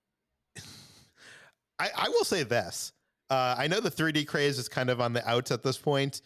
I, 1.80 1.90
I 1.98 2.10
will 2.10 2.24
say 2.24 2.44
this. 2.44 2.92
Uh, 3.30 3.56
I 3.58 3.68
know 3.68 3.80
the 3.80 3.90
3D 3.90 4.28
craze 4.28 4.60
is 4.60 4.68
kind 4.68 4.90
of 4.90 5.02
on 5.02 5.14
the 5.14 5.28
outs 5.28 5.52
at 5.52 5.64
this 5.64 5.78
point, 5.78 6.22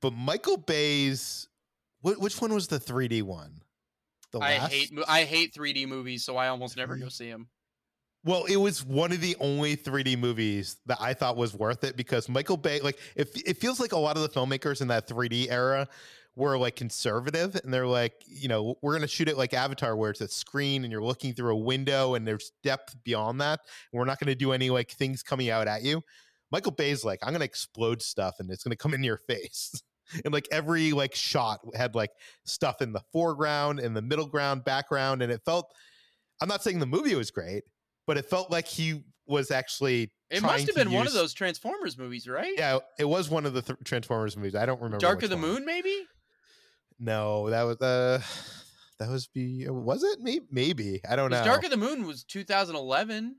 but 0.00 0.12
Michael 0.12 0.56
Bay's 0.56 1.48
wh- 2.02 2.20
which 2.20 2.40
one 2.40 2.52
was 2.52 2.68
the 2.68 2.78
3D 2.78 3.22
one? 3.22 3.62
The 4.32 4.40
I 4.40 4.58
last? 4.58 4.72
hate 4.72 4.92
I 5.08 5.24
hate 5.24 5.54
3D 5.54 5.88
movies, 5.88 6.24
so 6.24 6.36
I 6.36 6.48
almost 6.48 6.76
never 6.76 6.96
go 6.96 7.08
see 7.08 7.30
them. 7.30 7.48
Well, 8.24 8.44
it 8.44 8.56
was 8.56 8.84
one 8.84 9.12
of 9.12 9.20
the 9.20 9.36
only 9.40 9.76
3D 9.76 10.18
movies 10.18 10.76
that 10.86 10.98
I 11.00 11.14
thought 11.14 11.36
was 11.36 11.54
worth 11.54 11.84
it 11.84 11.96
because 11.96 12.28
Michael 12.28 12.56
Bay, 12.56 12.80
like, 12.80 12.98
it, 13.14 13.30
it 13.46 13.56
feels 13.58 13.78
like 13.78 13.92
a 13.92 13.98
lot 13.98 14.16
of 14.16 14.22
the 14.22 14.28
filmmakers 14.28 14.82
in 14.82 14.88
that 14.88 15.08
3D 15.08 15.46
era 15.50 15.88
were 16.38 16.56
like 16.56 16.76
conservative 16.76 17.56
and 17.56 17.74
they're 17.74 17.86
like, 17.86 18.14
you 18.26 18.46
know, 18.48 18.76
we're 18.80 18.92
going 18.92 19.02
to 19.02 19.08
shoot 19.08 19.28
it 19.28 19.36
like 19.36 19.52
Avatar 19.52 19.96
where 19.96 20.10
it's 20.10 20.20
a 20.20 20.28
screen 20.28 20.84
and 20.84 20.92
you're 20.92 21.02
looking 21.02 21.34
through 21.34 21.52
a 21.52 21.58
window 21.58 22.14
and 22.14 22.26
there's 22.26 22.52
depth 22.62 22.96
beyond 23.04 23.40
that. 23.40 23.60
And 23.92 23.98
we're 23.98 24.06
not 24.06 24.20
going 24.20 24.28
to 24.28 24.36
do 24.36 24.52
any 24.52 24.70
like 24.70 24.92
things 24.92 25.22
coming 25.22 25.50
out 25.50 25.66
at 25.66 25.82
you. 25.82 26.00
Michael 26.52 26.72
Bay's 26.72 27.04
like, 27.04 27.18
I'm 27.22 27.30
going 27.30 27.40
to 27.40 27.44
explode 27.44 28.00
stuff 28.00 28.36
and 28.38 28.50
it's 28.50 28.62
going 28.62 28.70
to 28.70 28.76
come 28.76 28.94
in 28.94 29.02
your 29.02 29.18
face. 29.18 29.82
and 30.24 30.32
like 30.32 30.48
every 30.50 30.92
like 30.92 31.14
shot 31.14 31.60
had 31.74 31.94
like 31.94 32.10
stuff 32.44 32.80
in 32.80 32.92
the 32.92 33.02
foreground 33.12 33.80
in 33.80 33.92
the 33.94 34.00
middle 34.00 34.26
ground 34.26 34.64
background 34.64 35.20
and 35.20 35.30
it 35.30 35.42
felt 35.44 35.70
i'm 36.40 36.48
not 36.48 36.62
saying 36.62 36.78
the 36.78 36.86
movie 36.86 37.14
was 37.14 37.30
great 37.30 37.62
but 38.06 38.16
it 38.16 38.24
felt 38.24 38.50
like 38.50 38.66
he 38.66 39.02
was 39.26 39.50
actually 39.50 40.10
It 40.30 40.42
must 40.42 40.66
have 40.66 40.74
been 40.74 40.90
one 40.90 41.06
of 41.06 41.12
those 41.12 41.34
Transformers 41.34 41.98
movies, 41.98 42.26
right? 42.26 42.54
yeah 42.56 42.78
it 42.98 43.04
was 43.04 43.28
one 43.28 43.44
of 43.44 43.52
the 43.52 43.60
th- 43.60 43.78
transformers 43.84 44.34
movies 44.34 44.54
i 44.54 44.64
don't 44.64 44.80
remember 44.80 44.96
Dark 44.98 45.22
of 45.22 45.28
the 45.28 45.36
one. 45.36 45.46
Moon, 45.46 45.66
maybe. 45.66 46.06
No 46.98 47.48
that 47.50 47.62
was 47.62 47.80
uh 47.80 48.20
that 48.98 49.08
was 49.08 49.26
be 49.28 49.68
was 49.68 50.02
it 50.02 50.18
maybe 50.20 50.46
maybe 50.50 51.00
i 51.08 51.14
don't 51.16 51.30
know 51.30 51.44
Dark 51.44 51.64
of 51.64 51.70
the 51.70 51.76
Moon 51.76 52.06
was 52.06 52.24
2011. 52.24 53.36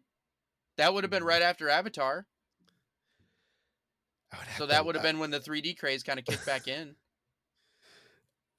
That 0.78 0.93
would 0.93 1.03
have 1.03 1.12
been 1.12 1.24
Mm. 1.24 1.28
right 1.28 1.41
after 1.41 1.68
Avatar. 1.70 2.26
So 4.57 4.68
that 4.68 4.86
would 4.86 4.95
have 4.95 5.03
been 5.03 5.20
when 5.20 5.32
the 5.32 5.39
3D 5.39 5.78
craze 5.78 6.03
kind 6.03 6.20
of 6.20 6.26
kicked 6.26 6.45
back 6.45 6.68
in. 6.68 6.95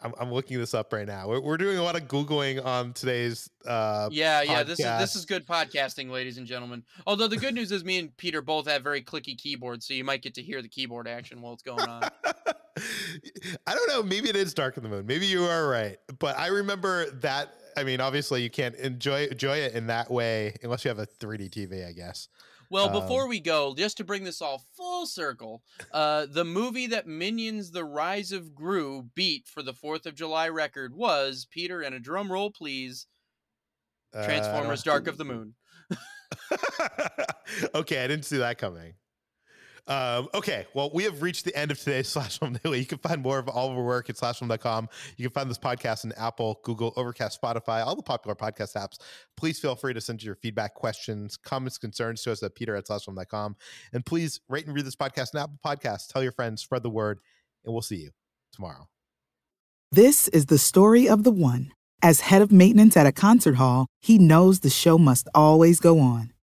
I'm, 0.02 0.12
I'm 0.18 0.32
looking 0.32 0.58
this 0.58 0.72
up 0.72 0.92
right 0.94 1.06
now 1.06 1.28
we're, 1.28 1.40
we're 1.40 1.58
doing 1.58 1.76
a 1.76 1.82
lot 1.82 1.94
of 1.94 2.08
googling 2.08 2.64
on 2.64 2.94
today's 2.94 3.50
uh 3.66 4.08
Yeah, 4.10 4.40
yeah. 4.42 4.62
This 4.62 4.80
is 4.80 4.86
this 4.98 5.14
is 5.16 5.24
good 5.26 5.46
podcasting, 5.46 6.10
ladies 6.10 6.38
and 6.38 6.46
gentlemen. 6.46 6.84
Although 7.06 7.28
the 7.28 7.36
good 7.36 7.54
news 7.54 7.70
is, 7.70 7.84
me 7.84 7.98
and 7.98 8.16
Peter 8.16 8.40
both 8.40 8.66
have 8.66 8.82
very 8.82 9.02
clicky 9.02 9.36
keyboards, 9.36 9.86
so 9.86 9.94
you 9.94 10.04
might 10.04 10.22
get 10.22 10.34
to 10.34 10.42
hear 10.42 10.62
the 10.62 10.68
keyboard 10.68 11.06
action 11.06 11.42
while 11.42 11.52
it's 11.52 11.62
going 11.62 11.86
on. 11.86 12.02
I 13.66 13.74
don't 13.74 13.88
know. 13.88 14.02
Maybe 14.02 14.28
it 14.28 14.36
is 14.36 14.54
Dark 14.54 14.76
in 14.76 14.82
the 14.82 14.88
Moon. 14.88 15.06
Maybe 15.06 15.26
you 15.26 15.44
are 15.44 15.68
right. 15.68 15.96
But 16.18 16.38
I 16.38 16.48
remember 16.48 17.10
that. 17.20 17.54
I 17.76 17.84
mean, 17.84 18.00
obviously, 18.00 18.42
you 18.42 18.50
can't 18.50 18.74
enjoy 18.76 19.26
enjoy 19.26 19.58
it 19.58 19.74
in 19.74 19.86
that 19.88 20.10
way 20.10 20.54
unless 20.62 20.84
you 20.84 20.88
have 20.88 20.98
a 20.98 21.06
3D 21.06 21.50
TV, 21.50 21.86
I 21.86 21.92
guess. 21.92 22.28
Well, 22.70 22.86
Um, 22.86 22.92
before 22.92 23.26
we 23.26 23.40
go, 23.40 23.74
just 23.74 23.96
to 23.96 24.04
bring 24.04 24.22
this 24.22 24.40
all 24.40 24.64
full 24.76 25.04
circle, 25.06 25.62
uh, 25.92 26.26
the 26.30 26.44
movie 26.44 26.86
that 26.88 27.06
Minions: 27.06 27.72
The 27.72 27.84
Rise 27.84 28.30
of 28.32 28.54
Gru 28.54 29.10
beat 29.14 29.48
for 29.48 29.62
the 29.62 29.74
Fourth 29.74 30.06
of 30.06 30.14
July 30.14 30.48
record 30.48 30.94
was 30.94 31.46
Peter, 31.50 31.80
and 31.82 31.94
a 31.94 32.00
drum 32.00 32.30
roll, 32.30 32.50
please. 32.50 33.06
Uh, 34.14 34.24
Transformers: 34.24 34.82
Dark 34.82 35.06
of 35.08 35.18
the 35.18 35.24
Moon. 35.24 35.54
okay, 37.74 38.04
I 38.04 38.06
didn't 38.06 38.24
see 38.24 38.38
that 38.38 38.58
coming. 38.58 38.94
Um, 39.90 40.28
okay, 40.34 40.66
well, 40.72 40.88
we 40.94 41.02
have 41.02 41.20
reached 41.20 41.44
the 41.44 41.54
end 41.56 41.72
of 41.72 41.78
today's 41.78 42.08
Slash 42.12 42.38
Film 42.38 42.56
Daily. 42.62 42.78
You 42.78 42.86
can 42.86 42.98
find 42.98 43.20
more 43.20 43.40
of 43.40 43.48
all 43.48 43.72
of 43.72 43.76
our 43.76 43.82
work 43.82 44.08
at 44.08 44.14
slashfilm.com. 44.14 44.88
You 45.16 45.28
can 45.28 45.34
find 45.34 45.50
this 45.50 45.58
podcast 45.58 46.04
in 46.04 46.12
Apple, 46.12 46.60
Google, 46.62 46.92
Overcast, 46.96 47.42
Spotify, 47.42 47.84
all 47.84 47.96
the 47.96 48.02
popular 48.02 48.36
podcast 48.36 48.76
apps. 48.76 48.98
Please 49.36 49.58
feel 49.58 49.74
free 49.74 49.92
to 49.92 50.00
send 50.00 50.22
your 50.22 50.36
feedback, 50.36 50.74
questions, 50.74 51.36
comments, 51.36 51.76
concerns 51.76 52.22
to 52.22 52.30
us 52.30 52.40
at 52.44 52.54
peter 52.54 52.76
at 52.76 52.86
slashfilm.com. 52.86 53.56
And 53.92 54.06
please 54.06 54.40
rate 54.48 54.66
and 54.66 54.74
read 54.76 54.86
this 54.86 54.94
podcast 54.94 55.34
in 55.34 55.40
Apple 55.40 55.58
Podcasts. 55.64 56.06
Tell 56.06 56.22
your 56.22 56.32
friends, 56.32 56.62
spread 56.62 56.84
the 56.84 56.90
word, 56.90 57.18
and 57.64 57.72
we'll 57.72 57.82
see 57.82 57.96
you 57.96 58.10
tomorrow. 58.52 58.88
This 59.90 60.28
is 60.28 60.46
the 60.46 60.58
story 60.58 61.08
of 61.08 61.24
the 61.24 61.32
one. 61.32 61.72
As 62.00 62.20
head 62.20 62.42
of 62.42 62.52
maintenance 62.52 62.96
at 62.96 63.06
a 63.06 63.12
concert 63.12 63.56
hall, 63.56 63.88
he 64.00 64.18
knows 64.18 64.60
the 64.60 64.70
show 64.70 64.98
must 64.98 65.28
always 65.34 65.80
go 65.80 65.98
on. 65.98 66.32